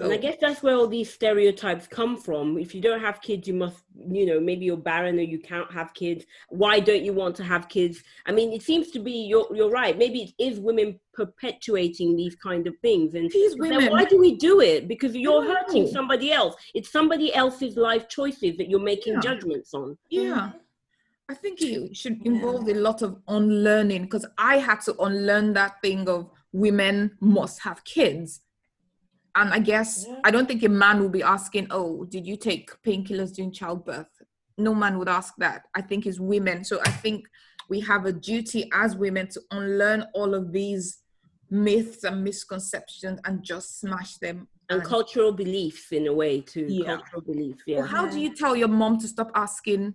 So, 0.00 0.06
and 0.06 0.14
I 0.14 0.16
guess 0.16 0.38
that's 0.40 0.62
where 0.62 0.76
all 0.76 0.86
these 0.86 1.12
stereotypes 1.12 1.86
come 1.86 2.16
from. 2.16 2.56
If 2.56 2.74
you 2.74 2.80
don't 2.80 3.02
have 3.02 3.20
kids, 3.20 3.46
you 3.46 3.52
must, 3.52 3.82
you 4.10 4.24
know, 4.24 4.40
maybe 4.40 4.64
you're 4.64 4.78
barren 4.78 5.18
or 5.18 5.22
you 5.22 5.38
can't 5.38 5.70
have 5.70 5.92
kids. 5.92 6.24
Why 6.48 6.80
don't 6.80 7.02
you 7.02 7.12
want 7.12 7.36
to 7.36 7.44
have 7.44 7.68
kids? 7.68 8.02
I 8.24 8.32
mean, 8.32 8.50
it 8.54 8.62
seems 8.62 8.90
to 8.92 8.98
be 8.98 9.12
you're 9.12 9.46
you're 9.54 9.68
right. 9.68 9.98
Maybe 9.98 10.22
it 10.38 10.42
is 10.42 10.58
women 10.58 10.98
perpetuating 11.12 12.16
these 12.16 12.34
kind 12.34 12.66
of 12.66 12.78
things. 12.78 13.12
And 13.12 13.30
these 13.30 13.58
women, 13.58 13.90
why 13.90 14.06
do 14.06 14.18
we 14.18 14.36
do 14.36 14.62
it? 14.62 14.88
Because 14.88 15.14
you're 15.14 15.44
hurting 15.44 15.86
somebody 15.88 16.32
else. 16.32 16.54
It's 16.72 16.90
somebody 16.90 17.34
else's 17.34 17.76
life 17.76 18.08
choices 18.08 18.56
that 18.56 18.70
you're 18.70 18.80
making 18.80 19.14
yeah. 19.14 19.20
judgments 19.20 19.74
on. 19.74 19.98
Yeah. 20.08 20.22
Mm-hmm. 20.22 20.58
I 21.28 21.34
think 21.34 21.60
it 21.60 21.94
should 21.94 22.26
involve 22.26 22.66
a 22.68 22.74
lot 22.74 23.02
of 23.02 23.18
unlearning 23.28 24.04
because 24.04 24.24
I 24.38 24.56
had 24.56 24.80
to 24.86 24.98
unlearn 24.98 25.52
that 25.52 25.82
thing 25.82 26.08
of 26.08 26.30
women 26.52 27.18
must 27.20 27.60
have 27.60 27.84
kids 27.84 28.40
and 29.36 29.52
I 29.52 29.58
guess 29.58 30.06
yeah. 30.08 30.20
I 30.24 30.30
don't 30.30 30.46
think 30.46 30.62
a 30.62 30.68
man 30.68 31.00
will 31.00 31.08
be 31.08 31.22
asking, 31.22 31.68
"Oh, 31.70 32.04
did 32.04 32.26
you 32.26 32.36
take 32.36 32.70
painkillers 32.82 33.34
during 33.34 33.52
childbirth?" 33.52 34.08
No 34.58 34.74
man 34.74 34.98
would 34.98 35.08
ask 35.08 35.34
that. 35.38 35.62
I 35.74 35.80
think 35.80 36.06
it's 36.06 36.20
women. 36.20 36.64
So 36.64 36.80
I 36.84 36.90
think 36.90 37.24
we 37.68 37.80
have 37.80 38.04
a 38.04 38.12
duty 38.12 38.68
as 38.74 38.96
women 38.96 39.28
to 39.28 39.40
unlearn 39.50 40.04
all 40.14 40.34
of 40.34 40.52
these 40.52 40.98
myths 41.50 42.04
and 42.04 42.22
misconceptions 42.22 43.20
and 43.24 43.42
just 43.42 43.80
smash 43.80 44.16
them 44.18 44.48
and 44.70 44.84
cultural 44.84 45.32
beliefs 45.32 45.92
in 45.92 46.06
a 46.06 46.12
way 46.12 46.40
too. 46.40 46.66
Yeah. 46.68 46.96
Cultural 46.96 47.22
beliefs, 47.22 47.62
yeah. 47.66 47.78
Well, 47.78 47.86
how 47.86 48.06
do 48.08 48.20
you 48.20 48.34
tell 48.34 48.54
your 48.54 48.68
mom 48.68 48.98
to 49.00 49.08
stop 49.08 49.30
asking 49.34 49.94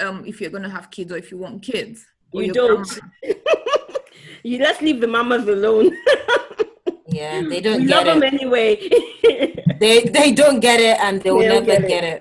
um, 0.00 0.24
if 0.26 0.40
you're 0.40 0.50
going 0.50 0.64
to 0.64 0.68
have 0.68 0.90
kids 0.90 1.12
or 1.12 1.16
if 1.16 1.30
you 1.30 1.38
want 1.38 1.62
kids? 1.62 2.04
You 2.32 2.52
don't. 2.52 3.00
you 4.42 4.58
let's 4.58 4.82
leave 4.82 5.00
the 5.00 5.06
mamas 5.06 5.46
alone. 5.46 5.96
Yeah, 7.14 7.42
they 7.48 7.60
don't 7.60 7.86
love 7.86 8.04
get 8.04 8.14
them 8.14 8.22
it. 8.22 8.34
anyway. 8.34 8.70
They 9.80 9.96
they 10.18 10.32
don't 10.32 10.60
get 10.60 10.80
it, 10.80 10.96
and 11.00 11.20
they 11.22 11.30
will 11.30 11.40
They 11.40 11.48
never 11.48 11.66
get 11.66 11.84
it. 11.84 11.88
get 11.88 12.04
it. 12.04 12.20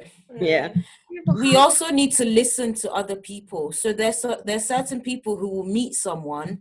yeah. 0.51 0.67
we 1.43 1.55
also 1.55 1.87
need 1.99 2.11
to 2.19 2.25
listen 2.25 2.73
to 2.81 2.91
other 2.91 3.15
people 3.15 3.71
so 3.71 3.87
there's 3.93 4.19
cer- 4.23 4.41
there's 4.47 4.65
certain 4.75 4.99
people 5.09 5.33
who 5.37 5.47
will 5.55 5.69
meet 5.79 5.93
someone 5.93 6.51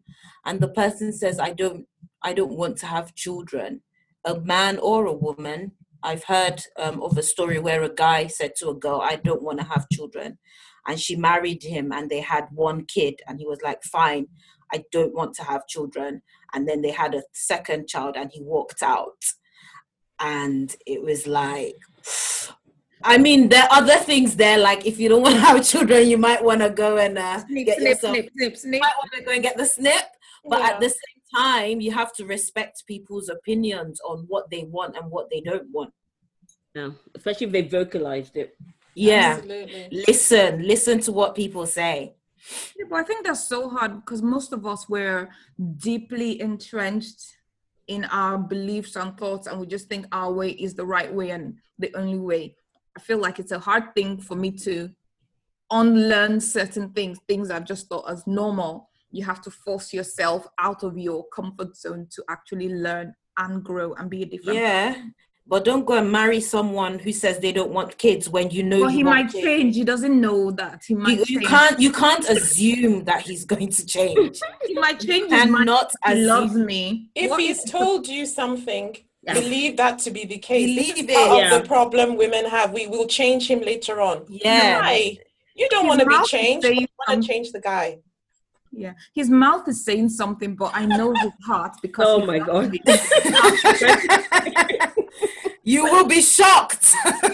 and 0.47 0.61
the 0.61 0.69
person 0.83 1.09
says 1.21 1.37
i 1.49 1.51
don't 1.63 1.83
i 2.23 2.33
don't 2.39 2.57
want 2.63 2.77
to 2.83 2.87
have 2.87 3.15
children 3.25 3.71
a 4.33 4.35
man 4.55 4.75
or 4.91 5.07
a 5.07 5.13
woman 5.29 5.73
i've 6.09 6.25
heard 6.35 6.59
um, 6.85 6.97
of 7.03 7.17
a 7.19 7.23
story 7.35 7.59
where 7.59 7.83
a 7.83 7.95
guy 8.07 8.21
said 8.39 8.53
to 8.57 8.69
a 8.69 8.75
girl 8.87 9.01
i 9.13 9.17
don't 9.29 9.43
want 9.49 9.59
to 9.59 9.65
have 9.75 9.89
children 9.97 10.39
and 10.87 11.01
she 11.05 11.17
married 11.17 11.63
him 11.75 11.91
and 11.97 12.09
they 12.11 12.21
had 12.21 12.45
one 12.69 12.85
kid 12.97 13.15
and 13.27 13.35
he 13.41 13.47
was 13.53 13.61
like 13.69 13.83
fine 13.99 14.25
i 14.75 14.79
don't 14.93 15.15
want 15.19 15.33
to 15.35 15.43
have 15.43 15.67
children 15.75 16.21
and 16.55 16.69
then 16.69 16.83
they 16.83 16.91
had 16.91 17.15
a 17.15 17.23
second 17.33 17.89
child 17.89 18.17
and 18.17 18.31
he 18.33 18.41
walked 18.43 18.83
out 18.83 19.23
and 20.21 20.77
it 20.87 21.03
was 21.03 21.27
like 21.27 21.77
I 23.05 23.19
mean, 23.19 23.49
there 23.49 23.65
are 23.65 23.69
other 23.83 23.97
things 23.97 24.37
there. 24.37 24.59
Like, 24.59 24.87
if 24.87 25.01
you 25.01 25.09
don't 25.09 25.23
want 25.27 25.35
to 25.35 25.41
have 25.41 25.67
children, 25.67 26.09
you 26.09 26.17
might 26.19 26.43
want 26.43 26.61
to 26.61 26.71
go 26.71 26.99
and 26.99 27.19
uh, 27.19 27.39
Snip, 27.45 27.67
get 27.67 27.79
snip, 27.79 27.89
yourself. 27.89 28.15
snip, 28.15 28.29
snip, 28.37 28.57
snip. 28.57 28.75
You 28.75 28.81
might 28.81 28.95
want 28.97 29.13
to 29.19 29.23
go 29.25 29.33
and 29.33 29.43
get 29.43 29.57
the 29.57 29.67
snip. 29.67 30.05
But 30.49 30.61
Yeah. 30.61 30.69
at 30.69 30.81
the 30.81 30.89
same 30.89 31.23
time, 31.35 31.81
you 31.81 31.91
have 31.91 32.13
to 32.15 32.25
respect 32.27 32.85
people's 32.87 33.29
opinions 33.29 34.01
on 34.09 34.25
what 34.29 34.49
they 34.51 34.65
want 34.65 34.97
and 34.97 35.11
what 35.11 35.29
they 35.31 35.41
don't 35.41 35.67
want. 35.73 35.93
yeah. 36.77 36.91
Especially 37.17 37.47
if 37.49 37.53
they 37.53 37.63
vocalized 37.63 38.37
it. 38.37 38.57
Yeah, 38.95 39.35
Absolutely. 39.39 39.89
listen, 40.07 40.63
listen 40.65 41.01
to 41.01 41.11
what 41.13 41.35
people 41.35 41.67
say. 41.67 42.15
Yeah, 42.77 42.87
but 42.91 42.97
I 42.97 43.03
think 43.05 43.27
that's 43.27 43.49
so 43.49 43.69
hard 43.69 44.01
because 44.01 44.23
most 44.23 44.53
of 44.53 44.67
us 44.67 44.89
were 44.89 45.29
deeply 45.77 46.41
entrenched 46.41 47.23
in 47.89 48.05
our 48.07 48.39
beliefs 48.39 48.97
and 48.97 49.17
thoughts, 49.17 49.47
and 49.47 49.61
we 49.61 49.67
just 49.67 49.89
think 49.89 50.07
our 50.13 50.33
way 50.33 50.51
is 50.51 50.75
the 50.75 50.87
right 50.87 51.13
way 51.13 51.31
and 51.31 51.57
the 51.79 51.95
only 51.97 52.19
way. 52.19 52.57
I 52.97 53.01
feel 53.01 53.19
like 53.19 53.39
it's 53.39 53.53
a 53.53 53.59
hard 53.59 53.95
thing 53.95 54.21
for 54.21 54.37
me 54.37 54.51
to 54.59 54.91
unlearn 55.71 56.41
certain 56.41 56.91
things, 56.91 57.19
things 57.27 57.51
I've 57.51 57.65
just 57.65 57.89
thought 57.89 58.11
as 58.11 58.27
normal. 58.27 58.91
You 59.11 59.25
have 59.25 59.41
to 59.43 59.51
force 59.51 59.93
yourself 59.93 60.47
out 60.59 60.83
of 60.83 60.99
your 60.99 61.27
comfort 61.29 61.77
zone 61.77 62.07
to 62.13 62.25
actually 62.29 62.69
learn 62.75 63.15
and 63.39 63.63
grow 63.65 63.95
and 63.95 64.11
be 64.11 64.23
a 64.23 64.27
different. 64.27 64.59
Yeah, 64.59 65.03
but 65.47 65.65
don't 65.65 65.85
go 65.85 65.95
and 65.95 66.11
marry 66.11 66.41
someone 66.41 66.99
who 66.99 67.13
says 67.13 67.39
they 67.39 67.53
don't 67.53 67.71
want 67.73 67.99
kids 67.99 68.29
when 68.29 68.51
you 68.51 68.63
know 68.63 68.81
But 68.83 68.93
you 68.93 68.99
he 68.99 69.03
might 69.03 69.31
kids. 69.33 69.45
change. 69.45 69.75
He 69.77 69.85
doesn't 69.85 70.19
know 70.21 70.51
that. 70.53 70.83
He 70.87 70.95
might 70.95 71.29
You, 71.29 71.41
you 71.41 71.47
can't 71.47 71.79
you 71.81 71.93
can't 71.93 72.27
assume 72.29 73.05
that 73.05 73.23
he's 73.23 73.45
going 73.45 73.71
to 73.71 73.87
change. 73.87 74.41
He 74.67 74.75
might 74.75 75.01
change 75.01 75.31
And 75.33 75.43
his 75.43 75.51
mind. 75.51 75.67
cannot 75.69 75.93
He 76.07 76.13
assume. 76.13 76.27
loves 76.27 76.55
me. 76.55 77.11
If 77.15 77.31
What 77.31 77.41
he's 77.41 77.59
is- 77.65 77.71
told 77.71 78.07
you 78.09 78.25
something, 78.25 78.97
Yeah. 79.25 79.35
believe 79.35 79.77
that 79.83 79.99
to 80.05 80.11
be 80.11 80.25
the 80.35 80.39
case. 80.39 80.67
This 80.77 80.93
Believe 80.93 81.11
is 81.11 81.17
part 81.17 81.27
it. 81.27 81.33
of 81.33 81.39
Yeah. 81.53 81.59
the 81.59 81.65
problem 81.75 82.17
women 82.17 82.45
have. 82.57 82.73
We 82.73 82.87
will 82.87 83.07
change 83.21 83.43
him 83.51 83.61
later 83.61 84.01
on. 84.01 84.19
Yeah. 84.29 84.81
Why? 84.81 85.19
You 85.61 85.69
don't 85.73 85.87
want 85.89 86.01
to 86.01 86.07
be 86.07 86.19
changed. 86.35 86.67
You 86.67 86.87
want 87.07 87.23
to 87.23 87.29
change 87.31 87.49
the 87.53 87.61
guy. 87.61 87.99
Yeah, 88.75 88.95
his 89.15 89.29
mouth 89.29 89.69
is 89.69 89.85
saying 89.85 90.09
something, 90.09 90.55
but 90.63 90.71
I 90.75 90.87
know 90.87 91.13
his 91.13 91.31
heart 91.47 91.75
because. 91.83 92.07
Oh 92.09 92.25
my 92.25 92.39
God. 92.39 92.73
me. 95.65 95.73
you 95.73 95.85
will 95.85 96.07
be 96.07 96.21
shocked. 96.21 96.93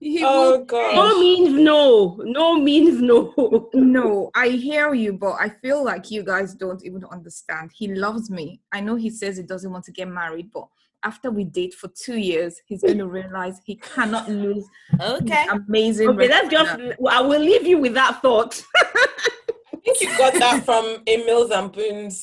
He 0.00 0.22
Oh 0.24 0.64
God. 0.64 0.94
No 0.94 1.20
means 1.20 1.52
no. 1.52 2.16
No 2.24 2.56
means 2.56 3.02
no. 3.02 3.68
No, 3.74 4.30
I 4.34 4.48
hear 4.48 4.94
you, 4.94 5.12
but 5.12 5.32
I 5.32 5.50
feel 5.50 5.84
like 5.84 6.10
you 6.10 6.22
guys 6.22 6.54
don't 6.54 6.82
even 6.84 7.04
understand. 7.04 7.70
He 7.74 7.94
loves 7.94 8.30
me. 8.30 8.60
I 8.72 8.80
know 8.80 8.96
he 8.96 9.10
says 9.10 9.36
he 9.36 9.42
doesn't 9.42 9.70
want 9.70 9.84
to 9.84 9.92
get 9.92 10.08
married, 10.08 10.50
but 10.52 10.66
after 11.02 11.30
we 11.30 11.44
date 11.44 11.74
for 11.74 11.88
two 11.88 12.16
years, 12.16 12.60
he's 12.66 12.82
going 12.82 12.98
to 12.98 13.06
realize 13.06 13.60
he 13.64 13.76
cannot 13.76 14.28
lose 14.28 14.66
okay. 15.00 15.46
amazing. 15.50 16.08
Okay, 16.10 16.28
let's 16.28 16.48
just. 16.48 16.80
I 17.08 17.20
will 17.20 17.40
leave 17.40 17.66
you 17.66 17.78
with 17.78 17.94
that 17.94 18.22
thought. 18.22 18.62
I 18.76 19.76
think 19.84 20.00
you 20.00 20.18
got 20.18 20.34
that 20.34 20.64
from 20.64 21.02
Emil 21.06 21.52
and 21.52 21.72
novel. 21.72 22.16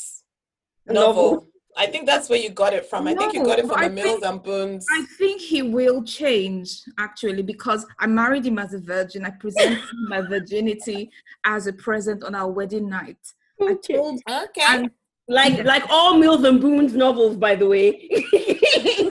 Novel. 0.87 1.47
I 1.77 1.85
think 1.85 2.07
that's 2.07 2.27
where 2.27 2.39
you 2.39 2.49
got 2.49 2.73
it 2.73 2.85
from. 2.87 3.07
I 3.07 3.13
think 3.13 3.33
you 3.33 3.43
got 3.45 3.59
it 3.59 3.67
from 3.67 3.79
the 3.81 3.89
Mills 3.89 4.07
think- 4.19 4.25
and 4.25 4.41
Boon's. 4.43 4.85
I 4.91 5.03
think 5.17 5.39
he 5.39 5.61
will 5.61 6.03
change 6.03 6.81
actually 6.97 7.43
because 7.43 7.85
I 7.99 8.07
married 8.07 8.45
him 8.45 8.57
as 8.57 8.73
a 8.73 8.79
virgin. 8.79 9.25
I 9.25 9.29
presented 9.29 9.81
my 10.07 10.21
virginity 10.21 11.11
as 11.45 11.67
a 11.67 11.73
present 11.73 12.23
on 12.23 12.33
our 12.35 12.49
wedding 12.49 12.89
night. 12.89 13.17
I 13.61 13.75
told 13.75 14.21
Okay. 14.29 14.61
and 14.67 14.91
like 15.27 15.63
like 15.65 15.83
all 15.89 16.17
Mills 16.17 16.43
and 16.43 16.59
Boons 16.59 16.93
novels, 16.95 17.37
by 17.37 17.53
the 17.55 17.67
way. 17.67 18.09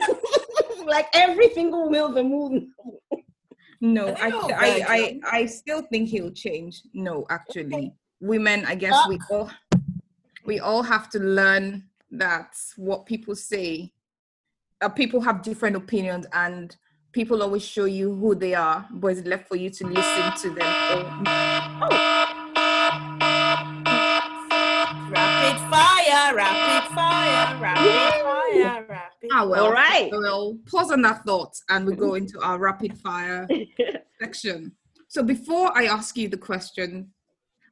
like 0.87 1.07
every 1.15 1.51
single 1.51 1.89
Mills 1.91 2.17
and 2.17 2.31
Boons. 2.31 2.65
no, 3.81 4.09
I 4.09 4.29
I, 4.29 4.31
I, 4.31 4.81
I, 4.89 5.21
I 5.41 5.47
still 5.47 5.83
think 5.83 6.09
he'll 6.09 6.31
change. 6.33 6.83
No, 6.95 7.27
actually, 7.31 7.93
women, 8.21 8.65
I 8.67 8.75
guess 8.75 8.97
we 9.09 9.19
all 9.31 9.51
we 10.45 10.61
all 10.61 10.83
have 10.83 11.11
to 11.11 11.19
learn 11.19 11.85
that 12.11 12.57
what 12.77 13.07
people 13.07 13.35
say. 13.35 13.93
Uh, 14.83 14.89
people 14.89 15.21
have 15.21 15.43
different 15.43 15.75
opinions, 15.75 16.27
and 16.33 16.77
people 17.13 17.43
always 17.43 17.65
show 17.65 17.87
you 17.87 18.15
who 18.15 18.35
they 18.35 18.55
are, 18.55 18.87
but 18.91 19.09
it's 19.09 19.27
left 19.27 19.49
for 19.49 19.57
you 19.57 19.71
to 19.71 19.87
listen 19.87 20.33
to 20.43 20.51
them. 20.51 21.25
Oh. 21.83 22.27
Rapid 25.09 25.61
fire, 25.71 26.35
rapid 26.35 26.95
fire, 26.95 27.61
rapid 27.61 28.23
fire, 28.23 28.87
rapid 28.89 29.07
Ah, 29.33 29.47
well, 29.47 29.67
All 29.67 29.73
right. 29.73 30.09
We'll 30.11 30.59
pause 30.67 30.91
on 30.91 31.03
that 31.03 31.25
thought 31.25 31.55
and 31.69 31.87
we 31.87 31.95
go 31.95 32.15
into 32.21 32.41
our 32.41 32.59
rapid 32.59 32.99
fire 32.99 33.47
section. 34.21 34.73
So 35.09 35.23
before 35.23 35.77
I 35.77 35.85
ask 35.85 36.17
you 36.17 36.29
the 36.29 36.37
question, 36.37 37.13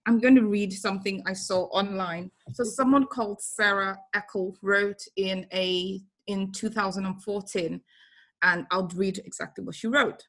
I'm 0.07 0.21
going 0.21 0.35
to 0.35 0.47
read 0.47 0.73
something 0.73 1.23
I 1.27 1.33
saw 1.33 1.65
online. 1.65 2.31
So 2.53 2.65
someone 2.65 3.07
called 3.07 3.41
Sara 3.41 3.99
Eckel 4.15 4.55
wrote 4.63 5.03
in 5.17 5.47
a 5.53 6.01
in 6.27 6.53
2014, 6.53 7.81
and 8.43 8.67
I'll 8.71 8.89
read 8.89 9.19
exactly 9.19 9.65
what 9.65 9.75
she 9.75 9.87
wrote. 9.87 10.27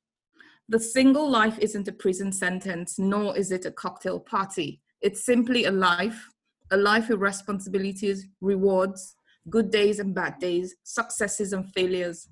The 0.68 0.80
single 0.80 1.30
life 1.30 1.60
isn't 1.60 1.88
a 1.88 1.94
prison 1.94 2.32
sentence, 2.32 2.98
nor 2.98 3.38
is 3.38 3.52
it 3.52 3.66
a 3.66 3.72
cocktail 3.72 4.20
party. 4.20 4.82
It's 5.02 5.26
simply 5.26 5.66
a 5.66 5.72
life, 5.72 6.30
a 6.72 6.78
life 6.78 7.10
with 7.10 7.20
responsibilities, 7.20 8.28
rewards, 8.42 9.16
good 9.50 9.70
days 9.72 10.00
and 10.00 10.16
bad 10.16 10.40
days, 10.40 10.76
successes 10.84 11.54
and 11.54 11.72
failures. 11.74 12.30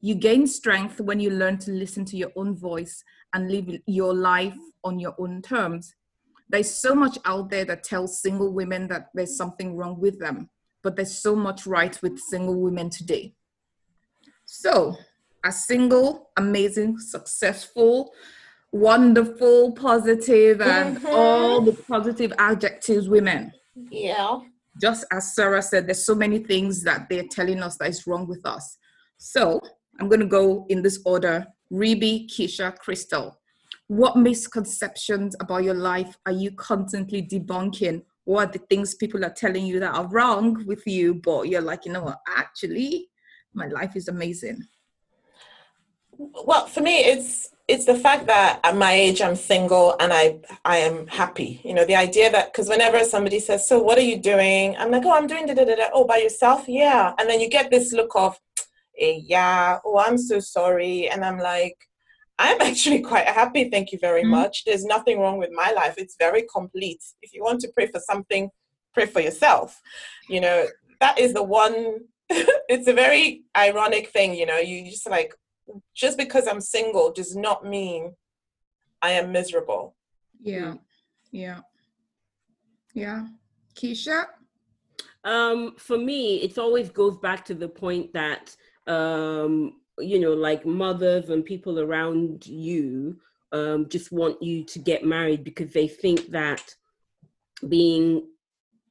You 0.00 0.14
gain 0.14 0.46
strength 0.46 1.00
when 1.00 1.20
you 1.20 1.30
learn 1.30 1.58
to 1.58 1.70
listen 1.70 2.04
to 2.06 2.16
your 2.16 2.32
own 2.36 2.56
voice 2.56 3.04
and 3.34 3.50
live 3.50 3.68
your 3.86 4.14
life 4.14 4.56
on 4.82 4.98
your 4.98 5.14
own 5.18 5.42
terms. 5.42 5.94
There's 6.48 6.70
so 6.70 6.94
much 6.94 7.18
out 7.24 7.50
there 7.50 7.64
that 7.66 7.84
tells 7.84 8.20
single 8.22 8.52
women 8.52 8.88
that 8.88 9.08
there's 9.14 9.36
something 9.36 9.76
wrong 9.76 10.00
with 10.00 10.18
them, 10.18 10.48
but 10.82 10.96
there's 10.96 11.18
so 11.18 11.36
much 11.36 11.66
right 11.66 12.00
with 12.02 12.18
single 12.18 12.56
women 12.60 12.88
today. 12.88 13.34
So, 14.46 14.96
a 15.44 15.52
single, 15.52 16.30
amazing, 16.36 16.98
successful, 16.98 18.12
wonderful, 18.72 19.72
positive, 19.72 20.60
and 20.62 20.96
Mhm. 20.96 21.14
all 21.14 21.60
the 21.60 21.72
positive 21.88 22.32
adjectives 22.38 23.08
women, 23.08 23.52
Yeah. 23.90 24.40
just 24.80 25.04
as 25.10 25.34
Sara 25.34 25.60
said, 25.60 25.86
there's 25.86 26.04
so 26.04 26.14
many 26.14 26.38
things 26.38 26.82
that 26.82 27.08
they're 27.08 27.28
telling 27.30 27.62
us 27.62 27.76
that 27.76 27.88
is 27.90 28.06
wrong 28.06 28.26
with 28.26 28.44
us. 28.46 28.78
So 29.18 29.60
I'm 30.00 30.08
going 30.08 30.20
to 30.20 30.26
go 30.26 30.64
in 30.68 30.82
this 30.82 31.00
order 31.04 31.46
Ribi, 31.70 32.26
Keysha, 32.30 32.78
Crystal. 32.78 33.37
What 33.88 34.16
misconceptions 34.16 35.34
about 35.40 35.64
your 35.64 35.74
life 35.74 36.16
are 36.26 36.32
you 36.32 36.52
constantly 36.52 37.22
debunking? 37.22 38.02
What 38.24 38.48
are 38.48 38.52
the 38.52 38.58
things 38.58 38.94
people 38.94 39.24
are 39.24 39.30
telling 39.30 39.66
you 39.66 39.80
that 39.80 39.94
are 39.94 40.06
wrong 40.06 40.64
with 40.66 40.86
you, 40.86 41.14
but 41.14 41.48
you're 41.48 41.62
like, 41.62 41.86
you 41.86 41.92
know 41.92 42.02
what, 42.04 42.20
actually, 42.36 43.08
my 43.54 43.66
life 43.66 43.96
is 43.96 44.08
amazing. 44.08 44.62
Well, 46.18 46.66
for 46.66 46.80
me, 46.80 46.98
it's 46.98 47.50
it's 47.68 47.84
the 47.84 47.94
fact 47.94 48.26
that 48.26 48.60
at 48.64 48.76
my 48.76 48.92
age 48.92 49.20
I'm 49.20 49.36
single 49.36 49.94
and 50.00 50.12
I 50.12 50.40
I 50.64 50.78
am 50.78 51.06
happy. 51.06 51.60
You 51.64 51.74
know, 51.74 51.84
the 51.84 51.96
idea 51.96 52.30
that 52.32 52.52
because 52.52 52.68
whenever 52.68 53.04
somebody 53.04 53.38
says, 53.40 53.68
"So 53.68 53.80
what 53.80 53.98
are 53.98 54.08
you 54.12 54.18
doing?" 54.18 54.76
I'm 54.76 54.90
like, 54.90 55.04
"Oh, 55.04 55.12
I'm 55.12 55.26
doing 55.26 55.46
da 55.46 55.54
da 55.54 55.64
da 55.64 55.76
da." 55.76 55.88
Oh, 55.94 56.04
by 56.04 56.16
yourself? 56.16 56.64
Yeah. 56.66 57.14
And 57.18 57.28
then 57.30 57.40
you 57.40 57.48
get 57.48 57.70
this 57.70 57.92
look 57.92 58.12
of, 58.16 58.38
eh, 58.98 59.20
"Yeah." 59.22 59.78
Oh, 59.84 59.98
I'm 59.98 60.18
so 60.18 60.40
sorry. 60.40 61.08
And 61.08 61.24
I'm 61.24 61.38
like, 61.38 61.76
I'm 62.38 62.60
actually 62.70 63.00
quite 63.00 63.26
happy. 63.26 63.68
Thank 63.70 63.92
you 63.92 63.98
very 63.98 64.22
Mhm. 64.22 64.30
much. 64.30 64.64
There's 64.64 64.84
nothing 64.84 65.18
wrong 65.20 65.38
with 65.38 65.50
my 65.52 65.70
life. 65.72 65.94
It's 65.98 66.16
very 66.18 66.44
complete. 66.52 67.02
If 67.22 67.32
you 67.34 67.42
want 67.42 67.60
to 67.60 67.72
pray 67.74 67.86
for 67.86 68.00
something, 68.00 68.50
pray 68.94 69.06
for 69.06 69.20
yourself. 69.20 69.80
You 70.28 70.40
know, 70.40 70.66
that 71.00 71.18
is 71.18 71.32
the 71.34 71.42
one 71.42 72.00
it's 72.68 72.86
a 72.88 72.92
very 72.92 73.44
ironic 73.56 74.10
thing, 74.10 74.34
you 74.34 74.44
know. 74.46 74.58
You 74.58 74.84
just 74.90 75.08
like 75.08 75.34
just 75.94 76.16
because 76.18 76.46
I'm 76.46 76.60
single 76.60 77.12
does 77.12 77.34
not 77.36 77.64
mean 77.64 78.14
I 79.02 79.12
am 79.12 79.32
miserable. 79.32 79.96
Yeah. 80.40 80.74
Yeah. 81.30 81.60
Yeah. 82.94 83.26
Keysha? 83.74 84.26
Um, 85.24 85.74
for 85.78 85.98
me, 85.98 86.36
it 86.42 86.58
always 86.58 86.90
goes 86.90 87.16
back 87.18 87.44
to 87.46 87.54
the 87.54 87.68
point 87.68 88.12
that 88.14 88.54
um, 88.86 89.80
you 90.00 90.18
know, 90.18 90.32
like 90.32 90.64
mothers 90.66 91.30
and 91.30 91.44
people 91.44 91.80
around 91.80 92.46
you 92.46 93.18
um, 93.52 93.88
just 93.88 94.12
want 94.12 94.42
you 94.42 94.64
to 94.64 94.78
get 94.78 95.04
married 95.04 95.44
because 95.44 95.72
they 95.72 95.88
think 95.88 96.30
that 96.30 96.62
being 97.68 98.26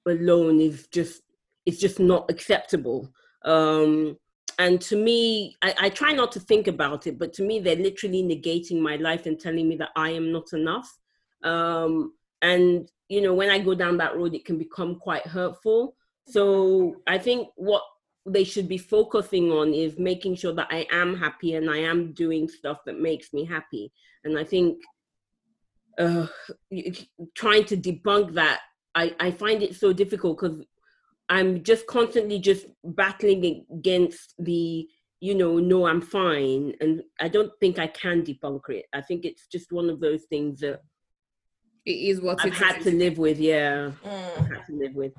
alone 0.05 0.59
is 0.59 0.87
just 0.87 1.21
it's 1.65 1.79
just 1.79 1.99
not 1.99 2.29
acceptable. 2.29 3.11
Um, 3.43 4.17
and 4.59 4.81
to 4.81 4.95
me, 4.95 5.55
I, 5.61 5.75
I 5.79 5.89
try 5.89 6.13
not 6.13 6.31
to 6.31 6.39
think 6.39 6.67
about 6.67 7.05
it, 7.05 7.19
but 7.19 7.33
to 7.33 7.43
me, 7.43 7.59
they're 7.59 7.75
literally 7.75 8.23
negating 8.23 8.79
my 8.79 8.95
life 8.95 9.25
and 9.25 9.39
telling 9.39 9.67
me 9.67 9.75
that 9.77 9.89
I 9.95 10.11
am 10.11 10.31
not 10.31 10.53
enough. 10.53 10.97
Um, 11.43 12.13
and 12.41 12.89
you 13.09 13.21
know, 13.21 13.33
when 13.33 13.49
I 13.49 13.59
go 13.59 13.75
down 13.75 13.97
that 13.97 14.15
road, 14.15 14.33
it 14.33 14.45
can 14.45 14.57
become 14.57 14.95
quite 14.95 15.25
hurtful. 15.27 15.95
So 16.27 16.97
I 17.07 17.17
think 17.17 17.49
what 17.55 17.83
they 18.27 18.43
should 18.43 18.67
be 18.67 18.77
focusing 18.77 19.51
on 19.51 19.73
is 19.73 19.97
making 19.97 20.35
sure 20.35 20.53
that 20.53 20.67
I 20.69 20.85
am 20.91 21.17
happy 21.17 21.55
and 21.55 21.69
I 21.69 21.77
am 21.77 22.11
doing 22.13 22.47
stuff 22.47 22.79
that 22.85 22.99
makes 22.99 23.33
me 23.33 23.45
happy. 23.45 23.91
And 24.23 24.37
I 24.37 24.43
think 24.43 24.81
uh, 25.97 26.27
trying 27.33 27.63
to 27.65 27.77
debunk 27.77 28.33
that, 28.33 28.59
I, 28.93 29.15
I 29.19 29.31
find 29.31 29.63
it 29.63 29.75
so 29.75 29.93
difficult 29.93 30.39
because 30.39 30.61
I'm 31.29 31.63
just 31.63 31.87
constantly 31.87 32.39
just 32.39 32.65
battling 32.83 33.65
against 33.73 34.33
the, 34.39 34.87
you 35.19 35.35
know, 35.35 35.59
no, 35.59 35.87
I'm 35.87 36.01
fine. 36.01 36.73
And 36.81 37.03
I 37.21 37.29
don't 37.29 37.51
think 37.59 37.79
I 37.79 37.87
can 37.87 38.23
debunk 38.23 38.69
it. 38.69 38.85
I 38.93 39.01
think 39.01 39.23
it's 39.23 39.47
just 39.47 39.71
one 39.71 39.89
of 39.89 39.99
those 40.01 40.23
things 40.23 40.59
that 40.59 40.81
it 41.85 41.91
is 41.91 42.19
what 42.19 42.43
I've 42.43 42.53
had 42.53 42.79
is. 42.79 42.83
to 42.83 42.91
live 42.91 43.17
with. 43.17 43.39
Yeah. 43.39 43.91
Mm. 44.03 44.39
I've 44.39 44.47
had 44.47 44.65
to 44.65 44.73
live 44.73 44.95
with. 44.95 45.13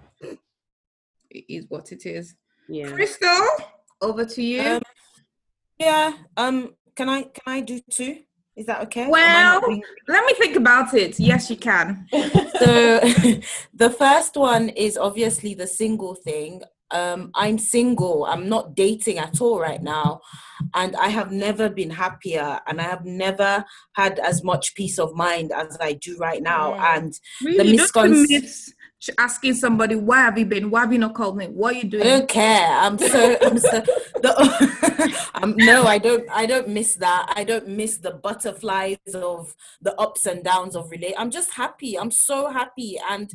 It 1.30 1.44
is 1.48 1.64
what 1.68 1.92
it 1.92 2.04
is. 2.04 2.34
Yeah. 2.68 2.90
Crystal, 2.92 3.46
over 4.00 4.24
to 4.24 4.42
you. 4.42 4.62
Um, 4.62 4.82
yeah. 5.78 6.12
Um. 6.36 6.74
Can 6.96 7.08
I 7.08 7.22
can 7.22 7.42
I 7.46 7.60
do 7.60 7.80
two? 7.90 8.18
Is 8.56 8.66
that 8.66 8.80
okay? 8.82 9.06
Well, 9.08 9.60
being- 9.66 9.82
let 10.08 10.24
me 10.26 10.34
think 10.34 10.56
about 10.56 10.92
it. 10.94 11.18
Yes, 11.20 11.48
you 11.48 11.56
can. 11.56 12.06
so 12.12 12.98
the 13.74 13.94
first 13.96 14.36
one 14.36 14.68
is 14.70 14.98
obviously 14.98 15.54
the 15.54 15.66
single 15.66 16.14
thing 16.16 16.62
um 16.90 17.30
i'm 17.34 17.58
single 17.58 18.24
i'm 18.24 18.48
not 18.48 18.74
dating 18.74 19.18
at 19.18 19.42
all 19.42 19.60
right 19.60 19.82
now 19.82 20.18
and 20.74 20.96
i 20.96 21.08
have 21.08 21.30
never 21.30 21.68
been 21.68 21.90
happier 21.90 22.58
and 22.66 22.80
i 22.80 22.82
have 22.82 23.04
never 23.04 23.62
had 23.92 24.18
as 24.20 24.42
much 24.42 24.74
peace 24.74 24.98
of 24.98 25.14
mind 25.14 25.52
as 25.52 25.76
i 25.82 25.92
do 25.92 26.16
right 26.16 26.42
now 26.42 26.72
Mm. 26.72 26.96
and 26.96 27.12
Really, 27.44 27.76
don't 27.76 27.86
miscon- 27.90 28.24
commit 28.26 28.42
to 28.44 28.72
asking 29.18 29.54
somebody 29.54 29.94
why 29.94 30.22
have 30.22 30.38
you 30.38 30.46
been? 30.46 30.70
Why 30.70 30.80
have 30.80 30.92
you 30.92 30.98
not 30.98 31.14
called 31.14 31.36
me? 31.36 31.46
What 31.46 31.74
are 31.74 31.78
you 31.78 31.84
doing 31.84 32.02
I 32.02 32.18
don't 32.18 32.28
care. 32.28 32.68
I'm 32.68 32.98
so. 32.98 33.36
I'm 33.42 33.58
so. 33.58 33.80
The, 34.22 35.54
no, 35.56 35.84
I 35.84 35.98
don't. 35.98 36.28
I 36.30 36.46
don't 36.46 36.68
miss 36.68 36.96
that. 36.96 37.32
I 37.34 37.44
don't 37.44 37.68
miss 37.68 37.98
the 37.98 38.12
butterflies 38.12 38.98
of 39.14 39.54
the 39.80 39.94
ups 40.00 40.26
and 40.26 40.42
downs 40.42 40.74
of 40.74 40.90
relate. 40.90 41.14
I'm 41.16 41.30
just 41.30 41.54
happy. 41.54 41.98
I'm 41.98 42.10
so 42.10 42.50
happy, 42.50 42.98
and 43.08 43.30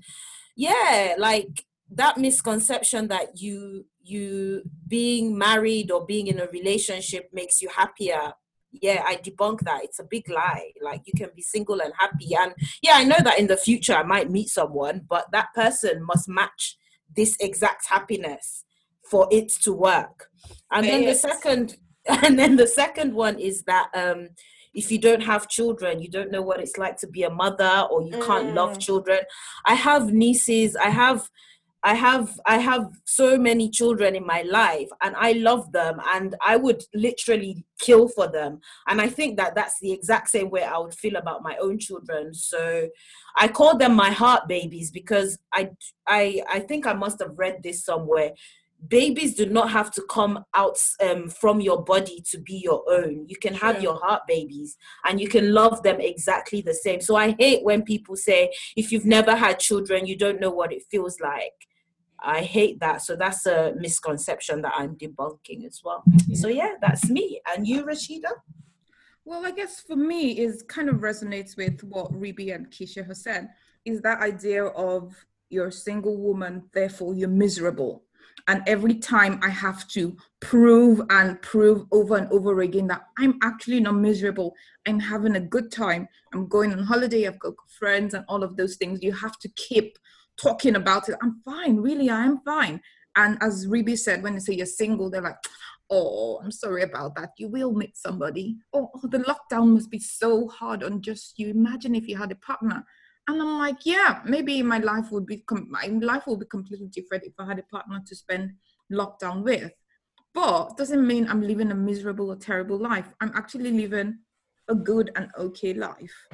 yeah, 0.56 1.16
like 1.18 1.66
that 1.92 2.18
misconception 2.18 3.08
that 3.08 3.40
you 3.42 3.86
you 4.02 4.64
being 4.88 5.38
married 5.38 5.92
or 5.92 6.06
being 6.06 6.28
in 6.28 6.40
a 6.40 6.48
relationship 6.48 7.30
makes 7.32 7.62
you 7.62 7.70
happier 7.70 8.34
yeah 8.82 9.04
i 9.06 9.16
debunk 9.18 9.60
that. 9.62 9.84
It's 9.84 10.00
a 10.00 10.04
big 10.04 10.30
lie. 10.30 10.72
Like 10.82 11.02
you 11.06 11.14
can 11.16 11.30
be 11.36 11.42
single 11.42 11.82
and 11.82 11.94
happy. 11.98 12.36
And 12.36 12.54
yeah 12.82 12.94
i 12.96 13.04
know 13.04 13.18
that 13.24 13.40
in 13.40 13.48
the 13.48 13.58
future 13.58 13.94
i 13.96 14.04
might 14.04 14.30
meet 14.32 14.50
someone 14.50 15.02
but 15.08 15.26
that 15.32 15.48
person 15.54 16.04
must 16.04 16.28
match 16.28 16.78
this 17.16 17.38
exact 17.40 17.88
happiness 17.88 18.66
for 19.10 19.28
it 19.32 19.50
to 19.64 19.72
work. 19.74 20.28
And 20.72 20.86
then 20.88 21.06
the 21.06 21.14
second 21.16 21.78
and 22.08 22.38
then 22.38 22.56
the 22.56 22.68
second 22.68 23.14
one 23.14 23.40
is 23.40 23.64
that 23.64 23.90
um 23.94 24.30
if 24.74 24.92
you 24.92 24.98
don't 24.98 25.22
have 25.22 25.48
children 25.48 26.02
you 26.02 26.10
don't 26.10 26.32
know 26.32 26.42
what 26.42 26.60
it's 26.60 26.78
like 26.78 26.98
to 26.98 27.08
be 27.08 27.24
a 27.24 27.30
mother 27.30 27.88
or 27.92 28.02
you 28.02 28.18
can't 28.20 28.54
love 28.56 28.74
Mm. 28.78 28.80
children. 28.82 29.20
I 29.66 29.76
have 29.76 30.12
nieces. 30.12 30.76
I 30.76 30.90
have 30.90 31.30
I 31.86 31.96
have 31.96 32.40
I 32.46 32.60
have 32.60 32.92
so 33.04 33.38
many 33.38 33.70
children 33.70 34.16
in 34.16 34.26
my 34.26 34.44
life 34.44 34.88
and 35.02 35.16
I 35.18 35.34
love 35.34 35.72
them 35.74 36.00
and 36.14 36.34
I 36.46 36.56
would 36.56 36.82
literally 36.94 37.66
kill 37.80 38.08
for 38.08 38.28
them. 38.28 38.62
And 38.88 39.02
I 39.02 39.10
think 39.10 39.36
that 39.38 39.54
that's 39.56 39.80
the 39.82 39.92
exact 39.92 40.30
same 40.30 40.50
way 40.50 40.64
I 40.64 40.78
would 40.78 40.94
feel 40.94 41.18
about 41.18 41.44
my 41.44 41.58
own 41.58 41.78
children. 41.80 42.34
So 42.34 42.88
I 43.36 43.50
call 43.50 43.78
them 43.78 43.96
my 43.96 44.12
heart 44.12 44.48
babies 44.48 44.92
because 44.92 45.38
I 45.54 45.72
I 46.08 46.42
I 46.50 46.60
think 46.62 46.88
I 46.88 46.94
must 46.94 47.20
have 47.20 47.38
read 47.38 47.62
this 47.64 47.84
somewhere. 47.84 48.32
Babies 48.88 49.36
do 49.36 49.46
not 49.46 49.70
have 49.72 49.92
to 49.92 50.02
come 50.10 50.44
out 50.54 50.78
um, 51.02 51.30
from 51.30 51.62
your 51.62 51.84
body 51.84 52.22
to 52.32 52.38
be 52.38 52.56
your 52.56 52.84
own. 52.90 53.26
You 53.30 53.38
can 53.38 53.54
have 53.54 53.76
Sure. 53.76 53.84
your 53.84 53.96
heart 53.96 54.24
babies 54.28 54.76
and 55.06 55.22
you 55.22 55.30
can 55.30 55.54
love 55.54 55.84
them 55.84 56.02
exactly 56.02 56.62
the 56.62 56.74
same. 56.74 57.00
So 57.00 57.16
I 57.16 57.34
hate 57.40 57.64
when 57.64 57.84
people 57.84 58.18
say 58.18 58.52
if 58.76 58.92
you've 58.92 59.06
never 59.06 59.36
had 59.36 59.60
children 59.60 60.06
you 60.06 60.18
don't 60.18 60.40
know 60.42 60.50
what 60.52 60.74
it 60.74 60.84
feels 60.92 61.20
like 61.22 61.54
I 62.24 62.42
hate 62.42 62.80
that. 62.80 63.02
So 63.02 63.16
that's 63.16 63.46
a 63.46 63.74
misconception 63.78 64.62
that 64.62 64.74
I'm 64.76 64.96
debunking 64.96 65.66
as 65.66 65.82
well. 65.84 66.04
So 66.34 66.48
yeah, 66.48 66.76
that's 66.82 67.10
me. 67.10 67.42
And 67.54 67.68
you, 67.68 67.84
Rasheeda? 67.84 68.32
Well, 69.26 69.46
I 69.46 69.52
guess 69.52 69.82
for 69.82 69.96
me 69.96 70.40
is 70.40 70.64
kind 70.64 70.90
of 70.90 70.98
resonates 70.98 71.58
with 71.58 71.84
what 71.84 72.12
Ribi 72.14 72.56
and 72.56 72.70
Keysha 72.70 73.06
have 73.06 73.18
said, 73.18 73.50
is 73.86 74.02
that 74.02 74.22
idea 74.22 74.66
of 74.66 75.14
you're 75.50 75.68
a 75.68 75.72
single 75.72 76.18
woman, 76.18 76.64
therefore 76.74 77.14
you're 77.14 77.30
miserable. 77.30 78.04
And 78.48 78.62
every 78.68 78.96
time 78.96 79.40
I 79.42 79.50
have 79.50 79.88
to 79.90 80.18
prove 80.42 81.02
and 81.10 81.42
prove 81.42 81.86
over 81.92 82.18
and 82.18 82.30
over 82.32 82.62
again 82.62 82.88
that 82.88 83.04
I'm 83.18 83.38
actually 83.42 83.80
not 83.80 83.96
miserable. 83.96 84.54
I'm 84.86 85.00
having 85.00 85.38
a 85.38 85.40
good 85.40 85.72
time. 85.72 86.10
I'm 86.34 86.48
going 86.48 86.74
on 86.74 86.84
holiday. 86.84 87.26
I've 87.26 87.40
got 87.40 87.54
friends 87.70 88.14
and 88.14 88.26
all 88.28 88.44
of 88.44 88.58
those 88.58 88.76
things. 88.76 89.02
You 89.02 89.14
have 89.14 89.38
to 89.40 89.50
keep 89.56 89.98
talking 90.42 90.76
about 90.76 91.10
it. 91.10 91.16
I'm 91.22 91.42
fine. 91.46 91.78
Really, 91.78 92.10
I 92.10 92.26
am 92.26 92.40
fine. 92.44 92.82
And 93.16 93.38
as 93.42 93.68
Ribi 93.68 93.98
said, 93.98 94.24
when 94.24 94.34
they 94.34 94.40
say 94.40 94.54
you're 94.54 94.66
single, 94.66 95.10
they're 95.10 95.22
like, 95.22 95.38
oh, 95.90 96.40
I'm 96.44 96.52
sorry 96.52 96.82
about 96.82 97.16
that. 97.16 97.32
You 97.38 97.48
will 97.48 97.72
meet 97.74 97.96
somebody. 97.96 98.58
Oh, 98.74 98.90
oh, 98.96 99.08
the 99.08 99.20
lockdown 99.20 99.74
must 99.74 99.92
be 99.92 100.00
so 100.00 100.48
hard 100.48 100.84
on 100.84 101.02
just 101.02 101.38
you. 101.38 101.50
Imagine 101.50 101.96
if 101.96 102.08
you 102.08 102.18
had 102.18 102.32
a 102.32 102.36
partner. 102.36 102.84
And 103.28 103.42
I'm 103.42 103.58
like, 103.60 103.86
yeah, 103.86 104.22
maybe 104.26 104.62
my 104.64 104.80
life 104.80 105.12
would 105.12 105.26
be 105.26 105.38
com- 105.38 105.70
my 105.70 105.86
life 106.02 106.28
will 106.28 106.38
be 106.38 106.46
completely 106.46 106.88
different 106.88 107.24
if 107.24 107.34
I 107.40 107.46
had 107.46 107.60
a 107.60 107.64
partner 107.64 108.02
to 108.06 108.16
spend 108.16 108.52
lockdown 108.92 109.44
with. 109.44 109.72
But 110.34 110.76
doesn't 110.78 111.06
mean 111.06 111.28
I'm 111.28 111.42
living 111.42 111.72
a 111.72 111.76
miserable 111.76 112.32
or 112.32 112.36
terrible 112.36 112.78
life. 112.78 113.08
I'm 113.22 113.32
actually 113.36 113.72
living 113.72 114.18
a 114.68 114.76
good 114.76 115.12
and 115.16 115.30
okay 115.38 115.74
life. 115.74 116.28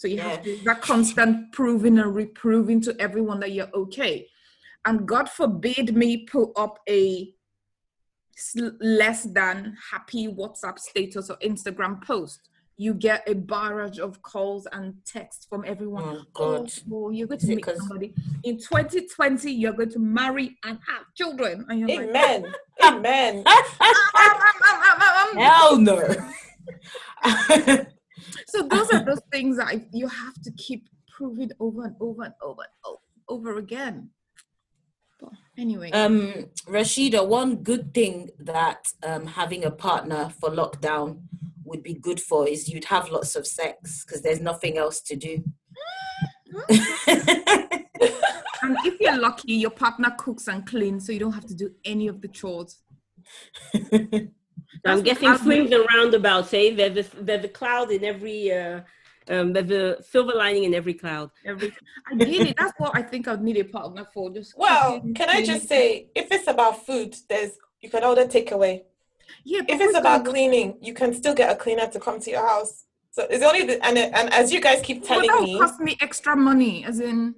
So 0.00 0.08
you 0.08 0.18
have 0.18 0.42
to 0.44 0.56
that 0.64 0.80
constant 0.80 1.52
proving 1.52 1.98
and 1.98 2.14
reproving 2.14 2.80
to 2.80 2.96
everyone 2.98 3.38
that 3.40 3.52
you're 3.52 3.68
okay. 3.74 4.26
And 4.86 5.06
God 5.06 5.28
forbid 5.28 5.94
me 5.94 6.24
put 6.24 6.52
up 6.56 6.78
a 6.88 7.34
less 8.80 9.24
than 9.24 9.76
happy 9.90 10.26
WhatsApp 10.26 10.78
status 10.78 11.28
or 11.28 11.36
Instagram 11.44 12.02
post. 12.02 12.48
You 12.78 12.94
get 12.94 13.28
a 13.28 13.34
barrage 13.34 13.98
of 13.98 14.22
calls 14.22 14.66
and 14.72 14.94
texts 15.04 15.46
from 15.50 15.64
everyone. 15.66 16.02
Oh, 16.02 16.20
Oh, 16.20 16.62
God. 16.62 16.72
well, 16.88 17.12
you're 17.12 17.26
going 17.26 17.40
to 17.40 17.46
meet 17.56 17.66
somebody 17.76 18.14
in 18.44 18.56
2020. 18.56 19.52
You're 19.52 19.74
going 19.74 19.90
to 19.90 19.98
marry 19.98 20.56
and 20.64 20.78
have 20.88 21.12
children. 21.14 21.66
And 21.68 21.78
you're 21.78 21.88
like, 21.90 22.08
Amen. 22.08 22.54
Amen. 22.82 23.44
Hell 25.36 25.76
no. 25.76 26.08
so 28.46 28.62
those 28.62 28.90
are 28.92 29.04
those 29.04 29.22
things 29.32 29.56
that 29.56 29.68
I, 29.68 29.86
you 29.92 30.08
have 30.08 30.34
to 30.42 30.50
keep 30.52 30.88
proving 31.08 31.50
over 31.60 31.84
and 31.84 31.96
over 32.00 32.24
and 32.24 32.34
over 32.42 32.62
and 32.62 32.96
over 33.28 33.58
again. 33.58 34.10
But 35.20 35.32
anyway, 35.58 35.90
um, 35.90 36.46
Rasheeda, 36.66 37.26
one 37.26 37.56
good 37.56 37.92
thing 37.92 38.30
that 38.38 38.86
um, 39.02 39.26
having 39.26 39.64
a 39.64 39.70
partner 39.70 40.32
for 40.40 40.50
lockdown 40.50 41.22
would 41.64 41.82
be 41.82 41.94
good 41.94 42.20
for 42.20 42.48
is 42.48 42.68
you'd 42.68 42.86
have 42.86 43.10
lots 43.10 43.36
of 43.36 43.46
sex 43.46 44.04
because 44.04 44.22
there's 44.22 44.40
nothing 44.40 44.78
else 44.78 45.00
to 45.02 45.16
do. 45.16 45.44
and 46.68 46.86
if 48.84 49.00
you're 49.00 49.18
lucky, 49.18 49.54
your 49.54 49.70
partner 49.70 50.12
cooks 50.18 50.48
and 50.48 50.66
cleans, 50.66 51.06
so 51.06 51.12
you 51.12 51.20
don't 51.20 51.32
have 51.32 51.46
to 51.46 51.54
do 51.54 51.70
any 51.84 52.08
of 52.08 52.20
the 52.20 52.28
chores. 52.28 52.78
I'm 54.84 54.96
That's 54.96 55.02
getting 55.02 55.28
what 55.28 55.40
I've 55.40 55.44
swings 55.44 55.72
and 55.72 55.86
roundabouts. 55.94 56.50
Say 56.50 56.74
there's 56.74 57.06
a, 57.06 57.22
there's 57.22 57.44
a 57.44 57.48
cloud 57.48 57.90
in 57.90 58.04
every 58.04 58.52
uh, 58.52 58.80
um, 59.28 59.52
there's 59.52 59.70
a 59.70 60.02
silver 60.02 60.32
lining 60.34 60.64
in 60.64 60.74
every 60.74 60.94
cloud. 60.94 61.30
Every 61.44 61.72
ideally, 62.12 62.54
that's 62.56 62.72
what 62.78 62.92
I 62.94 63.02
think 63.02 63.28
I'd 63.28 63.42
need 63.42 63.58
a 63.58 63.64
partner 63.64 64.06
for. 64.12 64.30
Just 64.30 64.56
Well, 64.56 65.00
can 65.14 65.28
I 65.28 65.44
just 65.44 65.68
say, 65.68 66.08
if 66.14 66.32
it's 66.32 66.48
about 66.48 66.84
food, 66.86 67.14
there's 67.28 67.52
you 67.80 67.90
can 67.90 68.04
order 68.04 68.24
takeaway. 68.24 68.82
Yeah, 69.44 69.60
If 69.68 69.80
it's 69.80 69.96
about 69.96 70.24
cleaning, 70.24 70.76
you 70.80 70.92
can 70.92 71.14
still 71.14 71.34
get 71.34 71.50
a 71.50 71.54
cleaner 71.54 71.86
to 71.86 72.00
come 72.00 72.20
to 72.20 72.30
your 72.30 72.46
house. 72.46 72.84
So 73.12 73.26
it's 73.30 73.44
only 73.44 73.64
the, 73.64 73.84
and 73.84 73.98
and 73.98 74.32
as 74.32 74.52
you 74.52 74.60
guys 74.60 74.80
keep 74.82 75.00
but 75.00 75.08
telling 75.08 75.28
that 75.28 75.42
me, 75.42 75.58
cost 75.58 75.80
me 75.80 75.96
extra 76.00 76.36
money. 76.36 76.84
As 76.84 77.00
in, 77.00 77.34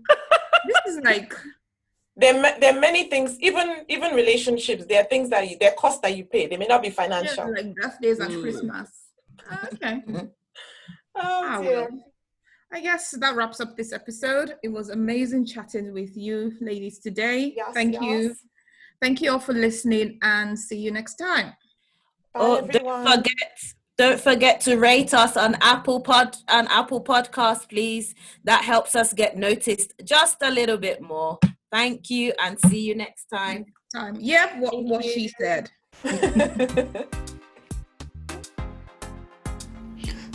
this 0.67 0.95
is 0.95 1.01
like 1.05 1.35
there 2.17 2.35
there 2.61 2.77
are 2.77 2.81
many 2.81 3.09
things. 3.09 3.39
Even 3.41 3.85
even 3.89 4.15
relationships, 4.15 4.85
there 4.87 5.01
are 5.03 5.05
things 5.09 5.31
that 5.31 5.49
you, 5.49 5.57
there 5.59 5.71
are 5.71 5.75
costs 5.77 6.01
that 6.01 6.17
you 6.17 6.25
pay. 6.25 6.47
They 6.47 6.57
may 6.57 6.67
not 6.67 6.83
be 6.83 6.89
yeah, 6.89 6.95
financial. 6.95 7.51
like 7.53 7.75
birthdays 7.75 8.19
and 8.19 8.31
Mm. 8.33 8.43
Christmas. 8.43 8.89
Ah, 9.51 9.69
Okay. 9.73 10.03
Oh 10.09 10.29
Ah, 11.15 11.61
dear. 11.63 11.81
well. 11.91 12.05
I 12.75 12.81
guess 12.81 13.11
that 13.11 13.37
wraps 13.37 13.61
up 13.61 13.77
this 13.77 13.93
episode. 13.93 14.57
It 14.63 14.69
was 14.69 14.89
amazing 14.89 15.45
chatting 15.45 15.93
with 15.93 16.17
you 16.17 16.53
ladies 16.61 16.99
today. 17.01 17.53
Yes, 17.57 17.75
Thank 17.75 18.01
you. 18.01 18.35
Thank 19.01 19.21
you 19.21 19.33
all 19.33 19.41
for 19.41 19.53
listening 19.53 20.19
and 20.23 20.59
see 20.59 20.79
you 20.79 20.91
next 20.91 21.17
time. 21.17 21.49
Bye, 22.33 22.41
Oh, 22.41 22.55
everyone. 22.57 23.05
don't 23.05 23.17
forget, 23.17 23.59
don't 23.99 24.21
forget 24.21 24.61
to 24.63 24.77
rate 24.79 25.13
us 25.13 25.37
on 25.37 25.57
Apple 25.61 26.01
Pod 26.01 26.37
on 26.49 26.67
Apple 26.69 27.03
Podcast, 27.05 27.69
please. 27.69 28.15
That 28.45 28.65
helps 28.65 28.95
us 28.97 29.13
get 29.13 29.37
noticed 29.37 29.93
just 30.05 30.39
a 30.43 30.51
little 30.51 30.79
bit 30.79 31.03
more. 31.03 31.39
Thank 31.73 32.11
you, 32.11 32.35
and 32.39 32.59
see 32.69 32.81
you 32.81 32.95
next 32.95 33.25
time. 33.33 33.65
Time. 33.95 34.17
Yeah, 34.21 34.61
what, 34.61 34.73
Thank 34.73 34.91
what 34.91 35.05
you. 35.05 35.13
she 35.13 35.33
said. 35.41 35.71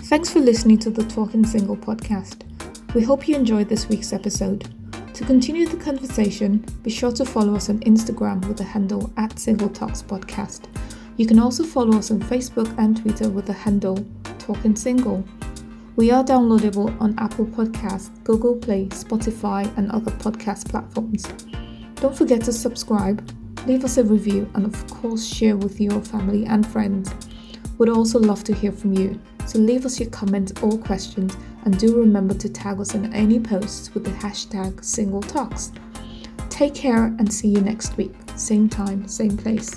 Thanks 0.09 0.29
for 0.29 0.39
listening 0.39 0.79
to 0.79 0.89
the 0.89 1.03
Talking 1.03 1.45
Single 1.45 1.77
podcast. 1.77 2.43
We 2.95 3.03
hope 3.03 3.27
you 3.27 3.35
enjoyed 3.35 3.69
this 3.69 3.87
week's 3.87 4.13
episode. 4.13 4.73
To 5.13 5.25
continue 5.25 5.67
the 5.67 5.77
conversation, 5.77 6.65
be 6.81 6.89
sure 6.89 7.11
to 7.11 7.25
follow 7.25 7.55
us 7.55 7.69
on 7.69 7.79
Instagram 7.81 8.47
with 8.47 8.57
the 8.57 8.63
handle 8.63 9.11
at 9.17 9.37
Single 9.37 9.69
Talks 9.69 10.01
Podcast. 10.01 10.65
You 11.17 11.27
can 11.27 11.37
also 11.39 11.63
follow 11.63 11.97
us 11.97 12.09
on 12.09 12.19
Facebook 12.19 12.73
and 12.79 12.97
Twitter 12.97 13.29
with 13.29 13.45
the 13.45 13.53
handle 13.53 14.03
Talking 14.39 14.75
Single. 14.75 15.23
We 15.97 16.11
are 16.11 16.23
downloadable 16.23 16.95
on 17.01 17.17
Apple 17.17 17.47
Podcasts, 17.47 18.23
Google 18.23 18.55
Play, 18.55 18.85
Spotify, 18.89 19.75
and 19.79 19.91
other 19.91 20.11
podcast 20.11 20.69
platforms. 20.69 21.23
Don't 21.95 22.15
forget 22.15 22.43
to 22.43 22.53
subscribe, 22.53 23.27
leave 23.65 23.83
us 23.83 23.97
a 23.97 24.03
review, 24.03 24.47
and 24.53 24.63
of 24.63 24.87
course, 24.91 25.25
share 25.25 25.57
with 25.57 25.81
your 25.81 25.99
family 26.01 26.45
and 26.45 26.67
friends. 26.67 27.11
We'd 27.79 27.89
also 27.89 28.19
love 28.19 28.43
to 28.43 28.53
hear 28.53 28.71
from 28.71 28.93
you, 28.93 29.19
so 29.47 29.57
leave 29.57 29.87
us 29.87 29.99
your 29.99 30.11
comments 30.11 30.53
or 30.61 30.77
questions 30.77 31.35
and 31.65 31.79
do 31.79 31.97
remember 31.97 32.35
to 32.35 32.47
tag 32.47 32.79
us 32.79 32.93
in 32.93 33.11
any 33.11 33.39
posts 33.39 33.91
with 33.95 34.03
the 34.03 34.11
hashtag 34.11 34.85
Single 34.85 35.21
Talks. 35.21 35.71
Take 36.51 36.75
care 36.75 37.05
and 37.05 37.33
see 37.33 37.47
you 37.47 37.61
next 37.61 37.97
week, 37.97 38.13
same 38.35 38.69
time, 38.69 39.07
same 39.07 39.35
place. 39.35 39.73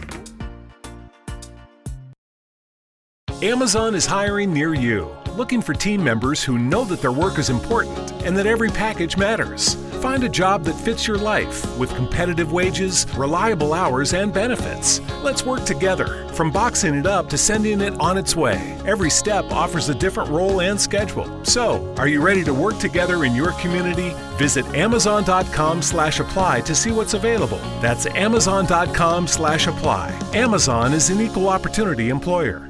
Amazon 3.43 3.95
is 3.95 4.05
hiring 4.05 4.53
near 4.53 4.75
you, 4.75 5.09
looking 5.37 5.62
for 5.62 5.74
team 5.74 6.03
members 6.03 6.43
who 6.43 6.59
know 6.59 6.85
that 6.85 7.01
their 7.01 7.12
work 7.12 7.39
is 7.39 7.51
important 7.51 8.11
and 8.24 8.37
that 8.37 8.47
every 8.47 8.70
package 8.70 9.16
matters. 9.16 9.76
Find 10.01 10.24
a 10.24 10.28
job 10.28 10.64
that 10.64 10.74
fits 10.74 11.07
your 11.07 11.18
life 11.18 11.78
with 11.78 11.95
competitive 11.95 12.53
wages, 12.53 13.07
reliable 13.16 13.72
hours, 13.74 14.14
and 14.14 14.33
benefits. 14.33 15.01
Let's 15.22 15.45
work 15.45 15.64
together, 15.64 16.26
from 16.28 16.51
boxing 16.51 16.95
it 16.95 17.07
up 17.07 17.28
to 17.28 17.37
sending 17.37 17.83
it 17.83 17.93
on 18.01 18.16
its 18.16 18.35
way. 18.35 18.78
Every 18.87 19.11
step 19.11 19.45
offers 19.51 19.91
a 19.91 19.95
different 19.95 20.31
role 20.31 20.62
and 20.62 20.81
schedule. 20.81 21.45
So, 21.45 21.95
are 21.99 22.09
you 22.09 22.22
ready 22.22 22.43
to 22.45 22.55
work 22.55 22.78
together 22.78 23.24
in 23.24 23.35
your 23.35 23.53
community? 23.61 24.14
Visit 24.39 24.64
amazon.com/apply 24.74 26.61
to 26.62 26.74
see 26.74 26.93
what's 26.93 27.14
available. 27.14 27.61
That's 27.83 28.07
amazon.com/apply. 28.07 30.18
Amazon 30.33 30.95
is 30.95 31.11
an 31.11 31.20
equal 31.20 31.51
opportunity 31.51 32.09
employer. 32.09 32.70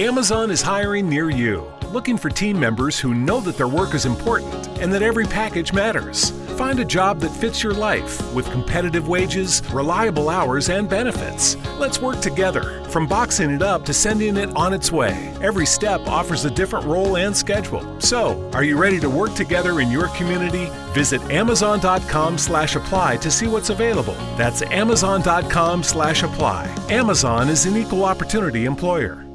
Amazon 0.00 0.50
is 0.50 0.62
hiring 0.62 1.08
near 1.10 1.28
you, 1.28 1.70
looking 1.92 2.16
for 2.16 2.30
team 2.30 2.58
members 2.58 2.98
who 2.98 3.12
know 3.12 3.38
that 3.38 3.58
their 3.58 3.68
work 3.68 3.94
is 3.94 4.06
important 4.06 4.66
and 4.78 4.90
that 4.94 5.02
every 5.02 5.26
package 5.26 5.74
matters. 5.74 6.30
Find 6.56 6.80
a 6.80 6.86
job 6.86 7.20
that 7.20 7.28
fits 7.28 7.62
your 7.62 7.74
life 7.74 8.18
with 8.32 8.50
competitive 8.50 9.08
wages, 9.08 9.62
reliable 9.74 10.30
hours, 10.30 10.70
and 10.70 10.88
benefits. 10.88 11.58
Let's 11.78 12.00
work 12.00 12.20
together, 12.20 12.82
from 12.84 13.06
boxing 13.06 13.50
it 13.50 13.60
up 13.60 13.84
to 13.84 13.92
sending 13.92 14.38
it 14.38 14.48
on 14.56 14.72
its 14.72 14.90
way. 14.90 15.34
Every 15.42 15.66
step 15.66 16.00
offers 16.06 16.46
a 16.46 16.50
different 16.50 16.86
role 16.86 17.18
and 17.18 17.36
schedule. 17.36 18.00
So, 18.00 18.50
are 18.54 18.64
you 18.64 18.78
ready 18.78 19.00
to 19.00 19.10
work 19.10 19.34
together 19.34 19.80
in 19.80 19.90
your 19.90 20.08
community? 20.16 20.70
Visit 20.94 21.20
amazon.com/apply 21.30 23.16
to 23.18 23.30
see 23.30 23.48
what's 23.48 23.68
available. 23.68 24.16
That's 24.38 24.62
amazon.com/apply. 24.62 26.74
Amazon 26.88 27.50
is 27.50 27.66
an 27.66 27.76
equal 27.76 28.06
opportunity 28.06 28.64
employer. 28.64 29.26